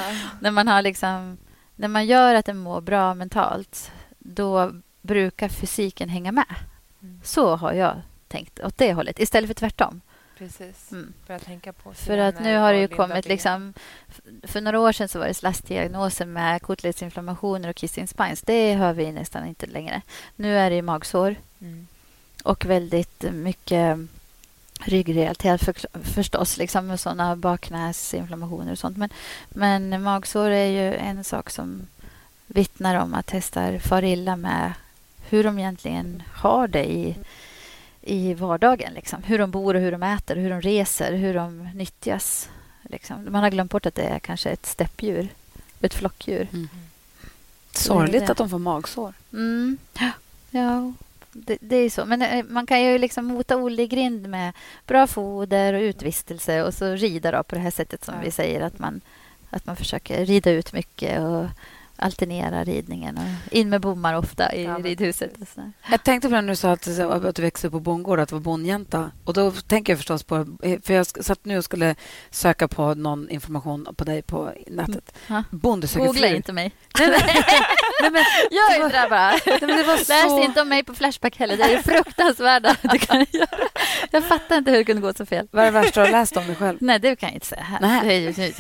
När 0.41 0.51
man 0.51 0.69
har 0.69 0.83
liksom, 0.83 1.39
när 1.77 1.89
man 1.89 2.07
gör 2.07 2.35
att 2.35 2.47
den 2.47 2.59
mår 2.59 2.81
bra 2.81 3.15
mentalt, 3.15 3.93
då 4.19 4.73
brukar 5.03 5.49
fysiken 5.49 6.09
hänga 6.09 6.33
med. 6.33 6.55
Mm. 7.03 7.21
Så 7.25 7.57
har 7.57 7.73
jag 7.73 7.95
tänkt, 8.29 8.61
åt 8.61 8.79
det 8.79 8.93
hållet, 8.93 9.19
istället 9.19 9.49
för 9.49 9.55
tvärtom. 9.55 10.01
Precis. 10.41 10.93
Mm. 10.93 11.13
Börja 11.27 11.39
tänka 11.39 11.73
på 11.73 11.95
För 11.95 12.19
att 12.19 12.41
nu 12.41 12.57
har 12.57 12.73
det 12.73 12.79
ju 12.79 12.89
kommit 12.89 13.27
liksom... 13.27 13.75
För 14.43 14.61
några 14.61 14.81
år 14.81 14.93
sedan 14.93 15.09
så 15.09 15.19
var 15.19 15.27
det 15.27 15.35
slastdiagnoser 15.35 16.27
med 16.27 16.63
kotletsinflammationer 16.63 17.69
och 17.69 17.77
kissing 17.77 18.07
spines. 18.07 18.43
Det 18.43 18.75
hör 18.75 18.93
vi 18.93 19.13
nästan 19.13 19.47
inte 19.47 19.67
längre. 19.67 20.03
Nu 20.37 20.59
är 20.59 20.71
det 20.71 20.77
ju 20.77 20.83
magsår 20.83 21.37
Mm. 21.61 21.87
och 22.45 22.65
väldigt 22.65 23.23
mycket 23.33 23.99
ryggrelaterat 24.81 25.63
för, 25.63 25.75
förstås, 26.03 26.57
liksom 26.57 26.87
med 26.87 27.01
sådana 27.01 27.37
bakknäsinflammationer 27.37 28.73
och 28.73 28.79
sånt. 28.79 28.97
Men, 28.97 29.11
men 29.49 30.03
magsår 30.03 30.51
är 30.51 30.67
ju 30.67 30.95
en 30.95 31.25
sak 31.25 31.51
som 31.51 31.87
vittnar 32.47 32.95
om 32.95 33.15
att 33.15 33.31
hästar 33.31 33.79
far 33.79 34.05
illa 34.05 34.37
med 34.37 34.73
hur 35.29 35.45
de 35.45 35.59
egentligen 35.59 36.23
har 36.33 36.69
det 36.69 36.85
i, 36.85 37.17
i 38.03 38.35
vardagen. 38.35 38.93
Liksom. 38.93 39.23
Hur 39.23 39.39
de 39.39 39.51
bor 39.51 39.75
och 39.75 39.81
hur 39.81 39.93
de 39.93 40.03
äter, 40.03 40.37
hur 40.37 40.51
de 40.51 40.61
reser, 40.61 41.13
hur 41.13 41.35
de 41.35 41.69
nyttjas. 41.75 42.49
Liksom. 42.83 43.27
Man 43.31 43.43
har 43.43 43.51
glömt 43.51 43.71
bort 43.71 43.87
att 43.87 43.95
det 43.95 44.03
är 44.03 44.19
kanske 44.19 44.51
ett 44.51 44.67
steppdjur, 44.67 45.29
ett 45.81 45.95
flockdjur. 45.95 46.49
Sorgligt 47.73 48.27
det. 48.27 48.33
att 48.33 48.39
de 48.39 48.51
får 48.51 48.59
magsår. 48.59 49.15
Mm. 49.33 49.79
Ja, 50.51 50.93
det, 51.33 51.59
det 51.61 51.77
är 51.77 51.91
så. 51.91 52.05
Men 52.05 52.23
eh, 52.23 52.45
man 52.49 52.67
kan 52.67 52.83
ju 52.83 52.99
liksom 52.99 53.25
mota 53.27 53.57
Olle 53.57 53.83
i 53.83 53.87
grind 53.87 54.29
med 54.29 54.53
bra 54.87 55.07
foder 55.07 55.75
och 55.75 55.81
utvistelse 55.81 56.63
och 56.63 56.75
så 56.75 56.95
rida 56.95 57.31
då 57.31 57.43
på 57.43 57.55
det 57.55 57.61
här 57.61 57.71
sättet 57.71 58.05
som 58.05 58.15
Ja. 58.15 58.21
vi 58.25 58.31
säger 58.31 58.61
att 58.61 58.79
man, 58.79 59.01
att 59.51 59.67
man 59.67 59.77
försöker 59.77 60.25
rida 60.27 60.51
ut 60.51 60.73
mycket 60.73 61.21
och 61.21 61.47
alternera 62.01 62.65
ridningen 62.65 63.19
och 63.19 63.53
in 63.53 63.69
med 63.71 63.81
bommar 63.81 64.15
ofta 64.15 64.55
i 64.55 64.65
Ja, 64.65 64.79
ridhuset. 64.85 65.33
Och 65.41 65.49
sådär. 65.49 65.73
Jag 65.91 66.05
tänkte 66.05 66.29
på 66.29 66.35
det 66.35 66.41
när 66.41 66.49
du 66.49 66.57
sa 66.57 66.73
att, 66.73 66.89
att 66.99 67.37
du 67.37 67.43
växte 67.43 67.67
upp 67.67 67.73
på 67.73 67.81
bondgård, 67.81 68.21
att 68.21 68.29
du 68.29 68.35
var 68.35 68.41
bondjänta. 68.41 69.11
Och 69.25 69.35
då 69.35 69.51
tänker 69.51 69.93
jag 69.93 69.99
förstås 69.99 70.23
på... 70.23 70.47
För 70.83 70.95
jag 70.95 71.07
satt 71.07 71.45
nu 71.45 71.59
och 71.59 71.65
skulle 71.65 71.95
söka 72.31 72.69
på 72.69 72.95
någon 72.95 73.29
information 73.31 73.87
på 73.97 74.05
dig 74.05 74.23
på 74.23 74.53
nätet. 74.67 75.15
Ja. 75.27 75.45
Bonde 75.51 75.89
söker 75.89 76.07
Googla 76.07 76.29
fru. 76.29 76.37
inte 76.37 76.53
mig. 76.53 76.73
Nej, 78.03 78.11
men, 78.11 78.25
Jag 78.51 78.77
är 78.77 78.85
inte 78.85 78.97
där 78.97 79.09
bara. 79.11 79.31
nej, 79.31 79.59
men 79.61 79.77
det 79.77 79.83
var 79.85 79.97
Läs 79.97 80.09
så... 80.09 80.43
inte 80.43 80.61
om 80.61 80.69
mig 80.69 80.83
på 80.85 80.95
Flashback 80.95 81.37
heller. 81.37 81.57
Det 81.57 81.63
är 81.63 81.83
fruktansvärda 81.83 82.77
du 82.83 82.99
kan 82.99 83.27
göra. 83.31 83.69
Jag 84.11 84.25
fattar 84.25 84.59
inte 84.59 84.71
hur 84.71 84.79
det 84.79 84.85
kunde 84.85 85.03
gå 85.03 85.13
så 85.13 85.27
fel. 85.27 85.49
Vad 85.51 85.63
är 85.63 85.73
det 85.73 85.81
värsta 85.81 86.01
du 86.01 86.07
har 86.07 86.13
läst 86.13 86.37
om 86.37 86.47
dig 86.47 86.57
själv? 86.57 86.79
Nej, 86.81 86.99
det 86.99 87.17
kan 87.17 87.27
jag 87.29 87.35
inte 87.35 87.47
säga 87.47 87.63
här. 87.63 87.79
Nej. 87.81 88.01
Det, 88.05 88.15
är 88.15 88.47
ju, 88.47 88.53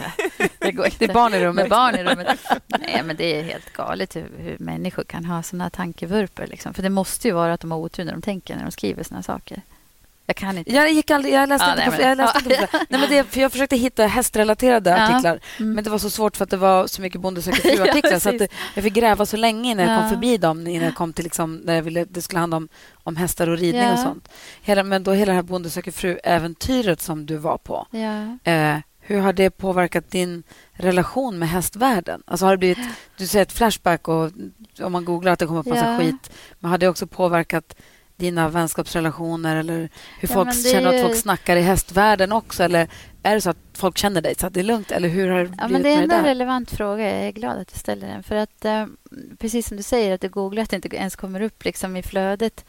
det 0.58 0.72
går 0.72 0.86
inte. 0.86 0.98
Det 0.98 1.10
är 1.10 1.14
barn 1.14 1.34
i 1.34 1.40
rummet. 1.40 1.54
Med 1.54 1.70
barn 1.70 1.94
i 1.94 2.04
rummet. 2.04 2.38
Nej, 2.66 3.02
men 3.04 3.16
det 3.16 3.38
är 3.38 3.42
helt 3.42 3.72
galet 3.72 4.16
hur, 4.16 4.30
hur 4.38 4.56
människor 4.58 5.04
kan 5.04 5.24
ha 5.24 5.42
såna 5.42 5.70
tankevurper. 5.70 6.46
Liksom. 6.46 6.74
För 6.74 6.82
det 6.82 6.90
måste 6.90 7.28
ju 7.28 7.34
vara 7.34 7.52
att 7.52 7.60
de 7.60 7.70
har 7.70 7.78
otur 7.78 8.04
när 8.04 8.12
de 8.12 8.22
tänker, 8.22 8.56
när 8.56 8.62
de 8.62 8.70
skriver 8.70 9.02
såna 9.02 9.22
saker. 9.22 9.62
Jag 10.30 10.36
kan 10.36 10.58
inte. 10.58 10.72
Jag 10.74 10.92
gick 10.92 11.10
aldrig... 11.10 11.34
Jag 11.34 11.48
läste 11.48 11.66
Ja, 11.66 11.70
inte 11.72 11.82
nej, 11.82 11.90
på... 11.90 11.96
men- 12.02 12.08
Jag, 12.08 12.16
läste 12.18 12.40
Ja. 12.44 12.50
inte 12.50 12.68
nej, 12.88 13.00
men 13.00 13.10
det, 13.10 13.24
för 13.24 13.40
jag 13.40 13.52
försökte 13.52 13.76
hitta 13.76 14.06
hästrelaterade 14.06 14.90
Ja. 14.90 14.96
artiklar. 15.12 15.40
Mm. 15.58 15.72
Men 15.74 15.84
det 15.84 15.90
var 15.90 15.98
så 15.98 16.10
svårt 16.10 16.36
för 16.36 16.44
att 16.44 16.50
det 16.50 16.56
var 16.56 16.86
så 16.86 17.02
mycket 17.02 17.20
Bonde 17.20 17.42
söker 17.42 17.76
fru-artiklar. 17.76 18.18
Så 18.18 18.30
det, 18.30 18.48
jag 18.74 18.84
fick 18.84 18.94
gräva 18.94 19.26
så 19.26 19.36
länge 19.36 19.70
innan 19.70 19.88
jag 19.88 20.00
kom 20.00 20.10
förbi 20.10 20.36
dem. 20.36 20.66
Innan 20.66 20.84
jag 20.84 20.94
kom 20.94 21.12
till 21.12 21.24
liksom, 21.24 21.56
när 21.56 21.74
jag 21.74 21.82
ville, 21.82 22.04
det 22.04 22.22
skulle 22.22 22.40
handla 22.40 22.56
om, 22.56 22.68
om 22.92 23.16
hästar 23.16 23.46
och 23.48 23.58
ridning 23.58 23.90
och 23.90 23.98
sånt. 23.98 24.28
Hela, 24.62 24.82
men 24.82 25.02
då 25.02 25.12
hela 25.12 25.32
det 25.32 25.36
här 25.36 25.42
Bonde 25.42 25.70
söker 25.70 25.90
fru-äventyret 25.92 27.00
som 27.00 27.26
du 27.26 27.36
var 27.36 27.58
på. 27.58 27.86
Eh, 28.44 28.76
hur 29.00 29.20
har 29.20 29.32
det 29.32 29.50
påverkat 29.50 30.10
din 30.10 30.42
relation 30.72 31.38
med 31.38 31.48
hästvärlden? 31.48 32.22
Alltså 32.26 32.46
har 32.46 32.52
det 32.52 32.58
blivit, 32.58 32.78
du 33.16 33.26
säger 33.26 33.42
ett 33.42 33.52
flashback 33.52 34.08
och 34.08 34.30
om 34.82 34.92
man 34.92 35.04
googlar 35.04 35.32
att 35.32 35.38
det 35.38 35.46
kommer 35.46 35.60
upp 35.60 35.66
massa 35.66 35.98
skit. 35.98 36.30
Men 36.58 36.70
har 36.70 36.78
det 36.78 36.88
också 36.88 37.06
påverkat 37.06 37.74
dina 38.20 38.48
vänskapsrelationer 38.48 39.56
eller 39.56 39.74
hur 39.74 39.88
Ja, 40.20 40.28
folk 40.28 40.48
det 40.48 40.70
känner 40.70 40.86
är 40.86 40.88
att 40.88 40.94
ju- 40.94 41.02
folk 41.02 41.16
snackar 41.16 41.56
i 41.56 41.60
hästvärlden 41.62 42.32
också? 42.32 42.62
Eller 42.62 42.88
är 43.22 43.34
det 43.34 43.40
så 43.40 43.50
att 43.50 43.56
folk 43.74 43.98
känner 43.98 44.20
dig 44.20 44.34
så 44.38 44.46
att 44.46 44.54
det 44.54 44.60
är 44.60 44.64
lugnt? 44.64 44.90
Eller 44.92 45.08
hur 45.08 45.28
har 45.30 45.44
det 45.44 45.52
Ja, 45.58 45.68
men 45.68 45.82
det 45.82 45.88
är 45.88 45.96
det 45.96 46.02
en 46.02 46.08
där? 46.08 46.22
relevant 46.22 46.70
fråga. 46.70 47.04
Jag 47.18 47.26
är 47.26 47.32
glad 47.32 47.58
att 47.58 47.72
du 47.72 47.78
ställer 47.78 48.06
den. 48.08 48.22
För 48.22 48.36
att 48.36 48.64
eh, 48.64 48.86
precis 49.38 49.68
som 49.68 49.76
du 49.76 49.82
säger, 49.82 50.14
att 50.14 50.20
du 50.20 50.28
googlar 50.28 50.62
att 50.62 50.70
det 50.70 50.76
inte 50.76 50.96
ens 50.96 51.16
kommer 51.16 51.40
upp 51.40 51.64
liksom 51.64 51.96
i 51.96 52.02
flödet 52.02 52.64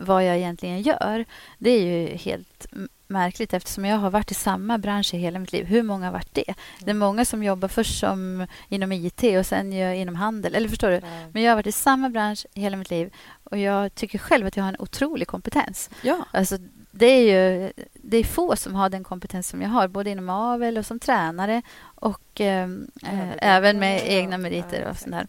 vad 0.00 0.24
jag 0.24 0.36
egentligen 0.36 0.82
gör. 0.82 1.24
Det 1.58 1.70
är 1.70 1.80
ju 1.80 2.16
helt 2.16 2.66
märkligt 3.06 3.54
eftersom 3.54 3.84
jag 3.84 3.96
har 3.96 4.10
varit 4.10 4.30
i 4.30 4.34
samma 4.34 4.78
bransch 4.78 5.14
i 5.14 5.18
hela 5.18 5.38
mitt 5.38 5.52
liv. 5.52 5.66
Hur 5.66 5.82
många 5.82 6.06
har 6.06 6.12
varit 6.12 6.34
det? 6.34 6.54
Det 6.78 6.90
är 6.90 6.94
många 6.94 7.24
som 7.24 7.42
jobbar 7.42 7.68
först 7.68 7.98
som 8.00 8.46
inom 8.68 8.92
IT 8.92 9.22
och 9.38 9.46
sen 9.46 9.72
inom 9.72 10.14
handel. 10.14 10.54
Eller 10.54 10.68
förstår 10.68 10.90
du? 10.90 11.00
Men 11.32 11.42
jag 11.42 11.50
har 11.50 11.56
varit 11.56 11.66
i 11.66 11.72
samma 11.72 12.10
bransch 12.10 12.46
i 12.54 12.60
hela 12.60 12.76
mitt 12.76 12.90
liv 12.90 13.14
och 13.44 13.58
jag 13.58 13.94
tycker 13.94 14.18
själv 14.18 14.46
att 14.46 14.56
jag 14.56 14.64
har 14.64 14.68
en 14.68 14.80
otrolig 14.80 15.28
kompetens. 15.28 15.90
Ja. 16.02 16.26
Alltså, 16.32 16.58
det 16.90 17.06
är 17.06 17.20
ju 17.20 17.72
det 17.92 18.16
är 18.16 18.24
få 18.24 18.56
som 18.56 18.74
har 18.74 18.88
den 18.88 19.04
kompetens 19.04 19.48
som 19.48 19.62
jag 19.62 19.68
har, 19.68 19.88
både 19.88 20.10
inom 20.10 20.28
avel 20.28 20.78
och 20.78 20.86
som 20.86 21.00
tränare 21.00 21.62
och 21.82 22.40
eh, 22.40 22.68
eh, 23.02 23.28
även 23.38 23.78
med 23.78 23.98
Ja, 23.98 24.04
egna 24.04 24.34
ja, 24.34 24.38
meriter 24.38 24.88
och 24.90 24.96
sånt 24.96 25.12
där. 25.12 25.26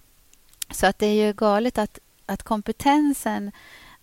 Så 0.71 0.87
att 0.87 0.99
det 0.99 1.05
är 1.05 1.25
ju 1.25 1.33
galet 1.33 1.77
att, 1.77 1.99
att 2.25 2.43
kompetensen 2.43 3.51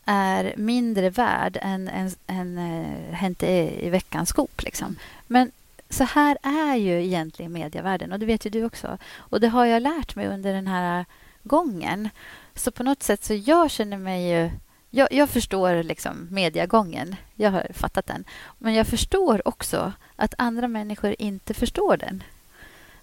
är 0.04 0.54
mindre 0.56 1.10
värd 1.10 1.58
än, 1.62 1.88
än, 1.88 2.10
än 2.26 2.58
äh, 2.58 3.14
hänt 3.14 3.42
i, 3.42 3.86
i 3.86 3.90
veckans 3.90 4.28
skop. 4.28 4.62
Liksom. 4.62 4.96
Men 5.26 5.50
så 5.90 6.04
här 6.04 6.38
är 6.42 6.76
ju 6.76 7.04
egentligen 7.04 7.52
medievärlden 7.52 8.12
och 8.12 8.18
det 8.18 8.26
vet 8.26 8.46
ju 8.46 8.50
du 8.50 8.64
också. 8.64 8.98
Och 9.16 9.40
det 9.40 9.48
har 9.48 9.64
jag 9.64 9.82
lärt 9.82 10.16
mig 10.16 10.26
under 10.26 10.52
den 10.52 10.66
här 10.66 11.04
gången. 11.42 12.08
Så 12.54 12.70
på 12.70 12.82
något 12.82 13.02
sätt 13.02 13.24
så 13.24 13.34
jag 13.34 13.70
känner 13.70 13.96
mig 13.96 14.30
ju... 14.30 14.50
Jag, 14.94 15.12
jag 15.12 15.30
förstår 15.30 15.82
liksom 15.82 16.28
mediegången. 16.30 17.16
Jag 17.34 17.50
har 17.50 17.66
fattat 17.74 18.06
den. 18.06 18.24
Men 18.58 18.74
jag 18.74 18.86
förstår 18.86 19.48
också 19.48 19.92
att 20.16 20.34
andra 20.38 20.68
människor 20.68 21.14
inte 21.18 21.54
förstår 21.54 21.96
den. 21.96 22.22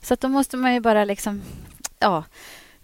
Så 0.01 0.13
att 0.13 0.21
då 0.21 0.27
måste 0.27 0.57
man 0.57 0.73
ju 0.73 0.79
bara 0.79 1.05
liksom... 1.05 1.41
Ja, 1.99 2.23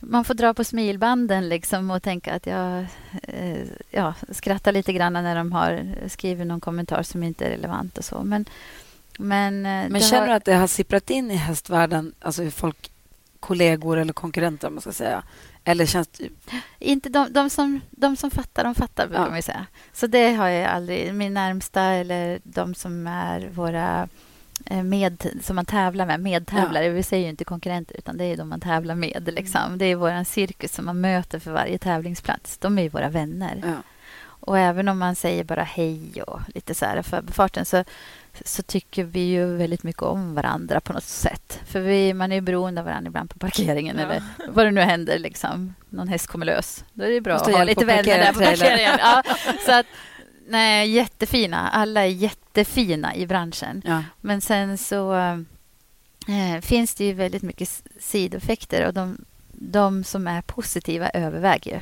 man 0.09 0.25
får 0.25 0.33
dra 0.33 0.53
på 0.53 0.63
smilbanden 0.63 1.49
liksom 1.49 1.91
och 1.91 2.03
tänka 2.03 2.33
att 2.33 2.45
jag 2.47 2.85
eh, 3.23 3.67
ja, 3.91 4.13
skrattar 4.31 4.71
lite 4.71 4.93
grann 4.93 5.13
när 5.13 5.35
de 5.35 5.51
har 5.51 5.85
skrivit 6.07 6.47
någon 6.47 6.59
kommentar 6.59 7.03
som 7.03 7.23
inte 7.23 7.45
är 7.45 7.49
relevant 7.49 7.97
och 7.97 8.05
så. 8.05 8.21
Men, 8.23 8.45
men, 9.19 9.65
eh, 9.65 9.89
Men 9.89 10.01
känner 10.01 10.27
du 10.27 10.33
att 10.33 10.45
det 10.45 10.53
har 10.53 10.67
sipprat 10.67 11.09
in 11.09 11.31
i 11.31 11.35
hästvärlden, 11.35 12.13
alltså 12.19 12.43
hur 12.43 12.51
folk, 12.51 12.91
kollegor 13.39 13.97
eller 13.97 14.13
konkurrenter, 14.13 14.67
om 14.67 14.73
man 14.73 14.81
ska 14.81 14.91
säga? 14.91 15.23
Eller 15.63 15.85
känns 15.85 16.07
det... 16.07 16.29
Inte 16.79 17.09
de, 17.09 17.33
de, 17.33 17.49
som, 17.49 17.81
de 17.91 18.15
som 18.15 18.31
fattar, 18.31 18.63
de 18.63 18.75
fattar, 18.75 19.07
brukar 19.07 19.23
Ja. 19.23 19.29
man 19.31 19.41
säga. 19.41 19.65
Så 19.93 20.07
det 20.07 20.33
har 20.33 20.47
jag 20.47 20.71
aldrig... 20.71 21.13
Min 21.13 21.33
närmsta 21.33 21.81
eller 21.81 22.39
de 22.43 22.75
som 22.75 23.07
är 23.07 23.49
våra 23.53 24.07
med, 24.83 25.27
som 25.41 25.55
man 25.55 25.65
tävlar 25.65 26.05
med, 26.05 26.19
medtävlare. 26.19 26.89
Vi 26.89 27.03
säger 27.03 27.23
ju 27.23 27.29
inte 27.29 27.43
konkurrenter, 27.43 27.95
utan 27.97 28.17
det 28.17 28.23
är 28.25 28.37
de 28.37 28.49
man 28.49 28.59
tävlar 28.59 28.95
med. 28.95 29.29
Liksom. 29.33 29.77
Det 29.77 29.85
är 29.85 29.95
vår 29.95 30.23
cirkus 30.23 30.73
som 30.73 30.85
man 30.85 31.01
möter 31.01 31.39
för 31.39 31.51
varje 31.51 31.77
tävlingsplats. 31.77 32.57
De 32.57 32.77
är 32.77 32.83
ju 32.83 32.89
våra 32.89 33.09
vänner. 33.09 33.61
Ja. 33.65 33.73
Och 34.45 34.59
även 34.59 34.87
om 34.87 34.99
man 34.99 35.15
säger 35.15 35.43
bara 35.43 35.63
hej 35.63 36.21
och 36.27 36.39
lite 36.55 36.75
så 36.75 36.85
här 36.85 37.01
förbifarten 37.01 37.65
så, 37.65 37.83
så 38.45 38.63
tycker 38.63 39.03
vi 39.03 39.19
ju 39.19 39.55
väldigt 39.55 39.83
mycket 39.83 40.03
om 40.03 40.35
varandra 40.35 40.79
på 40.81 40.93
något 40.93 41.03
sätt. 41.03 41.59
För 41.65 41.79
vi, 41.79 42.13
man 42.13 42.31
är 42.31 42.35
ju 42.35 42.41
beroende 42.41 42.81
av 42.81 42.85
varandra 42.85 43.07
ibland 43.07 43.29
på 43.29 43.39
parkeringen 43.39 43.97
Ja. 43.99 44.03
eller 44.03 44.23
vad 44.49 44.65
det 44.65 44.71
nu 44.71 44.81
händer. 44.81 45.19
Liksom. 45.19 45.73
Någon 45.89 46.07
häst 46.07 46.27
kommer 46.27 46.45
lös. 46.45 46.83
Då 46.93 47.03
är 47.03 47.09
det 47.09 47.21
bra 47.21 47.33
Måste 47.33 47.49
att 47.49 47.57
ha 47.57 47.63
lite 47.63 47.85
vänner 47.85 48.03
där 48.03 48.33
på 48.33 48.39
parkeringen. 48.39 48.97
Ja, 48.99 49.23
så 49.65 49.71
att, 49.71 49.85
nej, 50.47 50.89
jättefina. 50.91 51.69
Alla 51.69 52.01
är 52.01 52.05
jättefina 52.09 53.15
i 53.15 53.27
branschen. 53.27 53.81
Ja. 53.85 54.03
Men 54.21 54.41
sen 54.41 54.77
så 54.77 55.13
eh, 56.27 56.61
finns 56.61 56.95
det 56.95 57.05
ju 57.05 57.13
väldigt 57.13 57.43
mycket 57.43 57.83
sidoeffekter 57.99 58.87
och 58.87 58.93
de, 58.93 59.17
de 59.51 60.03
som 60.03 60.27
är 60.27 60.41
positiva 60.41 61.09
överväger 61.09 61.71
ju. 61.71 61.79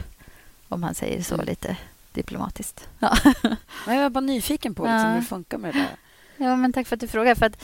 Om 0.69 0.81
man 0.81 0.95
säger 0.95 1.23
så 1.23 1.33
Mm. 1.35 1.45
lite 1.45 1.77
diplomatiskt. 2.13 2.87
Ja. 2.99 3.17
Men 3.85 3.95
jag 3.95 4.01
var 4.03 4.09
bara 4.09 4.21
nyfiken 4.21 4.75
på 4.75 4.83
liksom, 4.83 4.99
Ja. 4.99 5.07
hur 5.09 5.15
det 5.19 5.25
funkar 5.25 5.57
med 5.57 5.73
det 5.73 5.79
där. 5.79 6.45
ja, 6.45 6.55
men 6.55 6.73
tack 6.73 6.87
för 6.87 6.95
att 6.95 6.99
du 6.99 7.07
frågar. 7.07 7.35
För 7.35 7.45
att 7.45 7.63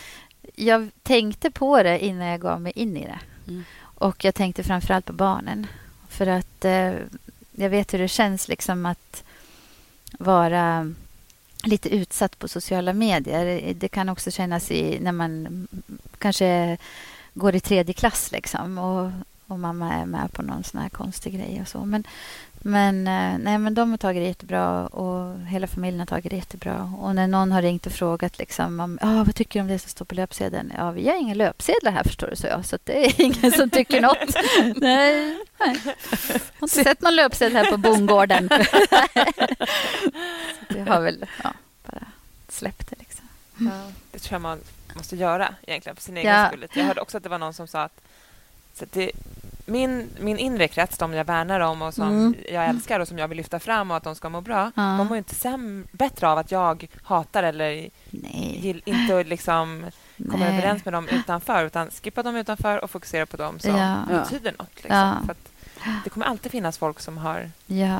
jag 0.56 0.90
tänkte 1.04 1.52
på 1.52 1.84
det 1.84 2.06
innan 2.06 2.28
jag 2.28 2.42
gav 2.42 2.62
mig 2.62 2.72
in 2.76 2.98
i 2.98 3.04
det. 3.06 3.20
Mm. 3.48 3.64
Och 3.82 4.24
jag 4.26 4.36
tänkte 4.36 4.64
framförallt 4.64 5.06
på 5.06 5.14
barnen. 5.14 5.68
För 6.10 6.28
att 6.28 6.66
eh, 6.66 6.94
jag 7.52 7.70
vet 7.70 7.94
hur 7.94 8.00
det 8.00 8.08
känns 8.08 8.48
liksom 8.48 8.86
att 8.86 9.24
vara 10.12 10.94
lite 11.64 11.90
utsatt 11.90 12.40
på 12.40 12.48
sociala 12.48 12.94
medier. 12.94 13.74
Det 13.74 13.88
kan 13.88 14.10
också 14.10 14.32
kännas 14.32 14.72
i 14.72 15.00
när 15.00 15.12
man 15.12 15.68
kanske 16.18 16.78
går 17.34 17.56
i 17.56 17.60
tredje 17.60 17.94
klass 17.94 18.32
liksom 18.32 18.78
och, 18.78 19.12
och 19.48 19.60
mamma 19.60 19.94
är 19.94 20.06
med 20.06 20.34
på 20.34 20.42
någon 20.42 20.64
sån 20.64 20.82
här 20.82 20.90
konstig 20.90 21.34
grej 21.34 21.62
och 21.62 21.68
så. 21.68 21.86
Men, 21.86 22.04
men, 22.62 23.08
eh, 23.08 23.38
nej, 23.40 23.58
men 23.58 23.74
de 23.74 23.92
har 23.92 23.98
tagit 23.98 24.22
det 24.24 24.28
jättebra 24.28 24.88
och 24.88 25.40
hela 25.40 25.68
familjen 25.68 26.00
har 26.00 26.06
tagit 26.06 26.30
det 26.30 26.36
jättebra. 26.36 26.94
Och 27.00 27.16
när 27.16 27.28
någon 27.28 27.52
har 27.52 27.62
ringt 27.62 27.86
och 27.86 27.92
frågat 27.92 28.38
liksom 28.40 28.80
om, 28.80 29.00
ah, 29.02 29.24
vad 29.24 29.36
tycker 29.36 29.60
du 29.60 29.62
om 29.62 29.68
det 29.68 29.80
som 29.80 29.90
står 29.90 30.06
på 30.06 30.16
löpsedeln? 30.16 30.74
Ja, 30.78 30.92
vi 30.92 31.08
har 31.08 31.16
inga 31.16 31.34
löpsedlar 31.34 31.92
här 31.92 32.04
förstår 32.04 32.28
du, 32.28 32.36
så 32.36 32.48
jag. 32.48 32.66
Så 32.66 32.78
det 32.84 33.06
är 33.06 33.22
ingen 33.26 33.52
som 33.52 33.70
tycker 33.70 34.02
något. 34.02 34.36
nej, 34.82 35.38
nej. 35.60 35.78
Jag 35.86 35.94
har 36.30 36.42
inte 36.62 36.76
sett 36.84 37.02
någon 37.02 37.16
löpsedel 37.16 37.56
här 37.56 37.72
på 37.72 37.78
bondgården. 37.78 38.50
så 40.68 40.74
det 40.74 40.90
har 40.90 41.02
väl 41.02 41.26
ja, 41.44 41.54
bara 41.86 42.06
släppt 42.48 42.90
det 42.90 42.96
liksom. 43.00 43.26
Ja, 43.58 43.92
det 44.12 44.20
tror 44.20 44.34
jag 44.36 44.42
man 44.42 44.60
måste 44.94 45.16
göra 45.16 45.56
egentligen 45.68 45.96
för 45.96 46.04
sin 46.04 46.18
egen 46.18 46.32
Ja. 46.36 46.48
skull. 46.48 46.68
Jag 46.74 46.84
hörde 46.84 47.02
också 47.02 47.18
att 47.18 47.24
det 47.24 47.30
var 47.30 47.38
någon 47.38 47.54
som 47.54 47.68
sa 47.68 47.82
att, 47.82 48.02
så 48.74 48.84
att 48.84 48.92
det, 48.92 49.12
min, 49.70 50.10
min 50.20 50.38
inre 50.38 50.68
krets, 50.68 50.98
de 50.98 51.14
jag 51.14 51.26
värnar 51.26 51.60
om 51.60 51.82
och 51.82 51.94
som 51.94 52.08
Mm. 52.10 52.36
jag 52.52 52.66
älskar 52.66 53.00
och 53.00 53.08
som 53.08 53.18
jag 53.18 53.28
vill 53.28 53.38
lyfta 53.38 53.60
fram 53.60 53.92
och 53.92 53.98
att 53.98 54.04
de 54.04 54.16
ska 54.16 54.30
må 54.30 54.42
bra, 54.42 54.72
Ja. 54.76 54.82
de 54.82 54.98
mår 55.08 55.12
ju 55.12 55.18
inte 55.18 55.36
säm- 55.36 55.88
bättre 55.92 56.28
av 56.30 56.38
att 56.38 56.52
jag 56.52 56.88
hatar 57.04 57.44
eller 57.44 57.90
gill, 58.54 58.82
inte 58.86 59.24
liksom 59.28 59.86
kommer 60.32 60.46
nej. 60.50 60.58
överens 60.58 60.86
med 60.86 60.94
dem 60.94 61.08
utanför 61.08 61.66
utan 61.66 61.90
skippa 61.92 62.24
dem 62.24 62.36
utanför 62.36 62.84
och 62.84 62.92
fokusera 62.92 63.26
på 63.26 63.38
dem 63.38 63.60
som 63.60 63.76
Ja. 63.78 63.96
Betyder 64.10 64.52
något. 64.60 64.76
Liksom. 64.76 65.26
Ja. 65.28 65.34
Det 66.04 66.10
kommer 66.10 66.26
alltid 66.26 66.52
finnas 66.52 66.78
folk 66.78 67.00
som 67.00 67.18
har... 67.18 67.52
Ja, 67.68 68.00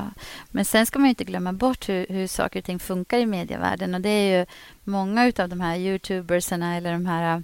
men 0.52 0.66
sen 0.66 0.86
ska 0.86 1.00
man 1.00 1.06
ju 1.06 1.10
inte 1.10 1.24
glömma 1.24 1.54
bort 1.54 1.90
hur, 1.90 2.06
hur 2.10 2.28
saker 2.28 2.60
och 2.60 2.66
ting 2.66 2.80
funkar 2.80 3.18
i 3.18 3.26
medievärlden. 3.26 3.96
Och 3.96 4.02
det 4.02 4.10
är 4.10 4.40
ju 4.40 4.46
många 4.84 5.32
av 5.40 5.50
de 5.50 5.62
här 5.62 5.76
youtubersarna 5.78 6.76
eller 6.78 6.92
de 6.92 7.06
här, 7.06 7.44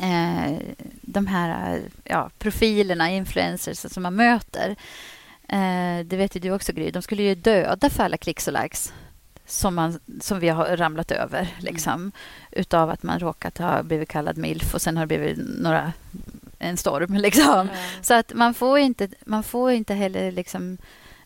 eh, 0.00 0.58
de 1.02 1.26
här 1.26 1.80
ja, 2.04 2.30
profilerna, 2.38 3.10
influencers 3.10 3.78
som 3.78 4.02
man 4.02 4.14
möter. 4.14 4.76
Eh, 5.48 6.04
det 6.04 6.16
vet 6.16 6.36
ju 6.36 6.40
du 6.40 6.50
också, 6.50 6.72
Gry. 6.72 6.90
De 6.90 7.02
skulle 7.02 7.22
ju 7.22 7.34
döda 7.34 7.90
för 7.90 8.04
alla 8.04 8.16
klicks 8.16 8.48
och 8.48 8.62
likes 8.62 8.92
som, 9.46 9.74
man, 9.74 10.00
som 10.20 10.40
vi 10.40 10.48
har 10.48 10.76
ramlat 10.76 11.10
över. 11.10 11.48
Liksom, 11.58 12.12
Utav 12.50 12.90
att 12.90 13.02
man 13.02 13.18
råkat 13.18 13.58
ha 13.58 13.82
blivit 13.82 14.08
kallad 14.08 14.36
milf 14.36 14.74
och 14.74 14.82
sen 14.82 14.96
har 14.96 15.06
det 15.06 15.18
blivit 15.18 15.38
några, 15.58 15.92
en 16.58 16.76
storm. 16.76 17.14
Liksom. 17.18 17.68
Så 18.02 18.14
att 18.14 18.32
man 18.34 18.54
får 18.54 18.78
inte, 18.78 19.08
man 19.24 19.42
får 19.42 19.70
inte 19.70 19.94
heller 19.94 20.32
liksom 20.32 20.78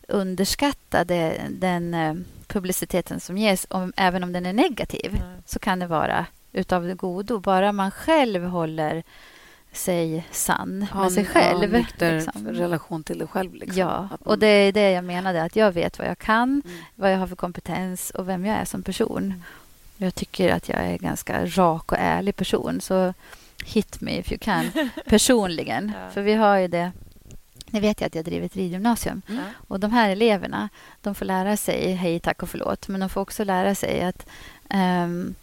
underskatta 0.07 1.03
det, 1.03 1.41
den 1.49 1.93
eh, 1.93 2.13
publiciteten 2.47 3.19
som 3.19 3.37
ges, 3.37 3.67
om, 3.69 3.93
även 3.97 4.23
om 4.23 4.33
den 4.33 4.45
är 4.45 4.53
negativ. 4.53 5.11
Nej. 5.11 5.41
Så 5.45 5.59
kan 5.59 5.79
det 5.79 5.87
vara 5.87 6.25
utav 6.55 6.83
det 6.87 6.93
godo. 6.95 7.39
Bara 7.39 7.71
man 7.71 7.91
själv 7.91 8.43
håller 8.45 9.03
sig 9.71 10.27
sann 10.31 10.87
Ha 10.91 11.01
med 11.03 11.11
sig 11.11 11.23
ha 11.23 11.31
själv. 11.33 11.63
en 11.63 11.69
nykter 11.69 12.15
liksom. 12.15 12.47
relation 12.47 13.03
till 13.03 13.17
dig 13.19 13.27
själv. 13.27 13.53
Liksom. 13.53 13.77
Ja, 13.79 14.01
man- 14.01 14.17
och 14.23 14.39
det 14.39 14.47
är 14.47 14.71
det 14.71 14.91
jag 14.91 15.03
menade. 15.03 15.43
Att 15.43 15.55
jag 15.55 15.71
vet 15.71 15.99
vad 15.99 16.07
jag 16.07 16.17
kan, 16.17 16.61
Mm. 16.65 16.77
vad 16.95 17.13
jag 17.13 17.17
har 17.17 17.27
för 17.27 17.35
kompetens 17.35 18.09
och 18.09 18.29
vem 18.29 18.45
jag 18.45 18.57
är 18.57 18.65
som 18.65 18.83
person. 18.83 19.23
Mm. 19.23 19.41
Jag 19.97 20.15
tycker 20.15 20.53
att 20.53 20.69
jag 20.69 20.79
är 20.79 20.91
en 20.91 20.97
ganska 20.97 21.45
rak 21.45 21.91
och 21.91 21.97
ärlig 21.99 22.35
person. 22.35 22.81
Så 22.81 23.13
hit 23.65 24.01
me 24.01 24.11
if 24.17 24.31
you 24.31 24.39
can, 24.39 24.65
personligen. 25.05 25.91
Ja. 26.03 26.09
För 26.09 26.21
vi 26.21 26.33
har 26.33 26.57
ju 26.57 26.67
det... 26.67 26.91
Ni 27.67 27.79
vet 27.79 28.01
ju 28.01 28.05
att 28.05 28.15
jag 28.15 28.25
driver 28.25 28.45
ett 28.45 28.55
ridgymnasium. 28.55 29.21
Ja. 29.27 29.33
Och 29.67 29.79
de 29.79 29.91
här 29.91 30.09
eleverna, 30.09 30.69
de 31.01 31.15
får 31.15 31.25
lära 31.25 31.57
sig 31.57 31.91
hej, 31.93 32.19
tack 32.19 32.43
och 32.43 32.49
förlåt. 32.49 32.87
Men 32.87 32.99
de 32.99 33.09
får 33.09 33.21
också 33.21 33.43
lära 33.43 33.75
sig 33.75 34.03
att 34.03 34.25
ehm, 34.69 35.35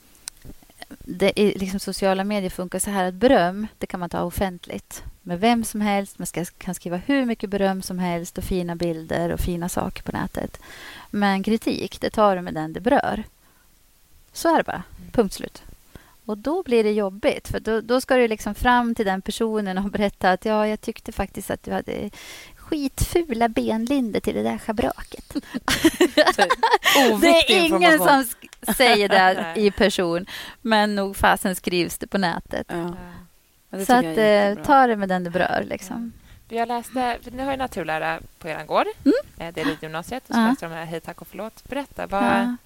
det 0.99 1.41
är, 1.41 1.59
liksom 1.59 1.81
sociala 1.81 2.25
medier 2.25 2.51
funkar 2.51 2.79
så 2.79 2.91
här 2.91 3.05
att 3.05 3.15
beröm, 3.15 3.67
det 3.79 3.87
kan 3.87 4.01
man 4.01 4.11
ta 4.11 4.23
offentligt. 4.23 5.03
Med 5.23 5.41
vem 5.41 5.65
som 5.65 5.81
helst. 5.81 6.19
Man 6.19 6.27
ska, 6.27 6.45
kan 6.45 6.75
skriva 6.75 6.97
hur 6.97 7.25
mycket 7.25 7.51
beröm 7.51 7.83
som 7.83 7.99
helst 7.99 8.39
och 8.39 8.45
fina 8.45 8.77
bilder 8.77 9.31
och 9.31 9.41
fina 9.41 9.69
saker 9.69 10.03
på 10.03 10.13
nätet. 10.13 10.61
Men 11.11 11.43
kritik, 11.43 12.01
det 12.01 12.11
tar 12.11 12.37
du 12.37 12.43
med 12.43 12.55
den 12.55 12.73
det 12.73 12.81
berör. 12.81 13.25
Så 14.33 14.55
är 14.55 14.59
det 14.59 14.65
bara. 14.65 14.83
Punkt 15.13 15.35
slut. 15.35 15.63
Och 16.25 16.39
då 16.39 16.63
blir 16.63 16.85
det 16.85 16.93
jobbigt. 16.93 17.49
För 17.49 17.61
då, 17.61 17.81
då 17.81 18.01
ska 18.01 18.17
du 18.17 18.29
liksom 18.29 18.55
fram 18.55 18.95
till 18.95 19.07
den 19.07 19.23
personen 19.23 19.79
och 19.79 19.91
berätta 19.91 20.31
att 20.31 20.45
ja, 20.45 20.67
jag 20.67 20.81
tyckte 20.81 21.13
faktiskt 21.13 21.51
att 21.51 21.63
du 21.63 21.73
hade 21.73 22.11
skitfula 22.57 23.49
benlinder 23.49 24.21
till 24.21 24.35
det 24.35 24.43
där 24.43 24.59
schabraket. 24.59 25.35
Det 26.95 27.13
Oviktig 27.13 27.57
är 27.57 27.65
ingen 27.65 27.99
som 27.99 28.25
säger 28.77 29.09
det 29.09 29.53
i 29.61 29.71
person. 29.71 30.27
Men 30.61 30.95
nog 30.95 31.17
fasen 31.17 31.55
skrivs 31.57 31.99
det 31.99 32.07
på 32.07 32.19
nätet. 32.19 32.67
Ja. 32.69 32.95
Ja. 33.71 33.85
Så 33.85 33.93
att 33.93 34.05
eh, 34.05 34.65
ta 34.67 34.87
det 34.87 34.97
med 34.97 35.09
den 35.09 35.25
det 35.25 35.31
berör. 35.31 35.65
Liksom. 35.69 36.13
Jag 36.49 36.69
läste, 36.69 37.19
för 37.23 37.31
ni 37.31 37.43
har 37.43 37.51
ju 37.51 37.57
naturlära 37.57 38.19
på 38.39 38.49
er 38.49 38.65
gård. 38.65 38.87
Eh, 39.39 39.55
Det 39.55 39.61
är 39.61 39.65
ridgymnasiet. 39.65 40.23
Och 40.29 40.35
så 40.35 40.39
Mm. 40.41 40.45
Ja. 40.47 40.51
läste 40.51 40.67
de 40.67 40.73
här 40.75 40.85
Hej, 40.85 41.01
tack 41.01 41.21
och 41.21 41.27
förlåt. 41.27 41.65
Berätta, 41.69 42.07
vad, 42.07 42.23
Ja. 42.25 42.57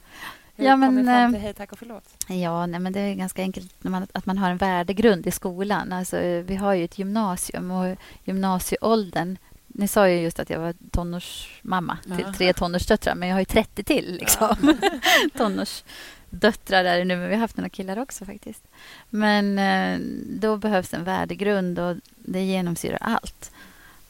hur 0.57 0.65
Ja, 0.65 0.71
kom 0.73 0.81
men, 0.81 0.95
ni 0.95 1.05
fram 1.05 1.25
eh, 1.25 1.31
till 1.33 1.41
Hej, 1.41 1.55
tack 1.55 1.73
och 1.73 1.79
förlåt? 1.79 2.05
Ja, 2.29 2.67
nej, 2.67 2.81
men 2.81 2.93
det 2.93 3.01
är 3.01 3.15
ganska 3.15 3.43
enkelt 3.43 3.75
när 3.83 3.91
man, 3.91 4.07
att 4.15 4.27
man 4.27 4.39
har 4.39 4.51
en 4.51 4.57
värdegrund 4.57 5.27
i 5.27 5.31
skolan. 5.31 5.93
Alltså, 5.93 6.17
vi 6.47 6.57
har 6.57 6.75
ju 6.75 6.85
ett 6.85 6.99
gymnasium 6.99 7.71
och 7.71 7.97
gymnasieåldern. 8.25 9.37
Ni 9.79 9.89
sa 9.89 10.09
ju 10.09 10.21
just 10.21 10.41
att 10.41 10.51
jag 10.51 10.61
var 10.61 10.75
tonårsmamma 10.91 11.99
till 12.03 12.25
Ja. 12.27 12.33
tre 12.33 12.53
tonårsdöttrar, 12.53 13.15
men 13.15 13.29
jag 13.29 13.35
har 13.35 13.41
ju 13.41 13.45
30 13.45 13.85
till. 13.85 14.17
Liksom. 14.21 14.79
Tonårsdöttrar 15.37 16.85
är 16.85 16.99
det 16.99 17.05
nu, 17.05 17.17
men 17.17 17.29
vi 17.29 17.35
har 17.35 17.41
haft 17.41 17.57
några 17.57 17.69
killar 17.69 17.99
också 17.99 18.25
faktiskt. 18.25 18.63
Men 19.11 19.59
eh, 19.59 19.99
då 20.41 20.57
behövs 20.57 20.95
en 20.95 21.05
värdegrund 21.05 21.79
och 21.79 21.97
det 22.17 22.43
genomsyrar 22.43 22.99
allt. 23.01 23.51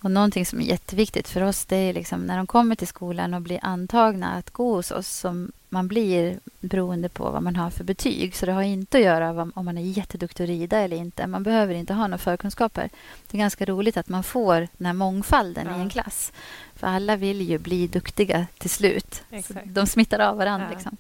Och 0.01 0.11
någonting 0.11 0.47
som 0.47 0.61
är 0.61 0.65
jätteviktigt 0.65 1.29
för 1.29 1.41
oss 1.43 1.65
det 1.65 1.77
är 1.77 1.93
liksom 1.93 2.27
när 2.27 2.37
de 2.37 2.47
kommer 2.47 2.75
till 2.75 2.87
skolan 2.89 3.35
och 3.35 3.43
blir 3.43 3.59
antagna 3.63 4.33
att 4.33 4.51
gå 4.51 4.75
hos 4.75 4.91
oss 4.91 5.09
som 5.09 5.53
man 5.69 5.89
blir 5.89 6.39
beroende 6.61 7.09
på 7.09 7.31
vad 7.31 7.43
man 7.43 7.57
har 7.57 7.71
för 7.71 7.85
betyg. 7.85 8.37
Så 8.37 8.47
det 8.47 8.53
har 8.53 8.63
inte 8.63 8.99
att 8.99 9.05
göra 9.05 9.31
om 9.55 9.65
man 9.65 9.79
är 9.79 9.83
jätteduktig 9.83 10.45
att 10.45 10.49
rida 10.49 10.79
eller 10.79 10.97
inte. 10.97 11.27
Man 11.27 11.43
behöver 11.43 11.75
inte 11.75 11.95
ha 11.95 12.07
några 12.07 12.19
förkunskaper. 12.19 12.91
Det 13.31 13.37
är 13.37 13.39
ganska 13.39 13.65
roligt 13.65 13.97
att 13.97 14.09
man 14.09 14.23
får 14.23 14.69
den 14.77 14.87
här 14.87 14.93
mångfalden 14.93 15.67
Ja. 15.67 15.79
i 15.79 15.81
en 15.81 15.91
klass. 15.91 16.33
För 16.75 16.87
alla 16.87 17.17
vill 17.17 17.41
ju 17.41 17.59
bli 17.59 17.87
duktiga 17.87 18.47
till 18.59 18.71
slut. 18.71 19.23
De 19.65 19.87
smittar 19.87 20.19
av 20.19 20.37
varandra. 20.37 20.67
Ja. 20.71 20.75
Liksom. 20.75 20.97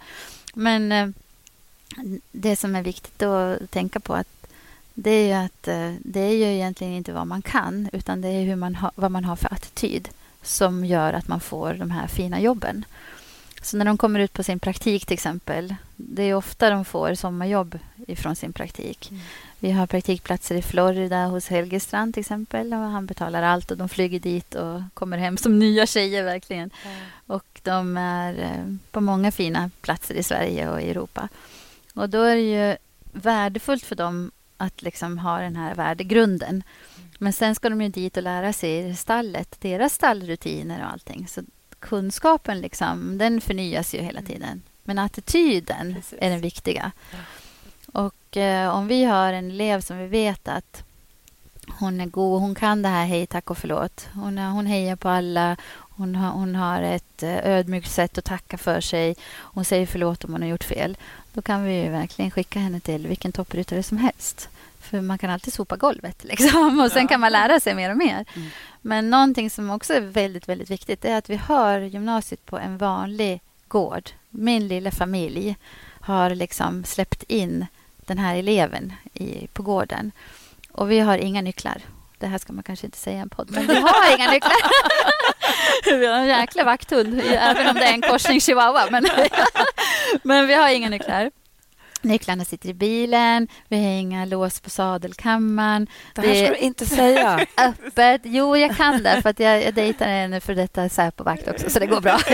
Men 0.54 0.92
eh, 0.92 1.08
det 2.32 2.56
som 2.56 2.76
är 2.76 2.82
viktigt 2.82 3.22
att 3.22 3.70
tänka 3.70 4.00
på 4.00 4.14
att 4.14 4.28
det 4.94 5.10
är 5.10 5.26
ju 5.26 5.44
att 5.46 5.68
eh, 5.68 5.94
det 6.02 6.20
är 6.20 6.32
ju 6.36 6.44
egentligen 6.54 6.92
inte 6.92 7.12
vad 7.12 7.26
man 7.26 7.42
kan 7.42 7.88
utan 7.92 8.20
det 8.20 8.28
är 8.28 8.42
hur 8.44 8.56
man 8.56 8.74
ha, 8.74 8.92
vad 8.94 9.10
man 9.10 9.24
har 9.24 9.36
för 9.36 9.52
attityd 9.52 10.08
som 10.42 10.84
gör 10.84 11.12
att 11.12 11.28
man 11.28 11.40
får 11.40 11.74
de 11.74 11.90
här 11.90 12.06
fina 12.06 12.40
jobben. 12.40 12.84
Så 13.66 13.76
när 13.76 13.84
de 13.84 13.98
kommer 13.98 14.20
ut 14.20 14.32
på 14.32 14.42
sin 14.42 14.58
praktik 14.58 15.06
till 15.06 15.14
exempel, 15.14 15.74
det 15.96 16.22
är 16.22 16.34
ofta 16.34 16.70
de 16.70 16.84
får 16.84 17.14
sommarjobb 17.14 17.78
ifrån 18.06 18.36
sin 18.36 18.52
praktik. 18.52 19.10
Mm. 19.10 19.22
Vi 19.58 19.70
har 19.70 19.86
praktikplatser 19.86 20.54
i 20.54 20.62
Florida 20.62 21.26
hos 21.26 21.48
Helge 21.48 21.80
Strand 21.80 22.14
till 22.14 22.20
exempel 22.20 22.72
och 22.72 22.78
han 22.78 23.06
betalar 23.06 23.42
allt 23.42 23.70
och 23.70 23.76
de 23.76 23.88
flyger 23.88 24.20
dit 24.20 24.54
och 24.54 24.80
kommer 24.94 25.18
hem 25.18 25.36
som 25.36 25.58
nya 25.58 25.86
tjejer 25.86 26.22
verkligen. 26.22 26.70
Och 27.26 27.60
de 27.62 27.96
är 27.96 28.38
eh, 28.38 28.74
på 28.90 29.00
många 29.00 29.32
fina 29.32 29.70
platser 29.80 30.14
i 30.14 30.22
Sverige 30.22 30.70
och 30.70 30.82
i 30.82 30.90
Europa. 30.90 31.28
Och 31.94 32.10
då 32.10 32.22
är 32.22 32.34
det 32.34 32.68
ju 32.68 32.76
värdefullt 33.12 33.84
för 33.84 33.96
dem 33.96 34.30
att 34.56 34.82
liksom 34.82 35.18
ha 35.18 35.38
den 35.38 35.56
här 35.56 35.74
värdegrunden. 35.74 36.62
Men 37.18 37.32
sen 37.32 37.54
ska 37.54 37.68
de 37.68 37.82
ju 37.82 37.88
dit 37.88 38.16
och 38.16 38.22
lära 38.22 38.52
sig 38.52 38.96
stallet, 38.96 39.60
deras 39.60 39.94
stallrutiner 39.94 40.84
och 40.84 40.92
allting. 40.92 41.26
Så 41.28 41.42
kunskapen 41.88 42.60
liksom, 42.60 43.18
den 43.18 43.40
förnyas 43.40 43.94
ju 43.94 43.98
hela 43.98 44.22
tiden. 44.22 44.62
Men 44.84 44.98
attityden 44.98 45.94
Precis. 45.94 46.18
är 46.20 46.30
den 46.30 46.40
viktiga. 46.40 46.92
Och 47.92 48.36
eh, 48.36 48.76
om 48.76 48.88
vi 48.88 49.04
har 49.04 49.32
en 49.32 49.50
elev 49.50 49.80
som 49.80 49.98
vi 49.98 50.06
vet 50.06 50.48
att 50.48 50.82
hon 51.68 52.00
är 52.00 52.06
god, 52.06 52.40
hon 52.40 52.54
kan 52.54 52.82
det 52.82 52.88
här 52.88 53.06
hej, 53.06 53.26
tack 53.26 53.50
och 53.50 53.58
förlåt. 53.58 54.08
Hon, 54.14 54.38
hon 54.38 54.66
hejar 54.66 54.96
på 54.96 55.08
alla, 55.08 55.56
hon 55.96 56.14
har, 56.14 56.30
hon 56.30 56.54
har 56.54 56.82
ett 56.82 57.22
eh, 57.22 57.46
ödmjukt 57.46 57.90
sätt 57.90 58.18
att 58.18 58.24
tacka 58.24 58.58
för 58.58 58.80
sig. 58.80 59.16
Hon 59.32 59.64
säger 59.64 59.86
förlåt 59.86 60.24
om 60.24 60.32
hon 60.32 60.42
har 60.42 60.48
gjort 60.48 60.64
fel. 60.64 60.96
Då 61.32 61.42
kan 61.42 61.64
vi 61.64 61.88
verkligen 61.88 62.30
skicka 62.30 62.58
henne 62.58 62.80
till 62.80 63.06
vilken 63.06 63.32
toppryttare 63.32 63.82
som 63.82 63.98
helst. 63.98 64.48
För 64.90 65.00
man 65.00 65.18
kan 65.18 65.30
alltid 65.30 65.52
sopa 65.52 65.76
golvet 65.76 66.24
liksom. 66.24 66.80
Och 66.84 66.92
sen 66.92 67.02
Ja. 67.02 67.08
kan 67.08 67.20
man 67.20 67.32
lära 67.32 67.60
sig 67.60 67.74
mer 67.74 67.90
och 67.90 67.96
mer. 67.96 68.24
Mm. 68.36 68.48
Men 68.82 69.10
någonting 69.10 69.50
som 69.50 69.70
också 69.70 69.94
är 69.94 70.00
väldigt, 70.00 70.48
väldigt 70.48 70.70
viktigt 70.70 71.04
är 71.04 71.16
att 71.18 71.30
vi 71.30 71.36
har 71.36 71.78
gymnasiet 71.78 72.46
på 72.46 72.58
en 72.58 72.78
vanlig 72.78 73.40
gård. 73.68 74.10
Min 74.30 74.68
lilla 74.68 74.90
familj 74.90 75.56
har 76.00 76.30
liksom 76.30 76.84
släppt 76.84 77.22
in 77.22 77.66
den 77.96 78.18
här 78.18 78.36
eleven 78.36 78.92
i, 79.14 79.46
på 79.52 79.62
gården. 79.62 80.12
Och 80.72 80.90
vi 80.90 81.00
har 81.00 81.18
inga 81.18 81.42
nycklar. 81.42 81.82
Det 82.18 82.26
här 82.26 82.38
ska 82.38 82.52
man 82.52 82.62
kanske 82.62 82.86
inte 82.86 82.98
säga 82.98 83.16
i 83.16 83.20
en 83.20 83.28
podd, 83.28 83.50
men 83.50 83.66
vi 83.66 83.74
har 83.74 84.16
inga 84.16 84.30
nycklar. 84.30 84.52
vi 85.98 86.06
har 86.06 86.18
en 86.18 86.26
jäkla 86.26 86.64
vakthund, 86.64 87.20
även 87.24 87.66
om 87.68 87.74
det 87.74 87.84
är 87.84 87.92
en 87.92 88.00
korsning 88.02 88.40
chihuahua. 88.40 88.86
Men, 88.90 89.06
men 90.22 90.46
vi 90.46 90.54
har 90.54 90.68
inga 90.68 90.88
nycklar. 90.88 91.30
Nycklarna 92.06 92.44
sitter 92.44 92.68
i 92.68 92.74
bilen, 92.74 93.48
vi 93.68 93.76
har 93.76 93.90
inga 93.90 94.24
lås 94.24 94.60
på 94.60 94.70
sadelkammaren. 94.70 95.86
Det 96.14 96.20
här 96.20 96.44
ska 96.44 96.54
du 96.54 96.58
inte 96.58 96.86
säga. 96.86 97.46
öppet. 97.56 98.20
Jo, 98.24 98.56
jag 98.56 98.76
kan 98.76 99.02
det, 99.02 99.22
för 99.22 99.30
att 99.30 99.40
jag, 99.40 99.62
jag 99.62 99.74
dejtar 99.74 100.06
en 100.06 100.40
för 100.40 100.54
detta 100.54 100.88
Säpovakt 100.88 101.48
också, 101.48 101.70
så 101.70 101.78
det 101.78 101.86
går 101.86 102.00
bra. 102.00 102.18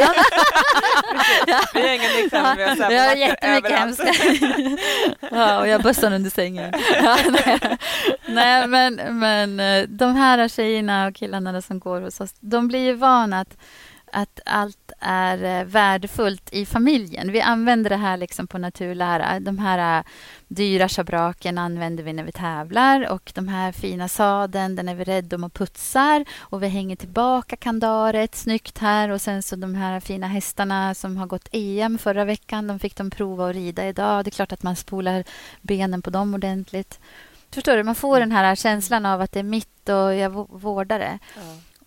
Vi 1.74 1.80
har 1.80 1.94
ingen 1.94 2.12
nycklar, 2.22 2.56
vi 2.56 2.62
har 2.62 2.90
Jag 2.92 3.08
har 3.08 3.16
jättemycket 3.16 3.70
överallt. 3.70 4.00
hemska. 4.00 4.76
ja, 5.30 5.60
och 5.60 5.68
jag 5.68 5.78
har 5.78 5.82
bössan 5.82 6.12
under 6.12 6.30
sängen. 6.30 6.72
Ja, 7.02 7.16
nej. 7.46 7.58
nej, 8.26 8.66
men, 8.66 8.94
men 9.18 9.60
eh, 9.60 9.88
de 9.88 10.16
här 10.16 10.48
tjejerna 10.48 11.06
och 11.06 11.14
killarna 11.14 11.62
som 11.62 11.78
går 11.78 12.00
hos 12.00 12.20
oss, 12.20 12.34
de 12.40 12.68
blir 12.68 12.80
ju 12.80 12.92
vana 12.92 13.40
att, 13.40 13.56
att 14.12 14.40
allt 14.46 14.92
är 15.00 15.60
eh, 15.60 15.64
värdefullt 15.64 16.52
i 16.52 16.66
familjen. 16.66 17.32
Vi 17.32 17.40
använder 17.40 17.90
det 17.90 17.96
här 17.96 18.16
liksom 18.16 18.46
på 18.46 18.58
naturlära. 18.58 19.40
De 19.40 19.58
här 19.58 19.98
eh, 19.98 20.04
dyra 20.48 20.88
schabraken 20.88 21.58
använder 21.58 22.04
vi 22.04 22.12
när 22.12 22.24
vi 22.24 22.32
tävlar 22.32 23.10
och 23.10 23.32
de 23.34 23.48
här 23.48 23.72
fina 23.72 24.08
sadeln, 24.08 24.76
den 24.76 24.88
är 24.88 24.94
vi 24.94 25.04
rädda 25.04 25.36
om 25.36 25.44
och 25.44 25.52
putsar 25.54 26.24
och 26.38 26.62
vi 26.62 26.68
hänger 26.68 26.96
tillbaka 26.96 27.56
kandaret 27.56 28.34
snyggt 28.34 28.78
här 28.78 29.08
och 29.08 29.20
sen 29.20 29.42
så 29.42 29.56
de 29.56 29.74
här 29.74 30.00
fina 30.00 30.26
hästarna 30.26 30.94
som 30.94 31.16
har 31.16 31.26
gått 31.26 31.48
EM 31.52 31.98
förra 31.98 32.24
veckan, 32.24 32.66
de 32.66 32.78
fick 32.78 32.96
de 32.96 33.10
prova 33.10 33.48
att 33.48 33.54
rida 33.54 33.88
idag. 33.88 34.24
Det 34.24 34.28
är 34.28 34.32
klart 34.32 34.52
att 34.52 34.62
man 34.62 34.76
spolar 34.76 35.24
benen 35.60 36.02
på 36.02 36.10
dem 36.10 36.34
ordentligt. 36.34 37.00
Förstår 37.50 37.76
du? 37.76 37.82
Man 37.82 37.94
får 37.94 38.20
den 38.20 38.32
här 38.32 38.54
känslan 38.54 39.06
av 39.06 39.20
att 39.20 39.32
det 39.32 39.38
är 39.38 39.44
mitt 39.44 39.88
och 39.88 40.14
jag 40.14 40.32
vå- 40.32 40.58
vårdar 40.58 40.98
det. 40.98 41.18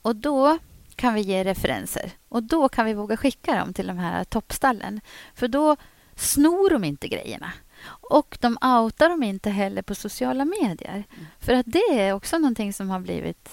Och 0.02 0.16
då 0.16 0.58
kan 0.96 1.14
vi 1.14 1.22
ge 1.22 1.44
referenser. 1.44 2.12
Och 2.30 2.44
då 2.44 2.70
kan 2.70 2.86
vi 2.86 2.94
våga 2.94 3.18
skicka 3.18 3.56
dem 3.56 3.74
till 3.74 3.88
de 3.88 3.98
här 3.98 4.24
toppstallen. 4.24 5.02
För 5.36 5.48
då 5.48 5.76
snor 6.16 6.70
de 6.70 6.84
inte 6.84 7.08
grejerna. 7.08 7.52
Och 7.88 8.38
de 8.42 8.58
outar 8.62 9.10
dem 9.10 9.24
inte 9.24 9.50
heller 9.50 9.82
på 9.82 9.96
sociala 9.96 10.46
medier. 10.46 11.04
För 11.40 11.54
att 11.54 11.66
det 11.70 12.00
är 12.00 12.14
också 12.14 12.38
någonting 12.38 12.74
som 12.74 12.90
har 12.90 13.00
blivit 13.00 13.50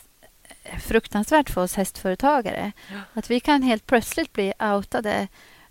eh, 0.64 0.78
fruktansvärt 0.78 1.50
för 1.50 1.62
oss 1.62 1.74
hästföretagare. 1.74 2.72
Att 3.14 3.30
vi 3.30 3.40
kan 3.40 3.62
helt 3.62 3.86
plötsligt 3.86 4.32
bli 4.32 4.52
outade 4.60 5.28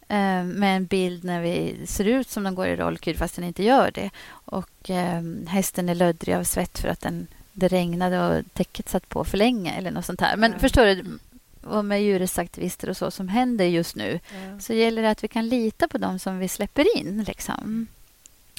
eh, 0.08 0.44
med 0.44 0.76
en 0.78 0.86
bild 0.86 1.24
när 1.24 1.42
vi 1.42 1.88
ser 1.88 2.06
ut 2.06 2.30
som 2.30 2.44
de 2.44 2.56
går 2.56 2.68
i 2.68 2.76
rollkur 2.76 3.14
fast 3.14 3.36
den 3.36 3.46
inte 3.46 3.64
gör 3.64 3.92
det. 3.92 4.10
Och 4.32 4.90
eh, 4.90 5.22
hästen 5.48 5.90
är 5.90 5.96
löddrig 5.96 6.36
av 6.36 6.44
svett 6.44 6.80
för 6.80 6.88
att 6.88 7.02
den, 7.02 7.28
det 7.52 7.68
regnade 7.68 8.28
och 8.40 8.44
täcket 8.54 8.90
satt 8.90 9.10
på 9.10 9.24
för 9.24 9.38
länge 9.38 9.74
eller 9.74 9.92
något 9.92 10.06
sånt 10.06 10.22
här. 10.22 10.38
Men 10.38 10.52
Ja. 10.52 10.60
förstår 10.60 10.86
du? 10.86 11.20
Och 11.64 11.86
med 11.86 12.04
djurrättsaktivister 12.04 12.90
och 12.90 12.98
så 12.98 13.12
som 13.12 13.28
händer 13.28 13.66
just 13.66 13.96
nu 13.96 14.20
så 14.60 14.74
gäller 14.74 15.02
det 15.02 15.10
att 15.10 15.24
vi 15.24 15.28
kan 15.28 15.48
lita 15.50 15.88
på 15.88 15.98
dem 15.98 16.20
som 16.20 16.40
vi 16.40 16.48
släpper 16.48 16.98
in. 16.98 17.24
Liksom. 17.28 17.88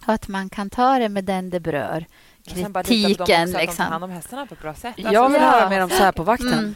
Och 0.06 0.12
att 0.14 0.28
man 0.28 0.48
kan 0.50 0.70
ta 0.70 0.98
det 0.98 1.08
med 1.08 1.24
den 1.24 1.50
det 1.50 1.60
berör. 1.60 2.04
Och 2.50 2.56
sen 2.56 2.72
bara 2.72 2.84
på 2.84 2.90
dem 2.90 3.02
Kritiken. 3.02 3.22
också, 3.22 3.32
att 3.32 3.46
de 3.46 3.52
tar 3.52 3.60
Liksom. 3.60 3.84
hand 3.86 4.04
om 4.04 4.10
hästarna 4.10 4.46
på 4.46 4.54
ett 4.54 4.60
bra 4.62 4.74
sätt. 4.74 4.94
Jag 4.96 5.28
vill 5.30 5.40
Ja. 5.42 5.50
höra 5.50 5.68
mer 5.68 5.80
om 5.82 5.90
Säpovakten. 5.90 6.48
Mm. 6.52 6.74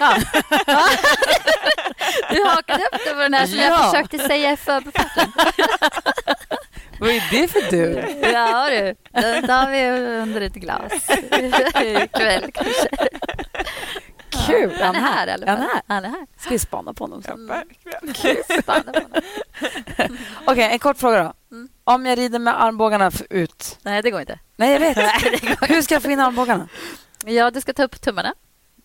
Ja. 0.00 0.16
Ja. 0.66 0.88
Du 2.30 2.44
hakade 2.44 2.82
upp 2.84 3.00
det 3.04 3.10
på 3.14 3.18
den 3.20 3.34
här 3.34 3.46
som 3.46 3.58
Ja. 3.58 3.64
jag 3.64 3.90
försökte 3.90 4.18
säga 4.18 4.52
i 4.52 4.56
förbifarten. 4.56 5.32
Vad 7.00 7.10
är 7.10 7.22
det 7.30 7.48
för 7.48 7.70
du? 7.70 8.04
Ja 8.32 8.68
du, 8.70 8.94
den 9.20 9.46
tar 9.46 9.70
vi 9.70 9.88
under 10.22 10.40
ett 10.40 10.54
glas 10.54 10.92
ikväll 11.84 12.50
kanske. 12.54 12.88
Kul. 14.46 14.72
Han 14.80 14.96
är 14.96 15.00
här 15.00 15.26
i 15.26 15.30
alla 15.30 15.46
Han 15.46 15.56
fall. 15.56 15.66
är 15.66 15.72
här. 15.72 15.82
Han 15.86 16.04
är 16.04 16.08
här. 16.08 16.26
Ska 16.38 16.50
vi 16.50 16.58
spana 16.58 16.94
på 16.94 17.04
honom 17.04 17.22
Ja, 17.26 17.30
sen? 17.32 17.46
verkligen. 17.46 18.62
På 18.62 18.72
honom. 18.72 18.94
Okej, 20.46 20.68
en 20.72 20.78
kort 20.78 20.96
fråga 20.98 21.22
då. 21.22 21.56
Mm. 21.56 21.68
Om 21.84 22.06
jag 22.06 22.18
rider 22.18 22.38
med 22.38 22.62
armbågarna 22.62 23.10
ut. 23.30 23.78
Nej, 23.82 24.02
det 24.02 24.10
går 24.10 24.20
inte. 24.20 24.38
Nej, 24.56 24.72
jag 24.72 24.80
vet. 24.80 24.96
Hur 25.70 25.82
ska 25.82 25.94
jag 25.94 26.02
få 26.02 26.10
in 26.10 26.20
armbågarna? 26.20 26.68
Ja, 27.24 27.50
du 27.50 27.60
ska 27.60 27.72
ta 27.72 27.82
upp 27.82 28.00
tummarna. 28.00 28.34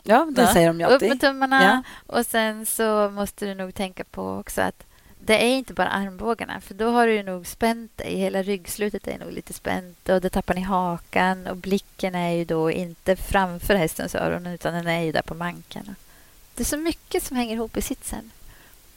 Ja, 0.04 0.28
det 0.36 0.42
Ja. 0.42 0.54
säger 0.54 0.68
de 0.68 0.80
ju 0.80 0.86
Upp 0.86 0.92
alltid. 0.92 1.10
med 1.10 1.22
tummarna. 1.22 1.64
Ja. 1.64 1.84
Och 2.16 2.26
sen 2.26 2.66
så 2.66 3.10
måste 3.10 3.46
du 3.46 3.56
nog 3.56 3.74
tänka 3.76 4.04
på 4.04 4.30
också 4.38 4.62
att 4.62 4.84
det 5.26 5.44
är 5.44 5.58
inte 5.58 5.74
bara 5.74 5.90
armbågarna, 5.90 6.62
för 6.62 6.74
då 6.74 6.92
har 6.92 7.08
du 7.08 7.14
ju 7.14 7.24
nog 7.24 7.48
spänt 7.48 7.98
dig. 7.98 8.16
Hela 8.16 8.44
ryggslutet 8.44 9.08
är 9.08 9.20
nog 9.20 9.32
lite 9.32 9.54
spänt 9.54 10.10
och 10.10 10.22
det 10.22 10.30
tappar 10.30 10.54
ni 10.54 10.62
hakan 10.62 11.48
och 11.48 11.58
blicken 11.58 12.16
är 12.16 12.32
ju 12.32 12.46
då 12.46 12.72
inte 12.72 13.16
framför 13.16 13.76
hästens 13.76 14.16
öron 14.16 14.48
utan 14.48 14.74
den 14.74 14.88
är 14.88 15.02
ju 15.02 15.12
där 15.12 15.22
på 15.22 15.34
manken. 15.34 15.96
Det 16.56 16.64
är 16.64 16.66
så 16.66 16.78
mycket 16.78 17.24
som 17.24 17.38
hänger 17.38 17.56
ihop 17.56 17.78
i 17.78 17.82
sitsen. 17.82 18.32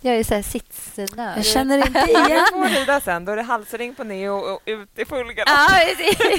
Jag 0.00 0.14
är 0.14 0.18
ju 0.18 0.24
så 0.24 0.34
här 0.34 0.42
sitsnörd. 0.42 1.38
Jag 1.38 1.44
känner 1.44 1.78
inte 1.86 1.98
igen 2.10 2.46
får 2.52 2.80
rida 2.80 3.00
sen. 3.00 3.24
Då 3.24 3.32
är 3.32 3.36
det 3.36 3.42
halsring 3.42 3.94
på 3.94 4.04
Neo 4.04 4.32
och 4.34 4.60
ut 4.66 4.98
i 4.98 5.04
full 5.04 5.32
galopp. 5.32 5.48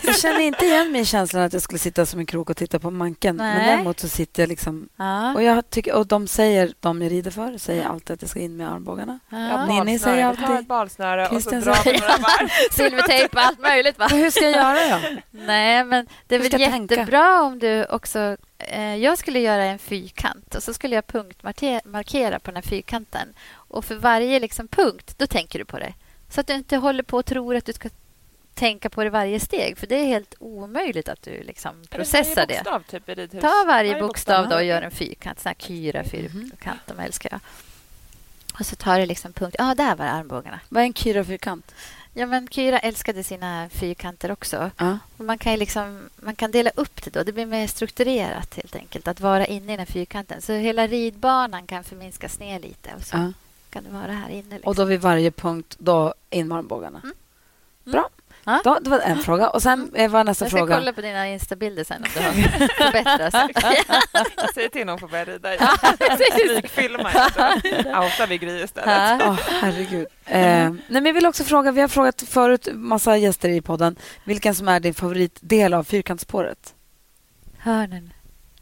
Jag 0.03 0.19
känner 0.19 0.39
inte 0.39 0.65
igen 0.65 0.91
mig 0.91 1.01
i 1.01 1.05
känslan 1.05 1.43
att 1.43 1.53
jag 1.53 1.61
skulle 1.61 1.79
sitta 1.79 2.05
som 2.05 2.19
en 2.19 2.25
krok 2.25 2.49
och 2.49 2.57
titta 2.57 2.79
på 2.79 2.91
manken. 2.91 3.35
Men 3.35 3.57
Nej. 3.57 3.67
däremot 3.67 3.99
så 3.99 4.07
sitter 4.09 4.43
jag 4.43 4.47
liksom... 4.49 4.89
Ja. 4.97 5.33
Och, 5.33 5.43
jag 5.43 5.69
tycker, 5.69 5.93
och 5.95 6.07
de 6.07 6.27
säger, 6.27 6.73
de 6.79 7.01
jag 7.01 7.11
rider 7.11 7.31
för, 7.31 7.57
säger 7.57 7.85
alltid 7.85 8.13
att 8.13 8.21
jag 8.21 8.29
ska 8.29 8.39
in 8.39 8.57
med 8.57 8.71
armbågarna. 8.71 9.19
Ja. 9.29 9.65
Ninni 9.65 9.99
säger 9.99 10.25
alltid- 10.25 10.49
ett 10.49 10.67
balsnöre 10.67 11.27
och 11.27 11.43
så 11.43 11.49
drar 11.49 11.73
säger- 11.73 11.99
några 12.01 12.17
varv. 12.17 12.49
Silvertejp 12.71 13.37
och 13.37 13.43
allt 13.43 13.59
möjligt 13.59 13.99
va? 13.99 14.07
Men 14.11 14.19
hur 14.19 14.29
ska 14.29 14.41
jag 14.43 14.51
göra 14.53 14.99
då? 14.99 15.07
Nej, 15.31 15.83
men 15.83 16.07
det 16.27 16.35
är 16.35 16.39
väl 16.39 16.61
jag 16.61 16.71
tänka? 16.71 16.95
jättebra 16.95 17.41
om 17.41 17.59
du 17.59 17.85
också... 17.85 18.37
Eh, 18.59 18.95
jag 18.95 19.17
skulle 19.17 19.39
göra 19.39 19.63
en 19.63 19.79
fyrkant 19.79 20.55
och 20.55 20.63
så 20.63 20.73
skulle 20.73 20.95
jag 20.95 21.07
punktmarkera 21.07 22.39
på 22.39 22.51
den 22.51 22.55
här 22.55 22.69
fyrkanten. 22.69 23.33
Och 23.51 23.85
för 23.85 23.95
varje 23.95 24.39
liksom, 24.39 24.67
punkt, 24.67 25.13
då 25.17 25.27
tänker 25.27 25.59
du 25.59 25.65
på 25.65 25.79
det. 25.79 25.93
Så 26.29 26.41
att 26.41 26.47
du 26.47 26.53
inte 26.53 26.77
håller 26.77 27.03
på 27.03 27.17
och 27.17 27.25
tror 27.25 27.55
att 27.55 27.65
du 27.65 27.73
ska 27.73 27.89
tänka 28.53 28.89
på 28.89 29.03
det 29.03 29.09
varje 29.09 29.39
steg. 29.39 29.77
För 29.77 29.87
det 29.87 29.95
är 29.95 30.05
helt 30.05 30.35
omöjligt 30.39 31.09
att 31.09 31.21
du 31.21 31.43
liksom 31.43 31.83
processar 31.89 32.45
det. 32.47 32.53
bokstav, 32.53 32.83
typ. 32.83 33.41
Ta 33.41 33.63
varje, 33.67 33.91
Varje 33.93 34.01
bokstav 34.01 34.35
då 34.35 34.41
bokstav. 34.41 34.57
och 34.57 34.63
gör 34.63 34.81
en 34.81 34.91
fyrkant. 34.91 35.39
Sån 35.39 35.49
här 35.49 35.55
kyra 35.67 36.03
fyrkant, 36.03 36.81
de 36.85 36.99
älskar 36.99 37.29
jag. 37.31 37.39
Och 38.59 38.65
så 38.65 38.75
tar 38.75 38.99
du 38.99 39.05
liksom 39.05 39.33
punkt. 39.33 39.55
Ja, 39.59 39.71
ah, 39.71 39.75
där 39.75 39.95
var 39.95 40.05
armbågarna. 40.05 40.59
Vad 40.69 40.81
är 40.81 40.85
en 40.87 40.93
kyrafyrkant? 40.93 41.75
Ja, 42.13 42.25
men 42.25 42.47
Kyra 42.47 42.79
älskade 42.79 43.23
sina 43.23 43.69
fyrkanter 43.69 44.31
också. 44.31 44.71
Ja. 44.77 44.97
Och 45.17 45.25
man, 45.25 45.37
kan 45.37 45.55
liksom, 45.59 46.09
man 46.15 46.35
kan 46.35 46.51
dela 46.51 46.71
upp 46.75 47.03
det 47.03 47.09
då. 47.13 47.23
Det 47.23 47.31
blir 47.33 47.45
mer 47.45 47.67
strukturerat 47.67 48.55
helt 48.55 48.75
enkelt. 48.75 49.07
Att 49.07 49.19
vara 49.19 49.45
inne 49.45 49.73
i 49.73 49.77
den 49.77 49.85
fyrkanten. 49.85 50.41
Så 50.41 50.53
hela 50.53 50.87
ridbanan 50.87 51.67
kan 51.67 51.83
förminskas 51.83 52.39
ner 52.39 52.59
lite. 52.59 52.89
Och 52.95 53.03
så 53.03 53.17
Ja. 53.17 53.33
kan 53.69 53.83
du 53.83 53.89
vara 53.89 54.11
här 54.11 54.29
inne. 54.29 54.55
Liksom. 54.55 54.69
Och 54.69 54.75
då 54.75 54.83
vid 54.85 55.01
varje 55.01 55.31
punkt, 55.31 55.75
då 55.79 56.13
in 56.29 56.47
med 56.47 56.57
armbågarna. 56.57 56.99
Mm. 57.03 57.15
Bra. 57.83 58.09
Då, 58.63 58.79
det 58.81 58.89
var 58.89 58.99
en 58.99 59.17
fråga. 59.19 59.49
Och 59.49 59.61
sen 59.61 59.91
eh, 59.93 60.11
var 60.11 60.23
nästa 60.23 60.45
jag 60.45 60.51
ska 60.51 60.57
fråga. 60.57 60.75
kolla 60.75 60.93
på 60.93 61.01
dina 61.01 61.27
instabilder 61.27 61.83
sen 61.83 62.03
om 62.03 62.09
du 62.13 62.19
har 62.19 62.67
förbättrats. 62.67 63.53
Säg 64.55 64.69
till 64.69 64.85
när 64.85 64.93
hon 64.93 64.99
får 64.99 65.07
börja 65.07 65.25
rida. 65.25 65.49
Precis. 65.99 66.51
Smygfilma. 66.51 67.09
Outar 67.85 68.27
vi 68.27 68.37
Gry 68.37 68.63
istället. 68.63 69.21
Åh, 69.25 69.39
herregud. 69.61 70.07
Eh, 70.25 70.39
nej, 70.41 70.73
men 70.87 71.05
jag 71.05 71.13
vill 71.13 71.25
också 71.25 71.43
fråga, 71.43 71.71
vi 71.71 71.81
har 71.81 71.87
frågat 71.87 72.21
förut 72.27 72.67
massa 72.73 73.17
gäster 73.17 73.49
i 73.49 73.61
podden 73.61 73.95
vilken 74.23 74.55
som 74.55 74.67
är 74.67 74.79
din 74.79 74.93
favoritdel 74.93 75.73
av 75.73 75.83
fyrkantsspåret. 75.83 76.73
Hörnen. 77.57 78.13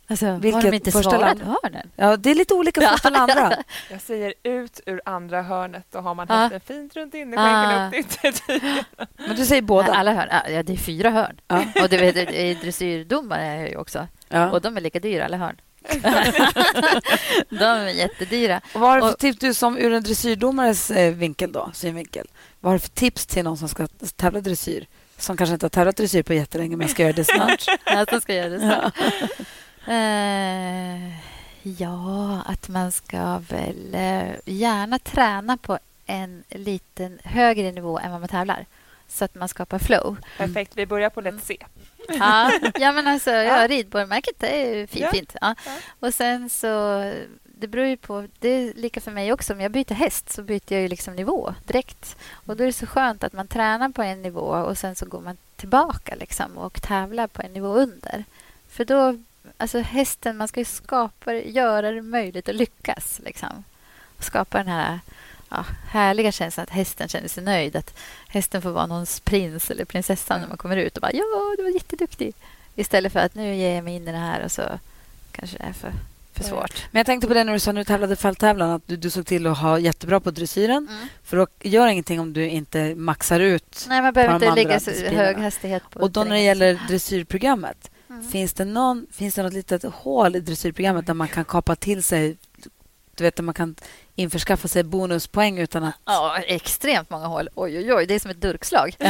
Alltså, 0.09 0.25
har 0.25 0.39
Vilket 0.39 0.61
de 0.61 0.73
inte 0.73 0.91
första 0.91 1.09
svarat 1.09 1.37
land? 1.39 1.57
hörnen? 1.63 1.89
Ja, 1.95 2.17
det 2.17 2.31
är 2.31 2.35
lite 2.35 2.53
olika 2.53 2.81
för 2.81 2.87
första 2.87 3.09
och 3.09 3.15
andra. 3.17 3.53
Jag 3.91 4.01
säger 4.01 4.33
ut 4.43 4.79
ur 4.85 5.01
andra 5.05 5.41
hörnet. 5.41 5.85
Då 5.91 5.99
har 5.99 6.15
man 6.15 6.25
Ja. 6.29 6.35
hästen 6.35 6.59
fint 6.61 6.95
runt 6.95 7.13
innerskänken 7.13 7.81
Ah. 7.81 7.87
upp 7.87 7.91
till 7.91 7.99
yttertygen. 8.29 8.83
Men 9.27 9.35
du 9.35 9.45
säger 9.45 9.61
båda. 9.61 9.93
Alla 9.93 10.13
hörn. 10.13 10.29
Ja, 10.53 10.63
det 10.63 10.73
är 10.73 10.77
fyra 10.77 11.09
hörn. 11.09 11.39
Ja. 11.47 11.63
Och 11.83 11.89
du 11.89 11.97
vet, 11.97 12.15
det 12.15 12.41
är 12.51 12.55
dressyrdomare 12.55 13.41
är 13.45 13.55
jag 13.55 13.69
ju 13.69 13.77
också. 13.77 14.07
Ja. 14.29 14.51
Och 14.51 14.61
de 14.61 14.77
är 14.77 14.81
lika 14.81 14.99
dyra, 14.99 15.25
alla 15.25 15.37
hörn. 15.37 15.55
de 17.49 17.63
är 17.65 17.87
jättedyra. 17.89 18.61
Och 18.73 18.81
vad 18.81 18.89
har 18.89 19.01
du 19.01 19.07
för 19.07 19.13
tips, 19.17 19.39
du 19.39 19.53
som 19.53 19.77
ur 19.77 19.93
en 19.93 20.03
dressyrdomares 20.03 20.91
eh, 20.91 21.13
vinkel 21.13 21.51
då, 21.51 21.71
synvinkel, 21.73 22.27
vad 22.59 22.71
har 22.71 22.75
du 22.77 22.79
för 22.79 22.89
tips 22.89 23.25
till 23.25 23.43
någon 23.43 23.57
som 23.57 23.69
ska 23.69 23.87
tävla 24.15 24.41
dressyr? 24.41 24.87
Som 25.17 25.37
kanske 25.37 25.53
inte 25.53 25.65
har 25.65 25.69
tävlat 25.69 25.97
dressyr 25.97 26.23
på 26.23 26.33
jättelänge 26.33 26.77
men 26.77 26.87
ska 26.87 27.03
göra 27.03 27.13
det 27.13 27.23
snart. 27.23 27.65
De 28.11 28.21
ska 28.21 28.33
göra 28.33 28.49
det 28.49 28.59
så. 28.59 28.91
Eh, 29.87 31.11
ja, 31.63 32.41
att 32.45 32.69
man 32.69 32.91
ska 32.91 33.37
väl 33.37 33.93
eh, 33.93 34.35
gärna 34.45 34.99
träna 34.99 35.57
på 35.57 35.79
en 36.05 36.43
liten 36.49 37.19
högre 37.23 37.71
nivå 37.71 37.99
än 37.99 38.11
vad 38.11 38.19
man 38.19 38.29
tävlar. 38.29 38.65
Så 39.07 39.25
att 39.25 39.35
man 39.35 39.49
skapar 39.49 39.79
flow. 39.79 40.17
Perfekt. 40.37 40.71
Vi 40.75 40.85
börjar 40.85 41.09
på 41.09 41.21
lätt 41.21 41.43
C. 41.43 41.57
Ja, 42.07 42.51
ja 42.79 42.91
men 42.91 43.07
alltså, 43.07 43.31
ja, 43.31 43.67
ridborgmärket 43.67 44.43
är 44.43 44.87
fint. 44.87 45.01
Ja. 45.01 45.11
fint. 45.11 45.35
Ja. 45.41 45.55
Och 45.99 46.13
sen 46.13 46.49
så 46.49 47.03
det 47.59 47.67
beror 47.67 47.85
ju 47.85 47.97
på... 47.97 48.27
Det 48.39 48.49
är 48.49 48.73
lika 48.73 49.01
för 49.01 49.11
mig 49.11 49.33
också. 49.33 49.53
Om 49.53 49.61
jag 49.61 49.71
byter 49.71 49.93
häst 49.93 50.29
så 50.29 50.41
byter 50.41 50.73
jag 50.73 50.81
ju 50.81 50.87
liksom 50.87 51.15
nivå 51.15 51.53
direkt. 51.65 52.17
Och 52.31 52.57
Då 52.57 52.63
är 52.63 52.67
det 52.67 52.73
så 52.73 52.85
skönt 52.85 53.23
att 53.23 53.33
man 53.33 53.47
tränar 53.47 53.89
på 53.89 54.01
en 54.01 54.21
nivå 54.21 54.41
och 54.41 54.77
sen 54.77 54.95
så 54.95 55.05
går 55.05 55.21
man 55.21 55.37
tillbaka 55.55 56.15
liksom, 56.15 56.57
och 56.57 56.81
tävlar 56.81 57.27
på 57.27 57.41
en 57.41 57.53
nivå 57.53 57.73
under. 57.73 58.23
För 58.69 58.85
då... 58.85 59.17
Alltså 59.57 59.79
hästen, 59.79 60.37
man 60.37 60.47
ska 60.47 60.59
ju 60.59 60.65
skapa, 60.65 61.33
göra 61.33 61.91
det 61.91 62.01
möjligt 62.01 62.49
att 62.49 62.55
lyckas. 62.55 63.21
Liksom. 63.23 63.63
Skapa 64.19 64.57
den 64.57 64.67
här 64.67 64.99
ja, 65.49 65.65
härliga 65.89 66.31
känslan 66.31 66.63
att 66.63 66.69
hästen 66.69 67.07
känner 67.07 67.27
sig 67.27 67.43
nöjd. 67.43 67.75
Att 67.75 67.97
hästen 68.27 68.61
får 68.61 68.71
vara 68.71 68.85
någons 68.85 69.19
prins 69.19 69.71
eller 69.71 69.85
prinsessa 69.85 70.37
när 70.37 70.47
man 70.47 70.57
kommer 70.57 70.77
ut 70.77 70.97
och 70.97 71.01
bara 71.01 71.11
ja, 71.13 71.55
du 71.57 71.63
var 71.63 71.69
jätteduktig. 71.69 72.33
Istället 72.75 73.13
för 73.13 73.19
att 73.19 73.35
nu 73.35 73.55
ger 73.55 73.75
jag 73.75 73.83
mig 73.83 73.95
in 73.95 74.07
i 74.07 74.11
det 74.11 74.17
här 74.17 74.43
och 74.43 74.51
så 74.51 74.61
kanske 75.31 75.57
det 75.57 75.63
är 75.63 75.73
för, 75.73 75.91
för 76.33 76.43
svårt. 76.43 76.85
Men 76.91 76.99
jag 76.99 77.05
tänkte 77.05 77.27
på 77.27 77.33
det 77.33 77.43
när 77.43 77.53
du 77.53 77.59
sa 77.59 77.71
när 77.71 77.81
du 77.81 77.85
tävlade 77.85 78.15
fälttävlan 78.15 78.69
att 78.69 78.87
du, 78.87 78.97
du 78.97 79.09
såg 79.09 79.25
till 79.25 79.47
att 79.47 79.57
ha 79.57 79.79
jättebra 79.79 80.19
på 80.19 80.31
dressyren. 80.31 80.87
Mm. 80.89 81.07
För 81.23 81.37
då 81.37 81.47
gör 81.61 81.87
ingenting 81.87 82.19
om 82.19 82.33
du 82.33 82.49
inte 82.49 82.95
maxar 82.95 83.39
ut. 83.39 83.85
Nej, 83.89 84.01
man 84.01 84.13
behöver 84.13 84.35
inte 84.35 84.55
ligga 84.55 84.79
så 84.79 84.91
hög 84.91 85.37
hastighet 85.37 85.83
på 85.89 85.99
Och 85.99 86.11
då 86.11 86.23
när 86.23 86.35
det 86.35 86.41
gäller 86.41 86.79
dressyrprogrammet, 86.87 87.91
Mm. 88.09 88.23
finns, 88.23 88.53
det 88.53 88.65
någon, 88.65 89.07
finns 89.11 89.35
det 89.35 89.43
något 89.43 89.53
litet 89.53 89.83
hål 89.83 90.35
i 90.35 90.39
dressyrprogrammet 90.39 91.07
där 91.07 91.13
man 91.13 91.27
kan 91.27 91.45
kapa 91.45 91.75
till 91.75 92.03
sig 92.03 92.37
du 93.17 93.23
vet, 93.23 93.35
där 93.35 93.43
man 93.43 93.53
kan 93.53 93.75
införskaffa 94.15 94.67
sig 94.67 94.83
bonuspoäng 94.83 95.59
utan 95.59 95.83
att... 95.83 95.95
Ja, 96.05 96.37
extremt 96.37 97.09
många 97.09 97.27
hål. 97.27 97.49
Oj, 97.55 97.77
oj, 97.77 97.93
oj. 97.93 98.05
Det 98.05 98.15
är 98.15 98.19
som 98.19 98.31
ett 98.31 98.41
durkslag. 98.41 98.95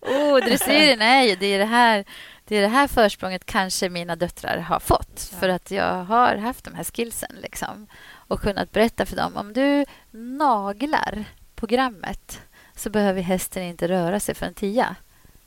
oh, 0.00 0.36
dressyren 0.44 1.02
är 1.02 1.22
ju... 1.22 1.36
Det 1.36 1.46
är 1.46 1.58
det 1.58 1.64
här, 1.64 2.04
det 2.44 2.56
är 2.56 2.62
det 2.62 2.68
här 2.68 2.86
försprånget 2.86 3.46
kanske 3.46 3.88
mina 3.88 4.16
döttrar 4.16 4.58
har 4.58 4.80
fått. 4.80 5.20
För 5.40 5.48
att 5.48 5.70
jag 5.70 6.04
har 6.04 6.36
haft 6.36 6.64
de 6.64 6.74
här 6.74 6.84
skillsen. 6.84 7.36
Liksom, 7.42 7.86
och 8.12 8.40
kunnat 8.40 8.72
berätta 8.72 9.06
för 9.06 9.16
dem. 9.16 9.36
Om 9.36 9.52
du 9.52 9.84
naglar 10.10 11.24
programmet 11.54 12.40
så 12.76 12.90
behöver 12.90 13.22
hästen 13.22 13.62
inte 13.62 13.88
röra 13.88 14.20
sig 14.20 14.34
för 14.34 14.46
en 14.46 14.54
tia. 14.54 14.96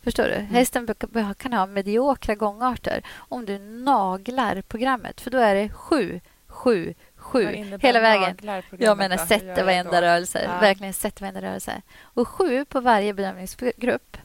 Förstår 0.04 0.24
du? 0.24 0.34
Hästen 0.36 0.86
be- 0.86 0.94
be- 1.00 1.34
kan 1.38 1.54
ha 1.54 1.66
mediokra 1.66 2.36
gångarter 2.36 3.02
om 3.18 3.46
du 3.46 3.60
naglar 3.60 4.62
programmet. 4.62 5.22
För 5.22 5.32
då 5.32 5.38
är 5.38 5.56
det 5.56 5.70
sju, 5.70 6.20
sju, 6.48 6.94
sju 7.16 7.46
hela 7.82 8.00
vägen. 8.00 8.38
Jag 8.78 8.98
menar 8.98 9.18
jag 9.58 9.66
varenda 9.66 10.02
rörelse. 10.02 10.44
Ja. 10.44 10.60
Verkligen 10.60 10.94
sätta 10.94 11.22
varenda 11.22 11.42
rörelse. 11.42 11.82
Och 12.02 12.28
sju 12.28 12.66
på 12.66 12.80
varje 12.80 13.14
bedömningsgrupp, 13.14 14.18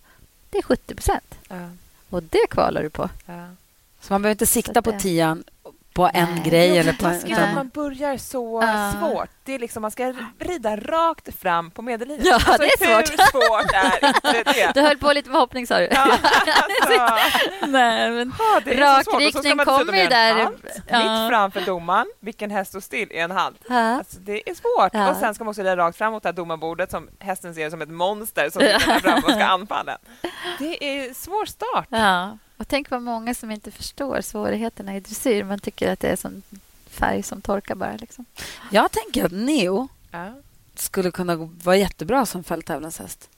det 0.51 0.59
är 0.59 0.63
70 0.63 0.95
procent. 0.95 1.35
Ja, 1.49 1.71
Och 2.11 2.23
det 2.23 2.47
kvalar 2.51 2.83
du 2.83 2.91
på. 2.91 3.11
ja. 3.27 3.47
Så 4.01 4.13
man 4.13 4.23
behöver 4.23 4.35
inte 4.35 4.47
sikta 4.47 4.83
på 4.83 4.93
tian 4.93 5.45
på 5.99 6.11
en 6.15 6.35
Nej. 6.35 6.43
grej. 6.45 6.69
Jo, 6.69 6.75
eller 6.75 6.93
på, 6.93 6.99
taskigt 7.03 7.31
utan- 7.33 7.45
att 7.49 7.55
man 7.55 7.69
börjar 7.69 8.17
så 8.17 8.61
Ja. 8.63 8.93
svårt. 9.01 9.29
Det 9.45 9.55
är 9.55 9.59
liksom, 9.59 9.83
man 9.83 9.91
ska 9.91 10.15
rida 10.39 10.77
rakt 10.77 11.41
fram 11.41 11.71
på 11.71 11.83
medellinjen. 11.83 12.27
Ja, 12.27 12.35
alltså, 12.35 12.53
det 12.53 12.65
är 12.65 12.97
hur 12.97 13.07
svårt. 13.07 13.31
svårt 13.31 13.73
är 13.75 14.07
inte 14.09 14.43
det? 14.53 14.71
Du 14.75 14.81
höll 14.81 14.97
på 14.99 15.13
lite 15.13 15.31
med 15.31 15.41
hoppning, 15.41 15.67
sa 15.67 15.79
du. 15.79 15.89
Ja, 15.91 16.03
alltså, 16.83 17.17
Nej, 17.67 18.11
men 18.11 18.33
ja, 18.39 18.61
det 18.65 18.71
svårt. 19.05 19.15
Rakriktning 19.15 19.59
kommer 19.59 20.03
ju 20.03 20.07
där. 20.09 20.39
Ja. 20.39 20.51
Mitt 20.99 21.31
framför 21.31 21.61
domaren. 21.61 22.07
Vilken 22.21 22.51
häst 22.51 22.71
står 22.71 22.81
still 22.81 23.13
i 23.13 23.19
en 23.19 23.31
halt? 23.31 23.57
Ja. 23.69 23.77
Alltså, 23.79 24.19
det 24.21 24.51
är 24.51 24.55
svårt. 24.55 24.91
Ja. 24.95 25.11
Och 25.11 25.17
Sen 25.17 25.35
ska 25.35 25.45
man 25.45 25.51
också 25.51 25.63
rida 25.63 25.77
rakt 25.77 25.99
fram 25.99 26.13
mot 26.13 26.23
det 26.23 26.29
här 26.29 26.35
domarbordet 26.35 26.91
som 26.91 27.09
hästen 27.21 27.55
ser 27.55 27.71
som 27.71 27.83
ett 27.83 27.89
monster 27.91 28.51
som 28.51 28.63
sitter 28.63 28.79
framme 29.01 29.23
och 29.27 29.33
ska 29.33 29.45
anfalla. 29.59 29.99
Det 30.59 30.85
är 30.85 31.15
svår 31.15 31.47
start. 31.47 31.87
Ja. 31.91 32.39
Och 32.59 32.69
tänk 32.69 32.91
vad 32.91 33.03
många 33.03 33.35
som 33.35 33.51
inte 33.51 33.71
förstår 33.71 34.21
svårigheterna 34.21 34.97
i 34.97 35.01
dressyr. 35.01 35.45
Man 35.45 35.59
tycker 35.59 35.93
att 35.93 36.01
det 36.01 36.09
är 36.09 36.17
som 36.17 36.43
färg 36.91 37.23
som 37.23 37.41
torkar 37.41 37.75
bara. 37.75 37.97
Liksom. 37.97 38.25
Jag 38.71 38.93
tänker 38.93 39.25
att 39.25 39.33
Neo 39.33 39.89
Ja. 40.11 40.33
skulle 40.75 41.11
kunna 41.11 41.37
vara 41.37 41.77
jättebra 41.77 42.27
som 42.27 42.45
fälttävlanshäst. 42.45 43.29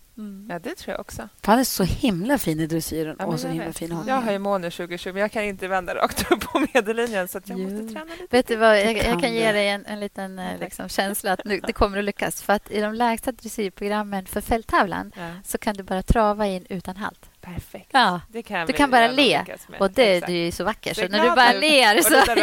ja, 0.48 0.58
det 0.58 0.74
tror 0.74 0.92
jag 0.92 1.00
också. 1.00 1.28
För 1.42 1.52
han 1.52 1.60
är 1.60 1.64
så 1.64 1.82
himla 1.84 2.38
fin 2.38 2.60
i 2.60 2.66
dressyren 2.66 3.16
Ja, 3.18 3.24
och 3.26 3.40
så 3.40 3.46
jag 3.46 3.52
himla 3.52 3.66
vet. 3.66 3.78
fin 3.78 3.92
honom. 3.92 4.08
Jag 4.08 4.20
har 4.20 4.32
ju 4.32 4.38
nu 4.58 4.70
2020, 4.70 5.12
men 5.12 5.22
jag 5.22 5.32
kan 5.32 5.42
inte 5.44 5.68
vända 5.68 5.94
rakt 5.94 6.32
upp 6.32 6.40
på 6.40 6.66
medellinjen 6.74 7.28
så 7.28 7.38
att 7.38 7.48
jag 7.48 7.58
Jo. 7.58 7.70
måste 7.70 7.94
träna 7.94 8.10
lite. 8.14 8.26
Vet 8.36 8.48
du 8.48 8.56
vad, 8.56 8.78
jag, 8.80 9.00
kan 9.00 9.10
jag 9.10 9.20
kan 9.20 9.32
ge 9.34 9.52
dig 9.52 9.68
en, 9.68 9.86
en 9.86 10.00
liten 10.00 10.38
eh, 10.38 10.58
liksom, 10.60 10.88
känsla 10.88 11.32
att 11.32 11.44
nu, 11.44 11.60
det 11.60 11.72
kommer 11.72 11.98
att 11.98 12.04
lyckas. 12.04 12.42
För 12.42 12.52
att 12.52 12.70
i 12.70 12.80
de 12.80 12.94
lägsta 12.94 13.32
dressyrprogrammen 13.32 14.26
för 14.26 14.40
fälttävlan 14.40 15.12
Ja, 15.16 15.30
så 15.44 15.58
kan 15.58 15.74
du 15.76 15.82
bara 15.82 16.02
trava 16.02 16.46
in 16.46 16.66
utan 16.68 16.96
halt. 16.96 17.29
Perfekt. 17.40 17.90
Ja. 17.92 18.20
Det 18.28 18.42
kan 18.42 18.66
Du 18.66 18.72
kan 18.72 18.90
bara 18.90 19.08
le. 19.08 19.44
Och 19.78 19.90
det, 19.90 20.20
det 20.20 20.32
är 20.32 20.44
ju 20.44 20.52
så 20.52 20.64
vackert. 20.64 20.96
Se 20.96 21.02
Så 21.02 21.08
när 21.08 21.22
du 21.22 21.30
bara 21.30 21.52
ut 21.52 21.60
ler 21.60 22.02
så... 22.02 22.34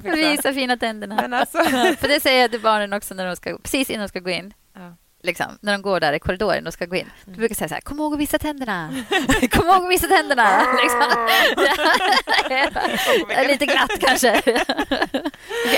Det. 0.00 0.16
Visa 0.16 0.52
fina 0.52 0.76
tänderna. 0.76 1.38
Alltså, 1.38 1.58
För 2.00 2.08
det 2.08 2.20
säger 2.20 2.40
jag 2.40 2.50
till 2.50 2.60
barnen 2.60 2.92
också 2.92 3.14
när 3.14 3.26
de 3.26 3.36
ska, 3.36 3.58
precis 3.62 3.90
innan 3.90 4.02
de 4.02 4.08
ska 4.08 4.20
gå 4.20 4.30
in. 4.30 4.54
Ja. 4.74 4.96
Liksom, 5.22 5.58
när 5.60 5.72
de 5.72 5.82
går 5.82 6.00
där 6.00 6.12
i 6.12 6.18
korridoren 6.18 6.66
och 6.66 6.72
ska 6.72 6.86
gå 6.86 6.96
in. 6.96 7.10
Mm. 7.26 7.38
brukar 7.38 7.50
jag 7.50 7.56
säga 7.56 7.68
så 7.68 7.74
här, 7.74 7.80
kom 7.80 7.98
ihåg 7.98 8.12
att 8.14 8.20
visa 8.20 8.38
tänderna. 8.38 8.88
kom 9.50 9.66
ihåg 9.66 9.84
att 9.84 9.90
visa 9.90 10.06
tänderna. 10.06 10.62
liksom. 10.82 11.28
Lite 13.48 13.66
glatt 13.66 14.00
kanske. 14.00 14.42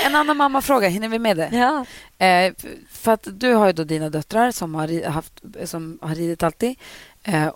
En 0.05 0.15
annan 0.15 0.37
mammafråga, 0.37 0.87
hinner 0.87 1.07
vi 1.09 1.19
med 1.19 1.37
det? 1.37 1.49
ja. 1.51 1.85
Eh, 2.25 2.53
för 2.91 3.11
att 3.11 3.27
du 3.31 3.53
har 3.53 3.67
ju 3.67 3.73
då 3.73 3.83
dina 3.83 4.09
döttrar 4.09 4.51
som 4.51 4.75
har, 4.75 5.09
haft, 5.09 5.33
som 5.65 5.99
har 6.01 6.15
ridit 6.15 6.43
alltid. 6.43 6.79
Eh, 7.23 7.51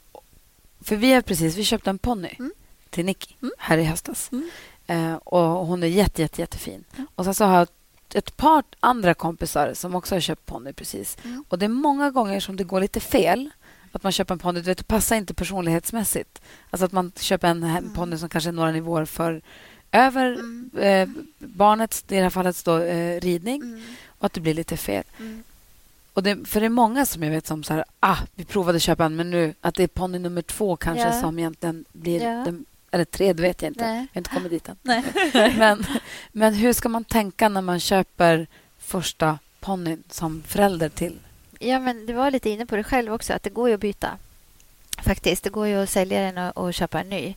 för 0.84 0.96
vi 0.96 1.14
har 1.14 1.22
precis 1.22 1.56
vi 1.58 1.64
köpte 1.64 1.90
en 1.90 1.98
ponny 1.98 2.36
Mm. 2.40 2.52
till 2.90 3.06
Nicky 3.06 3.34
Mm. 3.42 3.54
här 3.58 3.78
i 3.78 3.84
höstas. 3.84 4.30
Mm. 4.32 4.50
Eh, 4.88 5.16
och 5.16 5.42
hon 5.68 5.84
är 5.84 5.88
jätte, 5.88 6.22
jätte, 6.22 6.42
jättefin. 6.42 6.84
Och 7.16 7.26
sen 7.26 7.34
så 7.36 7.46
har 7.46 7.58
jag 7.58 7.68
ett 8.14 8.38
par 8.38 8.64
andra 8.80 9.14
kompisar 9.14 9.74
som 9.74 9.96
också 9.96 10.16
har 10.16 10.20
köpt 10.20 10.46
ponny 10.46 10.74
precis. 10.74 11.18
Mm. 11.24 11.46
Och 11.50 11.60
det 11.60 11.66
är 11.66 11.70
många 11.70 12.12
gånger 12.12 12.40
som 12.40 12.56
det 12.56 12.64
går 12.64 12.82
lite 12.82 13.00
fel. 13.00 13.50
Att 13.92 14.04
man 14.04 14.12
köper 14.12 14.34
en 14.34 14.40
ponny, 14.40 14.60
du 14.60 14.66
vet, 14.66 14.78
det 14.78 14.84
passar 14.84 15.16
inte 15.16 15.34
personlighetsmässigt. 15.34 16.42
Alltså 16.70 16.86
att 16.86 16.92
man 16.92 17.12
köper 17.20 17.48
en 17.48 17.64
mm. 17.64 17.94
ponny 17.94 18.18
som 18.18 18.30
kanske 18.30 18.50
är 18.50 18.52
några 18.52 18.72
nivåer 18.72 19.06
för 19.06 19.42
över 19.92 20.34
Mm. 20.34 20.70
eh, 20.78 21.10
barnets, 21.48 22.04
i 22.10 22.16
det 22.16 22.22
här 22.22 22.30
fallet 22.30 22.66
då, 22.66 22.78
eh, 22.80 23.22
ridning 23.22 23.62
Mm. 23.62 23.84
och 24.08 24.26
att 24.26 24.34
det 24.34 24.42
blir 24.42 24.54
lite 24.54 24.78
fel. 24.78 25.04
Mm. 25.20 25.44
Och 26.14 26.24
det, 26.24 26.48
för 26.48 26.60
det 26.60 26.66
är 26.66 26.70
många 26.70 27.06
som 27.06 27.24
jag 27.24 27.32
vet 27.32 27.48
som 27.48 27.64
så 27.64 27.74
här, 27.74 27.86
ah, 28.00 28.18
vi 28.36 28.46
provade 28.46 28.80
köpa 28.80 29.06
en 29.06 29.16
men 29.16 29.30
nu 29.30 29.54
att 29.62 29.76
det 29.76 29.84
är 29.84 29.88
ponny 29.88 30.20
nummer 30.20 30.42
två 30.42 30.76
kanske 30.76 31.06
Ja. 31.06 31.22
som 31.22 31.40
egentligen 31.40 31.86
blir 31.92 32.22
Ja. 32.24 32.30
den, 32.46 32.66
eller 32.92 33.06
tre, 33.06 33.34
det 33.34 33.42
vet 33.42 33.62
jag 33.62 33.70
inte. 33.70 33.86
Nej. 33.86 33.94
Jag 33.96 34.08
har 34.14 34.20
inte 34.20 34.30
kommit 34.30 34.52
dit 34.52 34.70
än. 34.70 34.76
Nej. 34.82 35.04
men, 35.58 35.86
men 36.32 36.54
hur 36.54 36.74
ska 36.74 36.90
man 36.90 37.04
tänka 37.04 37.50
när 37.50 37.62
man 37.62 37.80
köper 37.80 38.48
första 38.80 39.40
ponnyn 39.60 40.04
som 40.10 40.44
förälder 40.48 40.90
till? 40.90 41.20
Ja, 41.60 41.80
men 41.80 42.06
du 42.06 42.14
var 42.14 42.32
lite 42.32 42.50
inne 42.50 42.66
på 42.66 42.76
det 42.76 42.84
själv 42.84 43.14
också, 43.14 43.34
att 43.34 43.44
det 43.44 43.50
går 43.50 43.68
ju 43.70 43.74
att 43.76 43.80
byta. 43.82 44.10
Faktiskt, 45.04 45.44
det 45.44 45.50
går 45.50 45.68
ju 45.68 45.76
att 45.84 45.90
sälja 45.90 46.20
den 46.22 46.38
och, 46.38 46.58
och 46.58 46.74
köpa 46.74 47.00
en 47.02 47.10
ny. 47.10 47.36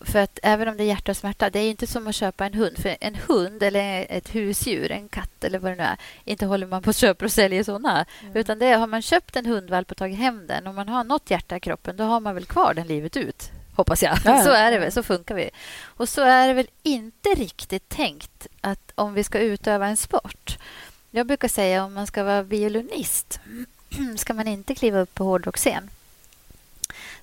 För 0.00 0.18
att 0.18 0.38
även 0.42 0.68
om 0.68 0.76
det 0.76 0.82
är 0.82 0.86
hjärta 0.86 1.12
och 1.12 1.16
smärta, 1.16 1.50
det 1.50 1.58
är 1.58 1.70
inte 1.70 1.86
som 1.86 2.06
att 2.06 2.14
köpa 2.14 2.46
en 2.46 2.54
hund. 2.54 2.78
För 2.78 2.96
en 3.00 3.14
hund 3.14 3.62
eller 3.62 4.06
ett 4.08 4.34
husdjur, 4.34 4.92
en 4.92 5.08
katt 5.08 5.44
eller 5.44 5.58
vad 5.58 5.72
det 5.72 5.76
nu 5.76 5.82
är, 5.82 5.96
inte 6.24 6.46
håller 6.46 6.66
man 6.66 6.82
på 6.82 6.88
och 6.88 6.94
köper 6.94 7.24
och 7.24 7.32
säljer 7.32 7.64
såna. 7.64 8.06
Utan 8.34 8.58
det 8.58 8.72
har 8.72 8.86
man 8.86 9.02
köpt 9.02 9.36
en 9.36 9.46
hundvalp 9.46 9.90
och 9.90 9.96
tagit 9.96 10.18
hem 10.18 10.46
den 10.46 10.66
och 10.66 10.74
man 10.74 10.88
har 10.88 11.04
något 11.04 11.30
hjärta 11.30 11.56
i 11.56 11.60
kroppen, 11.60 11.96
då 11.96 12.04
har 12.04 12.20
man 12.20 12.34
väl 12.34 12.44
kvar 12.44 12.74
den 12.74 12.86
livet 12.86 13.16
ut. 13.16 13.50
Hoppas 13.76 14.02
jag. 14.02 14.18
Ja. 14.24 14.42
Så 14.44 14.50
är 14.50 14.70
det 14.70 14.78
väl, 14.78 14.92
så 14.92 15.02
funkar 15.02 15.34
vi. 15.34 15.50
Och 15.82 16.08
så 16.08 16.22
är 16.22 16.48
det 16.48 16.54
väl 16.54 16.68
inte 16.82 17.28
riktigt 17.28 17.88
tänkt 17.88 18.46
att 18.60 18.92
om 18.94 19.14
vi 19.14 19.24
ska 19.24 19.38
utöva 19.38 19.86
en 19.86 19.96
sport. 19.96 20.58
Jag 21.10 21.26
brukar 21.26 21.48
säga 21.48 21.84
om 21.84 21.94
man 21.94 22.06
ska 22.06 22.24
vara 22.24 22.42
violinist 22.42 23.40
ska 24.16 24.34
man 24.34 24.48
inte 24.48 24.74
kliva 24.74 25.00
upp 25.00 25.14
på 25.14 25.24
hårdrocksscen. 25.24 25.90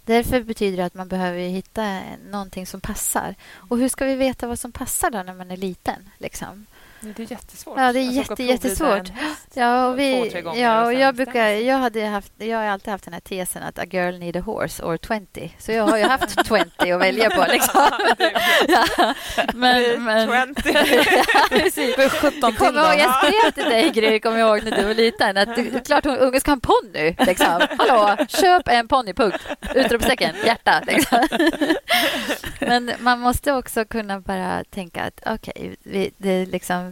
Därför 0.05 0.43
betyder 0.43 0.77
det 0.77 0.85
att 0.85 0.93
man 0.93 1.07
behöver 1.07 1.39
hitta 1.39 2.01
någonting 2.31 2.67
som 2.67 2.81
passar. 2.81 3.35
Och 3.53 3.77
hur 3.77 3.89
ska 3.89 4.05
vi 4.05 4.15
veta 4.15 4.47
vad 4.47 4.59
som 4.59 4.71
passar 4.71 5.11
då 5.11 5.23
när 5.23 5.33
man 5.33 5.51
är 5.51 5.57
liten? 5.57 6.09
Liksom? 6.17 6.65
Det 7.01 7.19
är 7.19 7.31
jättesvårt. 7.31 7.77
Ja, 7.77 7.93
det 7.93 7.99
är 7.99 8.11
jätte, 8.11 8.43
jättesvårt. 8.43 9.11
Ja, 9.53 9.87
och 9.87 9.99
vi, 9.99 10.41
gånger 10.43 10.63
ja, 10.63 10.85
och 10.85 10.93
jag, 10.93 11.15
brukar, 11.15 11.47
jag, 11.47 11.77
hade 11.77 12.05
haft, 12.05 12.33
jag 12.37 12.57
har 12.57 12.65
alltid 12.65 12.91
haft 12.91 13.03
den 13.03 13.13
här 13.13 13.21
tesen 13.21 13.63
att 13.63 13.79
a 13.79 13.85
girl 13.91 14.19
need 14.19 14.37
a 14.37 14.41
horse 14.41 14.83
or 14.83 14.97
20. 14.97 15.51
Så 15.59 15.71
jag 15.71 15.87
har 15.87 15.97
ju 15.97 16.03
haft 16.03 16.47
20 16.79 16.91
att 16.91 17.01
välja 17.01 17.29
på. 17.29 17.45
Liksom. 17.51 17.89
ja, 18.67 19.13
men, 19.53 20.03
men, 20.03 20.55
20. 20.55 20.71
ja, 21.11 21.23
precis. 21.49 21.95
För 21.95 22.09
17 22.09 22.39
Jag 22.41 22.51
till 22.51 22.57
kommer 22.57 22.91
ihåg, 22.91 22.99
jag 22.99 23.15
skrev 23.15 23.51
till 23.51 23.63
dig 23.63 23.89
Gry, 23.89 24.19
jag 24.39 24.39
ihåg 24.39 24.63
när 24.63 24.77
du 24.77 24.83
var 24.83 24.93
liten, 24.93 25.37
att 25.37 25.55
det, 25.55 25.61
är 25.61 25.79
klart 25.79 26.05
hon, 26.05 26.17
ungen 26.17 26.41
ska 26.41 26.51
ha 26.51 26.55
en 26.55 26.61
ponny. 26.61 27.15
Liksom. 27.19 27.61
Hallå, 27.77 28.25
köp 28.27 28.67
en 28.67 28.87
ponny, 28.87 29.13
punkt. 29.13 29.47
Utropstecken, 29.75 30.35
hjärta. 30.45 30.81
Liksom. 30.87 31.27
Men 32.59 32.91
man 32.99 33.19
måste 33.19 33.53
också 33.53 33.85
kunna 33.85 34.19
bara 34.19 34.63
tänka 34.63 35.03
att 35.03 35.21
okej, 35.25 35.75
vi 35.83 36.11
det, 36.17 36.45
liksom, 36.45 36.90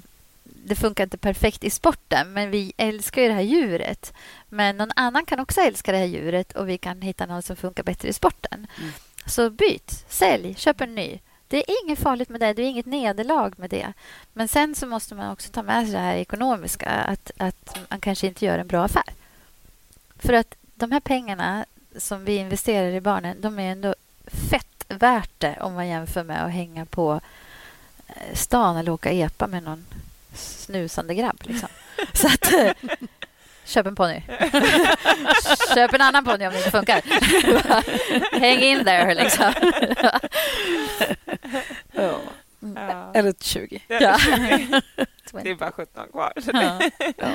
det 0.66 0.76
funkar 0.76 1.04
inte 1.04 1.18
perfekt 1.18 1.64
i 1.64 1.70
sporten, 1.70 2.34
men 2.34 2.52
vi 2.52 2.74
älskar 2.78 3.22
ju 3.22 3.28
det 3.28 3.34
här 3.34 3.42
djuret. 3.42 4.14
Men 4.50 4.78
någon 4.78 4.92
annan 4.96 5.26
kan 5.26 5.40
också 5.40 5.62
älska 5.62 5.92
det 5.92 5.98
här 5.98 6.06
djuret 6.06 6.52
och 6.52 6.70
vi 6.70 6.78
kan 6.78 7.02
hitta 7.02 7.26
någon 7.26 7.42
som 7.42 7.56
funkar 7.56 7.84
bättre 7.84 8.08
i 8.08 8.14
sporten. 8.14 8.68
Mm. 8.78 8.92
Så 9.26 9.50
byt, 9.50 10.06
sälj, 10.10 10.56
köp 10.56 10.82
en 10.82 10.96
ny. 10.96 11.20
Det 11.48 11.58
är 11.58 11.84
inget 11.84 12.00
farligt 12.00 12.30
med 12.30 12.40
det. 12.40 12.54
Det 12.54 12.62
är 12.62 12.70
inget 12.70 12.86
nederlag 12.86 13.52
med 13.58 13.70
det. 13.70 13.94
Men 14.34 14.48
sen 14.48 14.76
så 14.76 14.88
måste 14.88 15.16
man 15.16 15.32
också 15.32 15.52
ta 15.52 15.64
med 15.64 15.86
sig 15.86 15.94
det 15.94 16.00
här 16.00 16.16
ekonomiska. 16.16 16.90
Att, 16.90 17.32
att 17.38 17.78
man 17.90 18.00
kanske 18.00 18.28
inte 18.28 18.46
gör 18.46 18.60
en 18.60 18.68
bra 18.68 18.84
affär. 18.84 19.14
För 20.20 20.34
att 20.34 20.56
de 20.76 20.92
här 20.92 21.00
pengarna 21.00 21.66
som 21.98 22.26
vi 22.26 22.36
investerar 22.36 22.92
i 22.92 23.02
barnen, 23.02 23.42
de 23.42 23.60
är 23.60 23.72
ändå 23.72 23.96
fett 24.28 24.86
värt 24.88 25.32
det 25.38 25.58
om 25.62 25.74
man 25.74 25.88
jämför 25.88 26.24
med 26.24 26.46
att 26.46 26.52
hänga 26.52 26.86
på 26.86 27.22
eh, 28.08 28.34
stan 28.36 28.78
eller 28.78 28.92
åka 28.92 29.12
epa 29.12 29.48
med 29.48 29.64
någon 29.64 29.86
snusande 30.34 31.16
grabb. 31.16 31.38
Liksom. 31.44 31.70
Så 32.14 32.28
att, 32.28 32.54
köp 33.66 33.86
en 33.86 33.96
ponny. 33.96 34.22
köp 35.74 35.94
en 35.94 36.02
annan 36.02 36.26
ponny 36.26 36.48
om 36.48 36.54
det 36.54 36.58
inte 36.58 36.72
funkar. 36.72 37.02
Häng 38.40 38.60
in 38.60 38.86
there, 38.86 39.14
liksom. 39.14 39.54
Ja. 41.94 42.20
Ja. 42.76 43.12
Eller 43.14 43.34
20. 43.42 43.82
Ja. 43.88 44.18
Det 45.44 45.50
är 45.50 45.56
bara 45.56 45.72
17 45.72 46.08
kvar. 46.12 46.34
Ja. 46.54 46.80
Ja. 47.18 47.28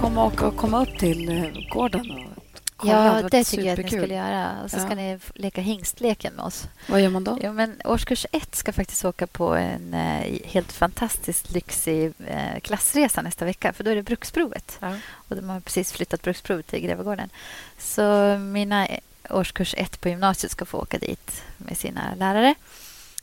Komma, 0.00 0.24
och, 0.24 0.56
komma 0.56 0.82
upp 0.82 0.98
till 0.98 1.28
eh, 1.28 1.68
gården 1.72 2.10
och. 2.10 2.39
Ja, 2.84 3.12
var 3.22 3.30
det 3.30 3.44
tycker 3.44 3.64
jag 3.64 3.72
att 3.78 3.84
ni 3.84 3.90
skulle 3.90 4.14
göra. 4.14 4.52
Och 4.64 4.70
så 4.70 4.78
ska 4.78 4.88
Ja. 4.88 4.94
ni 4.94 5.10
f- 5.12 5.32
leka 5.34 5.60
hingstleken 5.60 6.34
med 6.34 6.44
oss. 6.44 6.68
Vad 6.88 7.00
gör 7.00 7.10
man 7.10 7.24
då? 7.24 7.38
Jo, 7.42 7.52
men 7.52 7.80
årskurs 7.84 8.26
ett 8.32 8.54
ska 8.54 8.72
faktiskt 8.72 9.04
åka 9.04 9.26
på 9.26 9.54
en 9.54 9.94
eh, 9.94 10.38
helt 10.44 10.72
fantastiskt 10.72 11.50
lyxig 11.50 12.12
eh, 12.26 12.60
klassresa 12.62 13.22
nästa 13.22 13.44
vecka. 13.44 13.72
För 13.72 13.84
då 13.84 13.90
är 13.90 13.96
det 13.96 14.02
bruksprovet. 14.02 14.78
Ja. 14.80 14.96
Och 15.12 15.36
de 15.36 15.48
har 15.48 15.60
precis 15.60 15.92
flyttat 15.92 16.22
bruksprovet 16.22 16.66
till 16.66 16.80
Grevegården. 16.80 17.30
Så 17.78 18.36
mina 18.38 18.86
eh, 18.86 18.98
årskurs 19.30 19.74
ett 19.78 20.00
på 20.00 20.08
gymnasiet 20.08 20.52
ska 20.52 20.64
få 20.64 20.78
åka 20.78 20.98
dit 20.98 21.42
med 21.56 21.78
sina 21.78 22.14
lärare. 22.18 22.54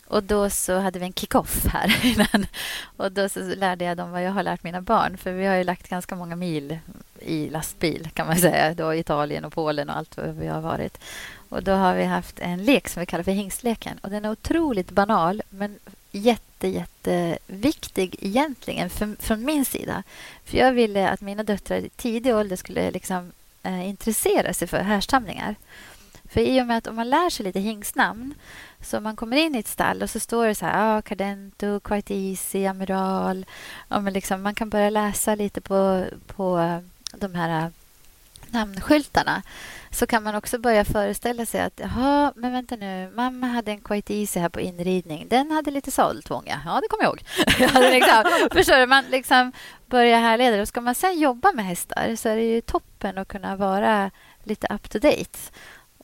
Och 0.08 0.24
då 0.24 0.50
så 0.50 0.80
hade 0.80 1.00
vi 1.00 1.06
en 1.06 1.14
kick-off 1.14 1.66
här 1.66 2.06
innan. 2.06 2.48
Och 2.98 3.12
då 3.12 3.30
så 3.30 3.40
lärde 3.40 3.86
jag 3.86 3.98
dem 3.98 4.12
vad 4.12 4.24
jag 4.24 4.32
har 4.32 4.44
lärt 4.44 4.64
mina 4.64 4.82
barn. 4.82 5.18
För 5.18 5.32
vi 5.32 5.46
har 5.46 5.56
ju 5.56 5.64
lagt 5.64 5.90
ganska 5.90 6.16
många 6.16 6.36
mil 6.36 6.80
i 7.20 7.50
lastbil 7.50 8.10
kan 8.14 8.28
man 8.28 8.38
säga. 8.38 8.74
Då 8.74 8.96
Italien 8.96 9.46
och 9.46 9.54
Polen 9.54 9.90
och 9.90 9.98
allt 9.98 10.18
vad 10.18 10.36
vi 10.36 10.48
har 10.48 10.62
varit. 10.62 10.98
Och 11.50 11.64
då 11.64 11.72
har 11.72 11.96
vi 11.96 12.04
haft 12.04 12.40
en 12.40 12.64
lek 12.64 12.88
som 12.88 13.00
vi 13.00 13.06
kallar 13.06 13.24
för 13.24 13.32
hingstleken. 13.32 13.98
Och 14.02 14.10
den 14.10 14.26
är 14.26 14.32
otroligt 14.32 14.92
banal 14.92 15.42
men 15.50 15.80
jätte, 16.12 16.68
jätteviktig 16.68 18.16
egentligen 18.20 18.90
för, 18.90 19.16
från 19.20 19.46
min 19.46 19.66
sida. 19.66 20.04
För 20.46 20.58
jag 20.58 20.74
ville 20.74 21.10
att 21.10 21.22
mina 21.22 21.44
döttrar 21.44 21.78
i 21.78 21.90
tidig 21.90 22.36
ålder 22.36 22.56
skulle 22.56 22.92
liksom, 22.92 23.32
eh, 23.64 23.90
intressera 23.90 24.54
sig 24.54 24.68
för 24.68 24.80
härstamningar. 24.80 25.56
För 26.30 26.42
i 26.42 26.62
och 26.62 26.68
med 26.68 26.78
att 26.78 26.88
om 26.88 26.96
man 26.96 27.10
lär 27.10 27.30
sig 27.30 27.46
lite 27.46 27.60
hingstnamn 27.60 28.34
så 28.82 29.00
man 29.00 29.16
kommer 29.16 29.38
in 29.38 29.56
i 29.56 29.60
ett 29.60 29.68
stall 29.68 30.04
och 30.04 30.10
så 30.10 30.20
står 30.20 30.48
det 30.48 30.56
så 30.56 30.66
här, 30.66 30.98
ah, 30.98 31.02
Cardento, 31.02 31.80
Quite 31.80 32.16
Easy, 32.16 32.66
Amiral. 32.66 33.46
Ja, 33.88 34.00
men 34.00 34.14
liksom, 34.14 34.42
man 34.42 34.56
kan 34.56 34.70
börja 34.70 34.90
läsa 34.90 35.36
lite 35.36 35.62
på, 35.62 36.06
på 36.28 36.60
eh, 36.60 36.80
de 37.20 37.36
här 37.36 37.64
eh, 37.64 37.70
namnskyltarna. 38.48 39.44
Så 39.92 40.08
kan 40.08 40.24
man 40.24 40.36
också 40.36 40.60
börja 40.60 40.86
föreställa 40.86 41.46
sig 41.46 41.62
att, 41.62 41.80
jaha, 41.80 42.34
men 42.36 42.52
vänta 42.52 42.76
nu, 42.76 43.12
mamma 43.16 43.48
hade 43.48 43.72
en 43.72 43.82
Quite 43.82 44.14
Easy 44.14 44.40
här 44.40 44.50
på 44.50 44.60
inridning. 44.60 45.28
Den 45.30 45.52
hade 45.52 45.72
lite 45.72 45.92
sadeltvång, 45.92 46.44
ja. 46.46 46.82
Det 46.82 46.88
kommer 46.88 47.04
jag 47.04 47.10
ihåg. 47.10 47.24
Liksom, 47.94 48.24
förstår 48.52 48.80
du? 48.80 48.86
Man 48.86 49.04
liksom 49.12 49.52
börjar 49.86 50.20
härleda. 50.20 50.62
Och 50.62 50.68
ska 50.68 50.82
man 50.82 50.96
sen 50.96 51.20
jobba 51.20 51.52
med 51.52 51.66
hästar 51.66 52.16
så 52.16 52.30
är 52.30 52.36
det 52.36 52.44
ju 52.44 52.62
toppen 52.62 53.18
att 53.18 53.28
kunna 53.28 53.56
vara 53.56 54.12
lite 54.44 54.68
up 54.74 54.90
to 54.90 55.00
date 55.00 55.40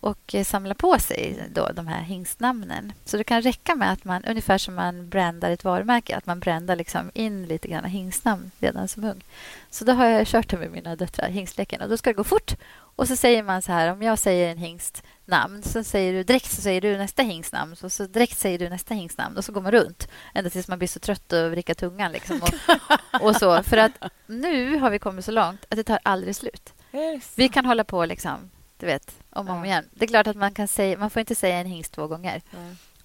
och 0.03 0.35
eh, 0.35 0.43
samla 0.43 0.73
på 0.73 0.99
sig 0.99 1.49
då 1.53 1.69
de 1.73 1.87
här 1.87 2.01
hingstnamnen. 2.01 2.93
Så 3.05 3.17
det 3.17 3.23
kan 3.23 3.41
räcka 3.41 3.75
med 3.75 3.91
att 3.91 4.05
man, 4.05 4.25
ungefär 4.25 4.57
som 4.57 4.75
man 4.75 5.09
brandar 5.09 5.51
ett 5.51 5.63
varumärke, 5.63 6.17
att 6.17 6.25
man 6.25 6.39
brandar 6.39 6.75
liksom 6.75 7.11
in 7.13 7.45
lite 7.45 7.67
grann 7.67 7.85
hingstnamn 7.85 8.51
redan 8.59 8.87
som 8.87 9.03
ung. 9.03 9.23
Så 9.69 9.85
då 9.85 9.91
har 9.93 10.05
jag 10.05 10.27
kört 10.27 10.49
det 10.49 10.57
med 10.57 10.71
mina 10.71 10.95
döttrar, 10.95 11.29
hingstleken. 11.29 11.81
Och 11.81 11.89
då 11.89 11.97
ska 11.97 12.09
det 12.09 12.13
gå 12.13 12.23
fort. 12.23 12.55
Och 12.95 13.07
så 13.07 13.15
säger 13.15 13.43
man 13.43 13.61
så 13.61 13.71
här, 13.71 13.91
om 13.91 14.01
jag 14.01 14.19
säger 14.19 14.51
en 14.51 14.57
hingstnamn, 14.57 15.63
så 15.63 15.83
säger 15.83 16.13
du 16.13 16.23
direkt 16.23 16.51
så 16.51 16.61
säger 16.61 16.81
du 16.81 16.97
nästa 16.97 17.23
hingstnamn, 17.23 17.75
och 17.83 17.91
så 17.91 18.05
direkt 18.05 18.37
säger 18.37 18.59
du 18.59 18.69
nästa 18.69 18.93
hingstnamn. 18.93 19.37
Och 19.37 19.45
så 19.45 19.51
går 19.51 19.61
man 19.61 19.71
runt 19.71 20.07
ända 20.33 20.49
tills 20.49 20.67
man 20.67 20.77
blir 20.77 20.87
så 20.87 20.99
trött 20.99 21.33
och 21.33 21.51
vrickar 21.51 21.73
tungan. 21.73 22.11
Liksom, 22.11 22.41
och, 22.41 23.21
och 23.21 23.35
så. 23.35 23.63
För 23.63 23.77
att 23.77 23.91
nu 24.27 24.77
har 24.79 24.89
vi 24.89 24.99
kommit 24.99 25.25
så 25.25 25.31
långt 25.31 25.65
att 25.69 25.77
det 25.77 25.83
tar 25.83 25.99
aldrig 26.03 26.35
slut. 26.35 26.73
Vi 27.35 27.49
kan 27.49 27.65
hålla 27.65 27.83
på 27.83 28.05
liksom, 28.05 28.49
du 28.83 28.87
vet, 28.87 29.15
om 29.29 29.49
och 29.49 29.55
om 29.55 29.65
igen. 29.65 29.89
Det 29.91 30.05
är 30.05 30.07
klart 30.07 30.27
att 30.27 30.35
man 30.35 30.53
kan 30.53 30.67
säga, 30.67 30.97
man 30.97 31.09
får 31.09 31.19
inte 31.19 31.35
säga 31.35 31.57
en 31.57 31.65
hingst 31.65 31.93
två 31.93 32.07
gånger. 32.07 32.41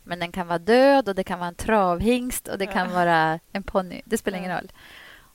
Men 0.02 0.18
den 0.18 0.32
kan 0.32 0.46
vara 0.46 0.58
död 0.58 1.08
och 1.08 1.14
det 1.14 1.24
kan 1.24 1.38
vara 1.38 1.48
en 1.48 1.54
travhingst 1.54 2.48
och 2.48 2.58
det 2.58 2.66
kan 2.66 2.90
vara 2.92 3.38
en 3.52 3.62
ponny. 3.62 4.02
Det 4.04 4.18
spelar 4.18 4.38
ingen 4.38 4.54
roll. 4.56 4.72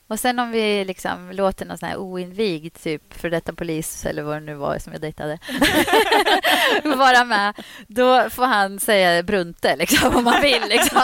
Och 0.08 0.20
sen 0.20 0.40
om 0.40 0.52
vi 0.52 0.86
liksom 0.86 1.32
låter 1.32 1.66
någon 1.66 1.78
sån 1.78 1.90
här 1.90 1.98
oinvigd, 1.98 2.76
typ 2.84 3.14
för 3.14 3.30
detta 3.30 3.54
polis 3.54 4.06
eller 4.06 4.24
vad 4.24 4.36
det 4.36 4.40
nu 4.40 4.54
var 4.54 4.78
som 4.78 4.94
jag 4.94 5.02
dejtade, 5.02 5.40
vara 6.98 7.24
med, 7.24 7.54
då 7.88 8.30
får 8.30 8.46
han 8.46 8.80
säga 8.80 9.24
Brunte 9.24 9.76
liksom, 9.76 10.16
om 10.16 10.24
man 10.24 10.42
vill. 10.42 10.62
Liksom. 10.70 11.02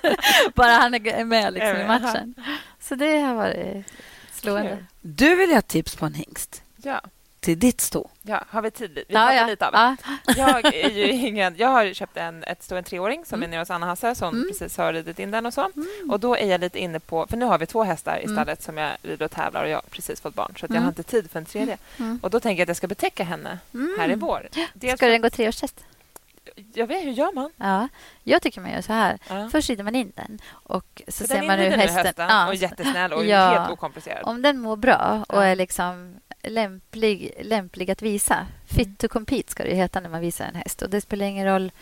Bara 0.54 0.72
han 0.72 0.94
är 0.94 1.24
med 1.24 1.52
liksom, 1.52 1.76
i 1.76 1.86
matchen. 1.86 2.34
Så 2.80 2.94
det 2.94 3.18
har 3.18 3.34
varit 3.34 3.92
slående. 4.32 4.86
Du 5.00 5.36
vill 5.36 5.52
ha 5.54 5.62
tips 5.62 5.96
på 5.96 6.06
en 6.06 6.14
hingst 6.14 6.62
Ja. 6.76 7.00
Till 7.44 7.58
ditt 7.58 7.80
sto. 7.80 8.08
Ja, 8.22 8.44
har 8.48 8.62
vi 8.62 8.70
tid? 8.70 8.90
Vi 8.94 9.04
Ja, 9.08 9.20
pratar 9.20 9.34
ja. 9.34 9.46
lite 9.46 9.66
av 9.68 9.74
Ja. 9.74 9.96
Jag, 10.36 10.74
är 10.74 10.90
ju 10.90 11.10
ingen, 11.12 11.54
jag 11.56 11.68
har 11.68 11.92
köpt 11.94 12.16
en, 12.16 12.44
ett 12.44 12.62
stå 12.62 12.76
en 12.76 12.84
treåring 12.84 13.24
som 13.24 13.42
är 13.42 13.48
nere 13.48 13.60
hos 13.60 13.70
Anna 13.70 13.86
Hasse 13.86 14.14
som 14.14 14.34
Mm. 14.34 14.48
precis 14.48 14.76
har 14.76 14.92
ridit 14.92 15.18
in 15.18 15.30
den 15.30 15.46
och 15.46 15.54
så. 15.54 15.70
Och 16.10 16.20
då 16.20 16.36
är 16.36 16.46
jag 16.46 16.60
lite 16.60 16.78
inne 16.78 17.00
på, 17.00 17.26
för 17.26 17.36
nu 17.36 17.44
har 17.44 17.58
vi 17.58 17.66
två 17.66 17.82
hästar 17.84 18.18
i 18.18 18.24
Mm. 18.24 18.36
stallet 18.36 18.62
som 18.62 18.76
jag 18.76 18.90
rider 19.02 19.24
och 19.24 19.30
tävlar 19.30 19.62
och 19.64 19.68
jag 19.70 19.76
har 19.76 19.82
precis 19.90 20.20
fått 20.20 20.34
barn 20.34 20.54
så 20.56 20.66
att 20.66 20.70
jag 20.70 20.76
Mm. 20.76 20.82
har 20.82 20.90
inte 20.90 21.02
tid 21.02 21.30
för 21.30 21.38
en 21.38 21.44
tredje. 21.46 21.78
Mm. 21.98 22.18
Och 22.22 22.30
då 22.30 22.40
tänker 22.40 22.60
jag 22.60 22.64
att 22.64 22.68
jag 22.68 22.76
ska 22.76 22.86
betäcka 22.86 23.24
henne 23.24 23.58
Mm. 23.74 23.96
här 23.98 24.10
i 24.10 24.14
vår. 24.14 24.48
Dels 24.74 24.98
Ska 24.98 25.08
den 25.08 25.22
gå 25.22 25.30
treårstest? 25.30 25.80
Jag 26.74 26.86
vet, 26.86 27.04
hur 27.04 27.10
gör 27.12 27.32
man? 27.32 27.50
Ja, 27.56 27.88
jag 28.22 28.42
tycker 28.42 28.60
man 28.60 28.70
gör 28.70 28.80
så 28.80 28.92
här. 28.92 29.18
Ja. 29.28 29.48
Först 29.52 29.68
rider 29.70 29.84
man 29.84 29.94
in 29.94 30.12
den 30.16 30.38
och 30.52 31.02
så 31.08 31.26
ser 31.26 31.42
man 31.42 31.58
hur 31.58 31.70
hästen... 31.70 32.04
hösten 32.06 32.28
ja, 32.28 32.48
och 32.48 32.54
jättesnäll 32.54 33.12
och 33.12 33.24
Ja. 33.26 33.46
helt 33.58 33.70
okomplicerad. 33.72 34.22
Om 34.24 34.42
den 34.42 34.58
mår 34.60 34.76
bra 34.76 35.24
och 35.28 35.44
är 35.44 35.56
liksom 35.56 36.16
lämplig, 36.42 37.34
lämplig 37.42 37.90
att 37.90 38.02
visa. 38.02 38.46
Fit 38.66 38.98
to 38.98 39.08
compete 39.08 39.52
ska 39.52 39.62
det 39.62 39.68
ju 39.68 39.74
heta 39.76 40.00
när 40.00 40.08
man 40.08 40.20
visar 40.20 40.44
en 40.44 40.54
häst. 40.54 40.82
Och 40.82 40.90
det 40.90 41.00
spelar 41.00 41.26
ingen 41.26 41.46
roll 41.46 41.72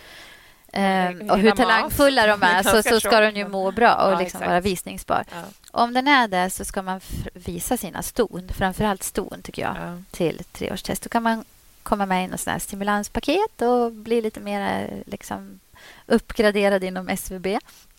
eh, 0.73 0.83
hinna 0.83 1.33
och 1.35 1.39
hur 1.39 1.51
talangfulla 1.51 2.27
de 2.27 2.43
är 2.43 2.63
så, 2.83 2.83
så 2.83 3.01
ska 3.01 3.21
den 3.21 3.37
ju 3.37 3.49
må 3.49 3.71
bra 3.71 3.95
och 3.95 4.13
Ja, 4.13 4.19
liksom 4.19 4.41
vara 4.41 4.61
visningsbar. 4.61 5.25
Ja. 5.33 5.43
Om 5.71 5.95
den 5.95 6.09
är 6.09 6.29
det 6.29 6.51
så 6.51 6.65
ska 6.65 6.83
man 6.83 7.01
visa 7.35 7.77
sina 7.77 8.03
ston, 8.03 8.49
framförallt 8.55 9.03
ston 9.03 9.43
tycker 9.43 9.63
jag, 9.63 9.77
Ja. 9.77 10.03
till 10.11 10.45
treårstest. 10.53 11.03
Då 11.03 11.09
kan 11.09 11.23
man 11.23 11.45
komma 11.83 12.07
med 12.07 12.25
i 12.25 12.29
något 12.29 12.41
sånt 12.41 12.63
stimulanspaket 12.63 13.63
och 13.63 13.93
bli 13.93 14.21
lite 14.23 14.41
mer 14.41 14.89
liksom, 15.07 15.61
uppgraderad 16.07 16.85
inom 16.85 17.09
SVB. 17.09 17.47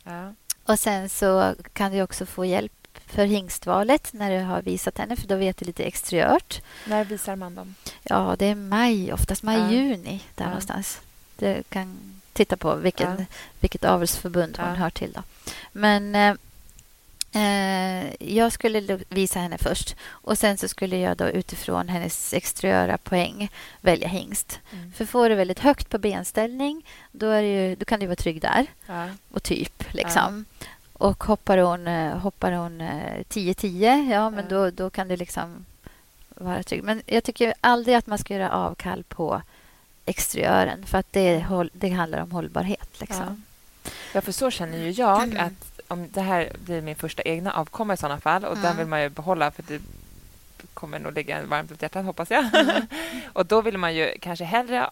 Ja. 0.03 0.33
Och 0.65 0.79
sen 0.79 1.09
så 1.09 1.55
kan 1.73 1.91
du 1.91 2.01
också 2.01 2.25
få 2.25 2.45
hjälp 2.45 2.71
för 3.05 3.25
hingstvalet 3.25 4.13
när 4.13 4.31
du 4.31 4.39
har 4.45 4.61
visat 4.61 4.97
henne, 4.97 5.15
för 5.15 5.27
då 5.27 5.35
vet 5.35 5.57
du 5.57 5.65
lite 5.65 5.83
exteriört. 5.83 6.61
När 6.85 7.03
visar 7.05 7.35
man 7.35 7.55
dem? 7.55 7.75
Ja, 8.03 8.35
det 8.39 8.45
är 8.45 8.55
maj, 8.55 9.13
oftast 9.13 9.43
maj, 9.43 9.59
Ja. 9.59 9.71
juni 9.71 10.21
där 10.35 10.43
Ja. 10.43 10.49
någonstans. 10.49 11.01
Du 11.37 11.63
kan 11.69 11.97
titta 12.33 12.57
på 12.57 12.75
vilken, 12.75 13.15
Ja. 13.19 13.25
vilket 13.59 13.83
avelsförbund 13.83 14.57
hon 14.57 14.75
hör 14.75 14.89
till. 14.89 15.11
Då. 15.13 15.23
Men 15.71 16.15
eh, 16.15 16.21
eh, 16.29 16.35
jag 18.19 18.51
skulle 18.51 18.99
visa 19.09 19.39
henne 19.39 19.57
först 19.57 19.95
och 20.05 20.37
sen 20.37 20.57
så 20.57 20.67
skulle 20.67 20.97
jag 20.97 21.17
då 21.17 21.27
utifrån 21.29 21.89
hennes 21.89 22.33
exteriöra 22.33 22.97
poäng 22.97 23.51
välja 23.81 24.07
hingst. 24.07 24.59
Mm. 24.73 24.91
För 24.91 25.05
får 25.05 25.29
du 25.29 25.35
väldigt 25.35 25.59
högt 25.59 25.89
på 25.89 25.97
benställning 25.97 26.85
då, 27.11 27.29
är 27.29 27.41
ju, 27.41 27.75
då 27.75 27.85
kan 27.85 27.99
du 27.99 28.05
vara 28.05 28.15
trygg 28.15 28.41
där 28.41 28.65
Ja. 28.87 29.07
och 29.31 29.43
typ. 29.43 29.93
Liksom. 29.93 30.45
Och 30.93 31.23
hoppar 31.23 31.57
hon, 31.57 31.87
eh, 31.87 32.17
hoppar 32.17 32.51
hon 32.51 32.81
eh, 32.81 33.23
10-10, 33.29 34.11
ja, 34.13 34.29
men 34.29 34.45
Ja. 34.49 34.55
då, 34.55 34.69
då 34.69 34.89
kan 34.89 35.07
det 35.07 35.17
liksom 35.17 35.65
vara 36.29 36.63
trygg. 36.63 36.83
Men 36.83 37.01
jag 37.05 37.23
tycker 37.23 37.53
aldrig 37.61 37.95
att 37.95 38.07
man 38.07 38.17
ska 38.17 38.33
göra 38.33 38.51
avkall 38.51 39.03
på 39.03 39.41
exteriören 40.05 40.85
för 40.85 40.97
att 40.97 41.13
det, 41.13 41.45
det 41.73 41.89
handlar 41.89 42.21
om 42.21 42.31
hållbarhet. 42.31 42.89
Liksom. 42.99 43.43
Ja, 44.13 44.21
för 44.21 44.31
så 44.31 44.51
känner 44.51 44.77
ju 44.77 44.89
jag 44.91 45.23
Mm. 45.23 45.45
att 45.45 45.72
om 45.93 46.07
det 46.11 46.21
här 46.21 46.51
blir 46.65 46.81
min 46.81 46.95
första 46.95 47.21
egna 47.21 47.51
avkomma 47.53 47.93
i 47.93 47.97
sådana 47.97 48.19
fall 48.19 48.45
och 48.45 48.55
den 48.55 48.65
Mm. 48.65 48.77
vill 48.77 48.87
man 48.87 49.01
ju 49.01 49.09
behålla 49.09 49.51
för 49.51 49.63
det 49.67 49.81
kommer 50.73 50.99
nog 50.99 51.13
ligga 51.13 51.37
en 51.37 51.49
varmt 51.49 51.71
om 51.71 51.77
hjärtat, 51.81 52.05
hoppas 52.05 52.31
jag. 52.31 52.55
Mm. 52.55 52.81
och 53.33 53.45
då 53.45 53.61
vill 53.61 53.77
man 53.77 53.95
ju 53.95 54.13
kanske 54.21 54.45
hellre 54.45 54.89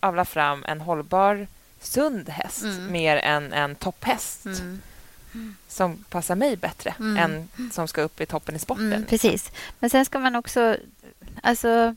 avla 0.00 0.24
fram 0.24 0.64
en 0.64 0.80
hållbar, 0.80 1.46
sund 1.80 2.28
häst 2.28 2.62
Mm. 2.62 2.92
mer 2.92 3.16
än 3.16 3.52
en 3.52 3.74
topphäst 3.74 4.46
Mm. 4.46 4.80
som 5.68 6.04
passar 6.10 6.34
mig 6.34 6.56
bättre 6.56 6.94
Mm. 6.98 7.16
än 7.16 7.48
som 7.72 7.88
ska 7.88 8.02
upp 8.02 8.20
i 8.20 8.26
toppen 8.26 8.56
i 8.56 8.58
sporten. 8.58 8.92
Mm, 8.92 9.04
precis. 9.06 9.52
Men 9.78 9.90
sen 9.90 10.04
ska 10.04 10.18
man 10.18 10.36
också 10.36 10.76
Alltså, 11.42 11.94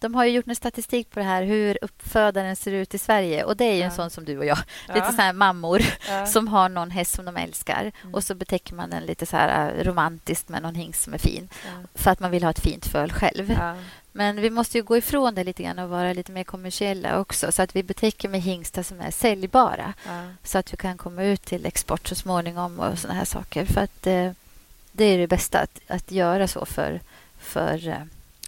de 0.00 0.14
har 0.14 0.24
ju 0.24 0.30
gjort 0.30 0.48
en 0.48 0.56
statistik 0.56 1.10
på 1.10 1.18
det 1.20 1.24
här 1.26 1.42
hur 1.42 1.78
uppfödaren 1.82 2.56
ser 2.56 2.72
ut 2.72 2.94
i 2.94 2.98
Sverige. 2.98 3.44
Och 3.44 3.56
Det 3.56 3.64
är 3.64 3.74
ju 3.74 3.82
en 3.82 3.90
sån 3.90 4.10
som 4.10 4.24
du 4.24 4.38
och 4.38 4.44
jag. 4.44 4.58
Ja. 4.88 4.94
Lite 4.94 5.12
så 5.12 5.22
här 5.22 5.32
mammor 5.32 5.82
Ja. 6.08 6.26
som 6.26 6.48
har 6.48 6.68
någon 6.68 6.90
häst 6.90 7.14
som 7.14 7.24
de 7.24 7.36
älskar. 7.36 7.92
Mm. 8.02 8.14
Och 8.14 8.24
så 8.24 8.34
betäcker 8.34 8.74
man 8.74 8.90
den 8.90 9.02
lite 9.02 9.26
så 9.26 9.36
här 9.36 9.74
eh, 9.78 9.84
romantiskt 9.84 10.48
med 10.48 10.62
någon 10.62 10.74
hingst 10.74 11.02
som 11.02 11.14
är 11.14 11.18
fin. 11.18 11.48
Ja. 11.64 11.70
För 11.94 12.10
att 12.10 12.20
man 12.20 12.30
vill 12.30 12.42
ha 12.42 12.50
ett 12.50 12.60
fint 12.60 12.86
föl 12.86 13.12
själv. 13.12 13.50
Ja. 13.50 13.74
Men 14.12 14.40
vi 14.40 14.50
måste 14.50 14.78
ju 14.78 14.82
gå 14.84 14.96
ifrån 14.96 15.34
det 15.34 15.44
lite 15.44 15.62
grann 15.62 15.78
och 15.78 15.88
vara 15.88 16.12
lite 16.12 16.32
mer 16.32 16.44
kommersiella 16.44 17.18
också. 17.18 17.52
Så 17.52 17.62
att 17.62 17.76
vi 17.76 17.82
betäcker 17.82 18.28
med 18.28 18.40
hingstar 18.40 18.82
som 18.82 19.00
är 19.00 19.10
säljbara. 19.10 19.92
Ja. 20.06 20.22
Så 20.44 20.58
att 20.58 20.72
vi 20.72 20.76
kan 20.76 20.96
komma 20.98 21.22
ut 21.24 21.42
till 21.44 21.66
export 21.66 22.08
så 22.08 22.14
småningom 22.14 22.80
och 22.80 22.98
såna 22.98 23.14
här 23.14 23.24
saker. 23.24 23.64
För 23.64 23.80
att 23.80 24.06
eh, 24.06 24.30
det 24.92 25.04
är 25.04 25.18
det 25.18 25.26
bästa 25.26 25.58
att, 25.60 25.80
att 25.88 26.10
göra 26.10 26.48
så 26.48 26.64
för, 26.66 27.00
för 27.40 27.88
eh, 27.88 27.94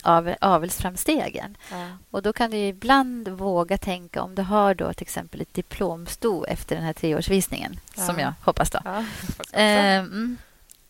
av, 0.03 0.35
avelsframstegen. 0.41 1.57
Ja. 1.71 1.87
Och 2.11 2.23
då 2.23 2.33
kan 2.33 2.51
du 2.51 2.57
ibland 2.57 3.29
våga 3.29 3.79
tänka 3.79 4.23
om 4.23 4.35
du 4.35 4.43
har 4.43 4.75
då 4.75 4.93
till 4.93 5.03
exempel 5.05 5.41
ett 5.41 5.55
diplomsto 5.55 6.45
efter 6.47 6.77
den 6.77 6.85
här 6.85 6.93
treårsvisningen, 6.93 7.81
Ja. 7.97 8.07
som 8.07 8.19
jag 8.19 8.33
hoppas 8.45 8.71
då. 8.71 8.79
Ja. 8.85 9.05
Fast 9.27 9.41
också. 9.41 9.57
Eh, 9.57 9.99
mm, 9.99 10.37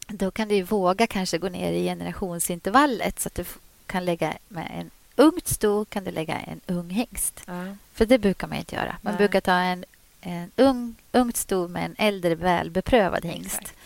då 0.08 0.30
kan 0.30 0.48
du 0.48 0.62
våga 0.62 1.06
kanske 1.06 1.38
gå 1.38 1.48
ner 1.48 1.72
i 1.72 1.84
generationsintervallet 1.84 3.20
så 3.20 3.26
att 3.28 3.34
du 3.34 3.44
kan 3.86 4.04
lägga 4.04 4.32
med 4.48 4.70
en 4.78 4.90
ungt 5.16 5.48
sto 5.48 5.84
kan 5.84 6.04
du 6.04 6.10
lägga 6.10 6.38
en 6.38 6.60
ung 6.66 6.90
hingst. 6.90 7.42
Ja. 7.46 7.64
För 7.92 8.06
det 8.06 8.18
brukar 8.18 8.46
man 8.46 8.58
inte 8.58 8.76
göra. 8.76 8.96
Man 9.02 9.12
Nej. 9.12 9.18
brukar 9.18 9.40
ta 9.40 9.52
en, 9.52 9.84
en 10.20 10.50
ung, 10.56 10.94
ungt 11.12 11.36
sto 11.36 11.68
med 11.68 11.84
en 11.84 11.94
äldre 11.98 12.34
välbeprövad 12.34 13.24
hingst. 13.24 13.60
Exakt. 13.60 13.76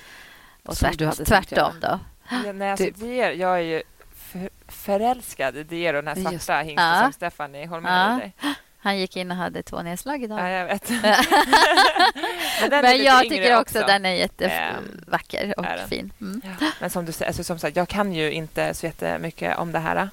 Och 0.64 0.76
tvärt, 0.76 1.26
tvärtom 1.26 1.80
då. 1.80 1.98
Ja, 2.30 2.52
nej, 2.52 2.70
alltså, 2.70 2.86
Typ. 2.86 2.98
Dier, 2.98 3.30
jag 3.32 3.56
är 3.56 3.62
ju 3.62 3.82
förälskad 4.86 5.56
i 5.56 5.62
Dier 5.62 5.94
och 5.94 6.04
den 6.04 6.16
här 6.24 6.32
Just- 6.32 6.44
svarta 6.46 6.62
hingsten 6.62 6.88
Ja. 6.88 7.02
som 7.02 7.12
Stefan 7.12 7.54
i 7.54 7.66
Holmén 7.66 7.92
Ja. 7.92 8.16
rider. 8.16 8.32
Han 8.78 8.98
gick 8.98 9.16
in 9.16 9.30
och 9.30 9.36
hade 9.36 9.62
två 9.62 9.82
nedslag 9.82 10.22
idag. 10.22 10.38
Ja, 10.40 10.48
jag 10.48 10.66
vet. 10.66 10.90
Men, 12.70 12.82
Men 12.82 13.02
jag 13.04 13.22
tycker 13.22 13.60
också 13.60 13.78
den 13.86 14.04
är 14.06 14.10
Ehm, 14.10 14.16
jättevacker 14.18 15.54
och 15.58 15.64
är 15.66 15.86
fin. 15.86 16.12
Mm. 16.20 16.40
Men 16.80 16.90
som 16.90 17.04
du 17.04 17.12
säger, 17.12 17.28
alltså, 17.28 17.44
som 17.44 17.58
sagt, 17.58 17.76
jag 17.76 17.88
kan 17.88 18.12
ju 18.12 18.32
inte 18.32 18.74
så 18.74 18.86
jättemycket 18.86 19.58
om 19.58 19.72
det 19.72 19.78
här. 19.78 20.08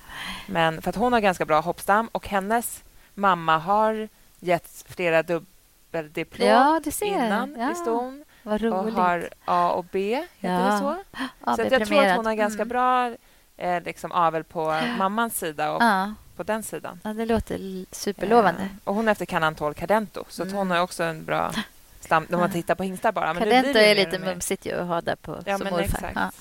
Men 0.47 0.81
för 0.81 0.89
att 0.89 0.95
hon 0.95 1.13
har 1.13 1.19
ganska 1.19 1.45
bra 1.45 1.59
hoppstam 1.61 2.09
och 2.11 2.27
hennes 2.27 2.83
mamma 3.13 3.57
har 3.57 4.07
gett 4.39 4.85
flera 4.89 5.23
dubbeldiplom 5.23 6.47
Ja, 6.47 6.81
innan 7.01 7.55
ja. 7.59 7.71
i 7.71 7.75
ston 7.75 8.25
Vad 8.43 8.53
och 8.53 8.61
roligt. 8.61 8.95
har 8.95 9.29
A 9.45 9.69
och 9.71 9.85
B, 9.91 10.23
heter 10.39 10.55
Ja. 10.55 10.71
det 10.71 10.77
så? 10.79 11.03
Ja, 11.45 11.55
så 11.55 11.61
att 11.61 11.71
jag 11.71 11.87
tror 11.87 12.05
att 12.05 12.15
hon 12.15 12.25
har 12.25 12.33
ganska 12.33 12.61
Mm. 12.61 12.67
bra 12.69 13.15
eh, 13.57 13.83
liksom, 13.83 14.11
avel 14.11 14.43
på 14.43 14.81
mammans 14.97 15.37
sida 15.39 15.71
och 15.71 15.83
Ja. 15.83 16.13
på 16.35 16.43
den 16.43 16.63
sidan. 16.63 16.99
ja, 17.03 17.13
det 17.13 17.25
låter 17.25 17.85
superlovande. 17.95 18.61
Eh, 18.61 18.67
och 18.83 18.95
hon 18.95 19.07
är 19.07 19.11
efter 19.11 19.25
Canantol 19.25 19.73
Cadento, 19.73 20.23
så 20.29 20.43
att 20.43 20.51
hon 20.51 20.61
Mm. 20.61 20.71
har 20.77 20.83
också 20.83 21.03
en 21.03 21.25
bra 21.25 21.51
stam... 21.99 22.27
Om 22.31 22.39
man 22.39 22.51
tittar 22.51 22.75
på 22.75 22.83
hingstar 22.83 23.11
bara. 23.11 23.33
Men 23.33 23.49
det 23.49 23.55
är 23.91 23.95
lite 23.95 24.15
och 24.17 24.21
mumsigt 24.21 24.65
ju 24.65 24.71
att 24.81 24.87
ha 24.87 25.01
där 25.01 25.15
på 25.15 25.39
Ja, 25.45 25.57
som 25.57 25.63
men 25.63 25.73
morfar. 25.73 25.85
exakt. 25.85 26.15
Ja. 26.15 26.31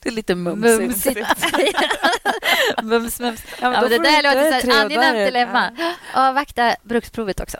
Det 0.00 0.08
är 0.08 0.12
lite 0.12 0.34
mumsigt. 0.34 0.80
Mumsigt. 0.80 1.18
mums, 2.82 3.20
mums. 3.20 3.44
Ja, 3.60 3.70
men 3.70 3.72
Ja, 3.72 3.80
men 3.80 3.90
det 3.90 3.98
där 3.98 4.22
låter 4.22 4.60
så 4.60 4.70
här 4.70 4.84
angenämt 4.84 5.16
dilemma. 5.26 5.70
Avvakta 6.14 6.76
bruksprovet 6.82 7.40
också. 7.40 7.58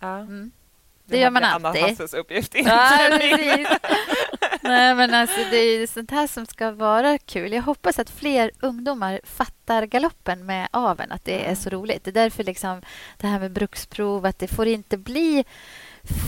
Ja. 0.00 0.18
Mm. 0.18 0.50
Det 1.08 1.18
gör 1.18 1.30
man 1.30 1.42
hade 1.42 1.54
Anna 1.54 1.68
alltid. 1.68 1.82
Hasses 1.82 2.14
uppgift. 2.14 2.54
Ja. 2.54 3.08
Nej, 4.60 4.94
men 4.94 5.14
alltså, 5.14 5.40
det 5.50 5.56
är 5.56 5.86
sånt 5.86 6.10
här 6.10 6.26
som 6.26 6.46
ska 6.46 6.70
vara 6.70 7.18
kul. 7.18 7.52
Jag 7.52 7.62
hoppas 7.62 7.98
att 7.98 8.10
fler 8.10 8.50
ungdomar 8.60 9.20
fattar 9.24 9.86
galoppen 9.86 10.46
med 10.46 10.68
aveln, 10.70 11.12
att 11.12 11.24
det 11.24 11.50
är 11.50 11.54
så 11.54 11.70
roligt. 11.70 12.04
Det 12.04 12.10
är 12.10 12.12
därför 12.12 12.44
liksom 12.44 12.82
det 13.16 13.26
här 13.26 13.40
med 13.40 13.50
bruksprov, 13.50 14.26
att 14.26 14.38
det 14.38 14.48
får 14.48 14.66
inte 14.66 14.96
bli 14.96 15.44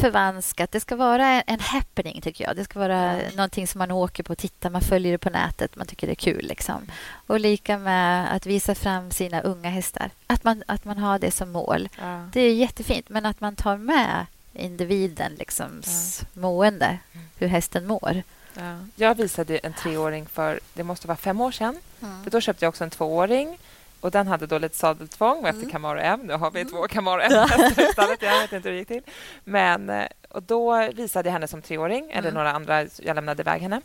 förvanskat. 0.00 0.72
Det 0.72 0.80
ska 0.80 0.96
vara 0.96 1.40
en 1.40 1.60
happening, 1.60 2.20
tycker 2.20 2.44
jag. 2.44 2.56
Det 2.56 2.64
ska 2.64 2.78
vara 2.78 3.18
någonting 3.34 3.66
som 3.66 3.78
man 3.78 3.90
åker 3.90 4.22
på 4.22 4.32
och 4.32 4.38
tittar. 4.38 4.70
Man 4.70 4.80
följer 4.80 5.12
det 5.12 5.18
på 5.18 5.30
nätet. 5.30 5.76
Man 5.76 5.86
tycker 5.86 6.06
det 6.06 6.12
är 6.12 6.14
kul. 6.14 6.46
Liksom. 6.46 6.86
Och 7.26 7.40
lika 7.40 7.78
med 7.78 8.34
att 8.34 8.46
visa 8.46 8.74
fram 8.74 9.10
sina 9.10 9.40
unga 9.40 9.70
hästar. 9.70 10.10
Att 10.26 10.44
man, 10.44 10.62
att 10.66 10.84
man 10.84 10.98
har 10.98 11.18
det 11.18 11.30
som 11.30 11.50
mål. 11.50 11.88
Ja. 12.00 12.28
Det 12.32 12.40
är 12.40 12.54
jättefint, 12.54 13.08
men 13.08 13.26
att 13.26 13.40
man 13.40 13.56
tar 13.56 13.76
med 13.76 14.26
individen, 14.54 15.34
liksom, 15.34 15.80
s- 15.84 16.22
mående, 16.32 16.98
hur 17.38 17.46
hästen 17.48 17.86
mår. 17.86 18.22
Ja. 18.54 18.78
Jag 18.96 19.14
visade 19.14 19.58
en 19.58 19.72
treåring 19.72 20.26
för, 20.26 20.60
det 20.74 20.82
måste 20.84 21.06
vara 21.08 21.16
fem 21.16 21.40
år 21.40 21.52
sedan. 21.52 21.76
Mm. 22.02 22.22
För 22.24 22.30
då 22.30 22.40
köpte 22.40 22.64
jag 22.64 22.68
också 22.68 22.84
en 22.84 22.90
tvååring. 22.90 23.58
Och 24.00 24.10
Den 24.10 24.26
hade 24.26 24.46
då 24.46 24.58
lite 24.58 24.76
sadeltvång 24.76 25.38
och 25.42 25.48
efter 25.48 25.60
Mm. 25.60 25.70
Camaro 25.70 25.98
M. 25.98 26.20
Nu 26.24 26.32
har 26.34 26.50
vi 26.50 26.64
två 26.64 26.88
Camaro 26.88 27.20
M-hästar 27.20 27.82
i 27.90 27.92
stallet. 27.92 28.22
Jag 28.22 28.40
vet 28.40 28.52
inte 28.52 28.68
hur 28.68 28.72
det 28.74 28.78
gick 28.78 28.88
till. 28.88 29.02
Men, 29.44 29.90
eh, 29.90 30.06
och 30.28 30.42
då 30.42 30.88
visade 30.92 31.28
jag 31.28 31.32
henne 31.32 31.48
som 31.48 31.62
treåring, 31.62 32.10
eller 32.10 32.28
Mm. 32.28 32.34
några 32.34 32.52
andra. 32.52 32.86
Jag 32.96 33.14
lämnade 33.14 33.42
iväg 33.42 33.62
henne. 33.62 33.80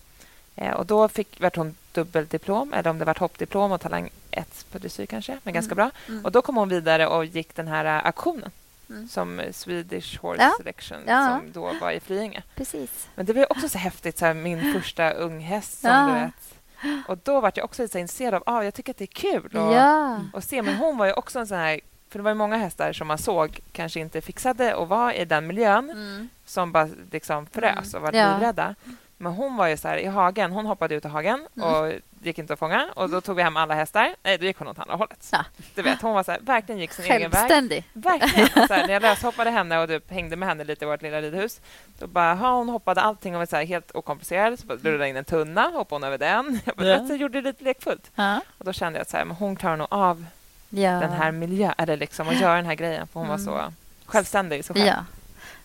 Eh, 0.55 0.71
Och 0.71 0.85
Då 0.85 1.07
fick, 1.07 1.41
vart 1.41 1.55
hon 1.55 1.75
dubbeldiplom, 1.91 2.73
eller 2.73 2.89
om 2.89 2.99
det 2.99 3.05
var 3.05 3.15
hoppdiplom 3.19 3.71
och 3.71 3.81
talang 3.81 4.09
1 4.31 4.65
på 4.71 4.77
dressyr 4.77 5.05
kanske, 5.05 5.37
men 5.43 5.53
ganska 5.53 5.75
bra. 5.75 5.91
Mm. 6.07 6.25
Och 6.25 6.31
Då 6.31 6.41
kom 6.41 6.55
hon 6.57 6.69
vidare 6.69 7.07
och 7.07 7.25
gick 7.25 7.55
den 7.55 7.67
här 7.67 7.85
eh, 7.85 8.05
auktionen 8.05 8.51
Mm. 8.89 9.07
som 9.07 9.39
eh, 9.39 9.51
Swedish 9.51 10.19
Horse 10.21 10.41
Ja. 10.43 10.53
Selection 10.57 10.97
Ja. 11.07 11.27
som 11.41 11.51
då 11.51 11.73
var 11.81 11.91
i 11.91 11.99
Flyinge. 11.99 12.43
Precis. 12.55 13.09
Men 13.15 13.25
det 13.25 13.33
var 13.33 13.51
också 13.51 13.69
så 13.69 13.77
häftigt, 13.77 14.17
så 14.17 14.25
här, 14.25 14.33
min 14.33 14.73
första 14.73 15.11
unghäst 15.11 15.79
som 15.81 15.89
Ja. 15.89 16.05
du 16.07 16.13
vet. 16.13 17.05
Och 17.07 17.17
då 17.17 17.39
var 17.41 17.51
jag 17.55 17.65
också 17.65 17.81
lite 17.81 17.91
så 17.91 17.97
intresserad 17.97 18.33
av, 18.33 18.43
ah, 18.45 18.63
jag 18.63 18.73
tycker 18.73 18.91
att 18.91 18.97
det 18.97 19.03
är 19.03 19.31
kul 19.31 19.57
och, 19.57 19.73
Ja. 19.73 20.19
och 20.33 20.43
se. 20.43 20.61
Men 20.61 20.75
hon 20.75 20.97
var 20.97 21.05
ju 21.05 21.13
också 21.13 21.39
en 21.39 21.47
sån 21.47 21.57
här, 21.57 21.79
för 22.09 22.19
det 22.19 22.23
var 22.23 22.31
ju 22.31 22.35
många 22.35 22.57
hästar 22.57 22.93
som 22.93 23.07
man 23.07 23.17
såg 23.17 23.59
kanske 23.71 23.99
inte 23.99 24.21
fixade 24.21 24.75
att 24.75 24.87
vara 24.87 25.13
i 25.15 25.25
den 25.25 25.47
miljön 25.47 25.89
Mm. 25.89 26.29
som 26.45 26.71
bara 26.71 26.89
liksom 27.11 27.45
frös 27.45 27.93
och 27.93 28.01
var 28.01 28.11
livrädda. 28.11 28.75
Men 29.17 29.31
hon 29.33 29.55
var 29.55 29.67
ju 29.67 29.77
så 29.77 29.87
här 29.87 29.97
i 29.97 30.05
hagen, 30.05 30.51
hon 30.51 30.65
hoppade 30.65 30.95
ut 30.95 31.05
i 31.05 31.07
hagen 31.07 31.47
Mm. 31.57 31.69
och 31.69 31.93
gick 32.25 32.39
inte 32.39 32.53
att 32.53 32.59
fånga 32.59 32.87
och 32.95 33.09
då 33.09 33.21
tog 33.21 33.35
vi 33.35 33.43
hem 33.43 33.57
alla 33.57 33.73
hästar. 33.75 34.15
Nej, 34.23 34.37
då 34.37 34.45
gick 34.45 34.57
hon 34.57 34.67
åt 34.67 34.79
andra 34.79 34.95
hållet. 34.95 35.29
Ja. 35.31 35.45
Du 35.75 35.81
vet, 35.81 36.01
hon 36.01 36.13
var 36.13 36.23
så 36.23 36.31
här, 36.31 36.39
verkligen 36.39 36.79
gick 36.81 36.91
sin 36.93 37.05
egen 37.05 37.31
väg. 37.31 37.39
Självständig. 37.39 37.83
Verkligen. 37.93 38.67
Så 38.67 38.73
här, 38.73 38.87
när 38.87 38.93
jag 38.93 39.01
löshoppade 39.01 39.49
henne 39.49 39.79
och 39.79 39.87
typ 39.89 40.11
hängde 40.11 40.35
med 40.35 40.47
henne 40.49 40.63
lite 40.63 40.85
i 40.85 40.87
vårt 40.87 41.01
lilla 41.01 41.21
ridhus 41.21 41.61
då 41.99 42.07
bara, 42.07 42.33
ha, 42.33 42.57
hon 42.57 42.69
hoppade 42.69 43.01
allting 43.01 43.35
och 43.35 43.39
var 43.39 43.45
så 43.45 43.55
här, 43.55 43.65
helt 43.65 43.91
okomplicerad. 43.95 44.59
Så 44.59 44.65
bara 44.67 44.77
rullade 44.77 45.09
in 45.09 45.15
en 45.15 45.25
tunna, 45.25 45.61
hoppade 45.61 45.95
hon 45.95 46.03
över 46.03 46.17
den. 46.17 46.59
Jag 46.65 46.75
bara, 46.75 46.87
Ja. 46.87 47.07
så 47.07 47.15
gjorde 47.15 47.41
det 47.41 47.47
lite 47.49 47.63
lekfullt. 47.63 48.11
Ja. 48.15 48.41
Och 48.57 48.65
då 48.65 48.73
kände 48.73 48.99
jag 48.99 49.01
att 49.01 49.09
så 49.09 49.17
här, 49.17 49.25
men 49.25 49.35
hon 49.37 49.55
klarar 49.55 49.77
nog 49.77 49.87
av 49.91 50.25
Ja. 50.69 50.91
den 50.91 51.11
här 51.11 51.31
miljön, 51.31 51.73
eller 51.77 51.97
liksom 51.97 52.29
att 52.29 52.39
göra 52.39 52.55
den 52.55 52.65
här 52.65 52.75
grejen. 52.75 53.07
För 53.07 53.19
hon 53.19 53.29
var 53.29 53.35
Mm. 53.35 53.45
så 53.45 53.73
självständig 54.05 54.59
i 54.59 54.63
sig 54.63 54.73
själv. 54.75 54.87
Ja. 54.87 55.05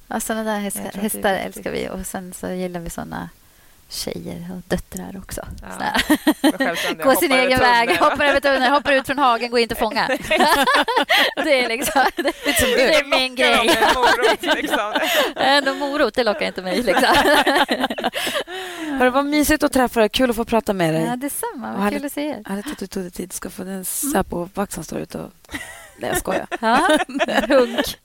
ja 0.09 0.21
såna 0.21 0.43
där 0.45 0.59
hästar, 0.59 1.01
hästar 1.01 1.35
älskar 1.35 1.71
vi. 1.71 1.89
Och 1.89 2.07
sen 2.07 2.33
så 2.33 2.49
gillar 2.51 2.81
vi 2.81 2.91
såna 2.91 3.29
tjejer 3.91 4.49
och 4.53 4.63
döttrar 4.69 5.17
också. 5.19 5.47
Ja. 5.63 5.93
Gå 7.05 7.15
sin 7.15 7.33
egen 7.33 7.59
väg, 7.59 7.91
hoppar 7.91 8.25
över 8.25 8.41
tunneln, 8.41 8.73
hoppar 8.73 8.93
ut 8.93 9.07
från 9.07 9.19
hagen, 9.19 9.51
går 9.51 9.61
inte 9.61 9.73
att 9.73 9.79
fånga. 9.79 10.07
det 11.45 11.65
är 11.65 11.69
liksom 11.69 12.05
det, 12.17 12.23
det 12.77 12.95
är 12.95 13.21
min 13.21 13.35
grej. 13.35 13.57
morot, 13.95 14.57
liksom. 14.57 14.93
En 15.37 15.79
morot, 15.79 16.15
det 16.15 16.25
lockar 16.25 16.47
inte 16.47 16.63
mig. 16.63 16.83
Liksom. 16.83 17.15
Hörru, 18.99 19.11
vad 19.11 19.27
mysigt 19.27 19.63
att 19.63 19.73
träffa 19.73 20.01
dig. 20.01 20.09
Kul 20.09 20.31
att 20.31 20.37
få 20.37 20.45
prata 20.45 20.73
med 20.73 20.95
dig. 20.95 21.05
Ja, 21.05 21.17
detsamma. 21.17 21.77
Vad 21.77 21.93
kul 21.93 22.05
att 22.05 22.13
se 22.13 22.27
er. 22.27 22.43
Härligt 22.47 22.73
att 22.73 22.79
du 22.79 22.87
tog 22.87 23.03
dig 23.03 23.11
tid. 23.11 23.33
Ska 23.33 23.51
få 23.51 23.63
en 23.63 23.85
Säpo-vax 23.85 24.75
som 24.75 24.85
står 24.85 24.99
ute 24.99 25.19
och... 25.19 25.31
Nej, 26.01 26.11
jag 26.11 26.19
skojar. 26.19 26.47
Ja, 26.61 26.99
hunk. 27.49 27.99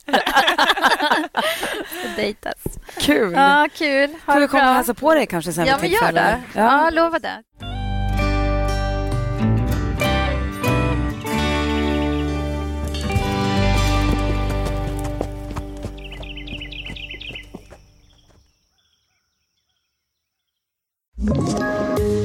Dejtas. 2.16 2.54
Kul! 3.00 3.32
Ja, 3.32 3.68
kul. 3.74 4.10
Ha 4.26 4.32
Får 4.34 4.40
vi 4.40 4.48
komma 4.48 4.68
och 4.68 4.74
hälsa 4.74 4.94
på 4.94 5.14
dig 5.14 5.26
kanske 5.26 5.52
sen 5.52 5.66
Ja, 5.66 5.78
men 5.80 5.90
gör 5.90 6.12
det. 6.12 6.42
Ja, 6.54 6.90
lova 6.90 7.18
det. 7.18 7.42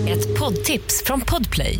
Ett 0.07 0.39
poddtips 0.39 1.03
från 1.05 1.21
Podplay. 1.21 1.79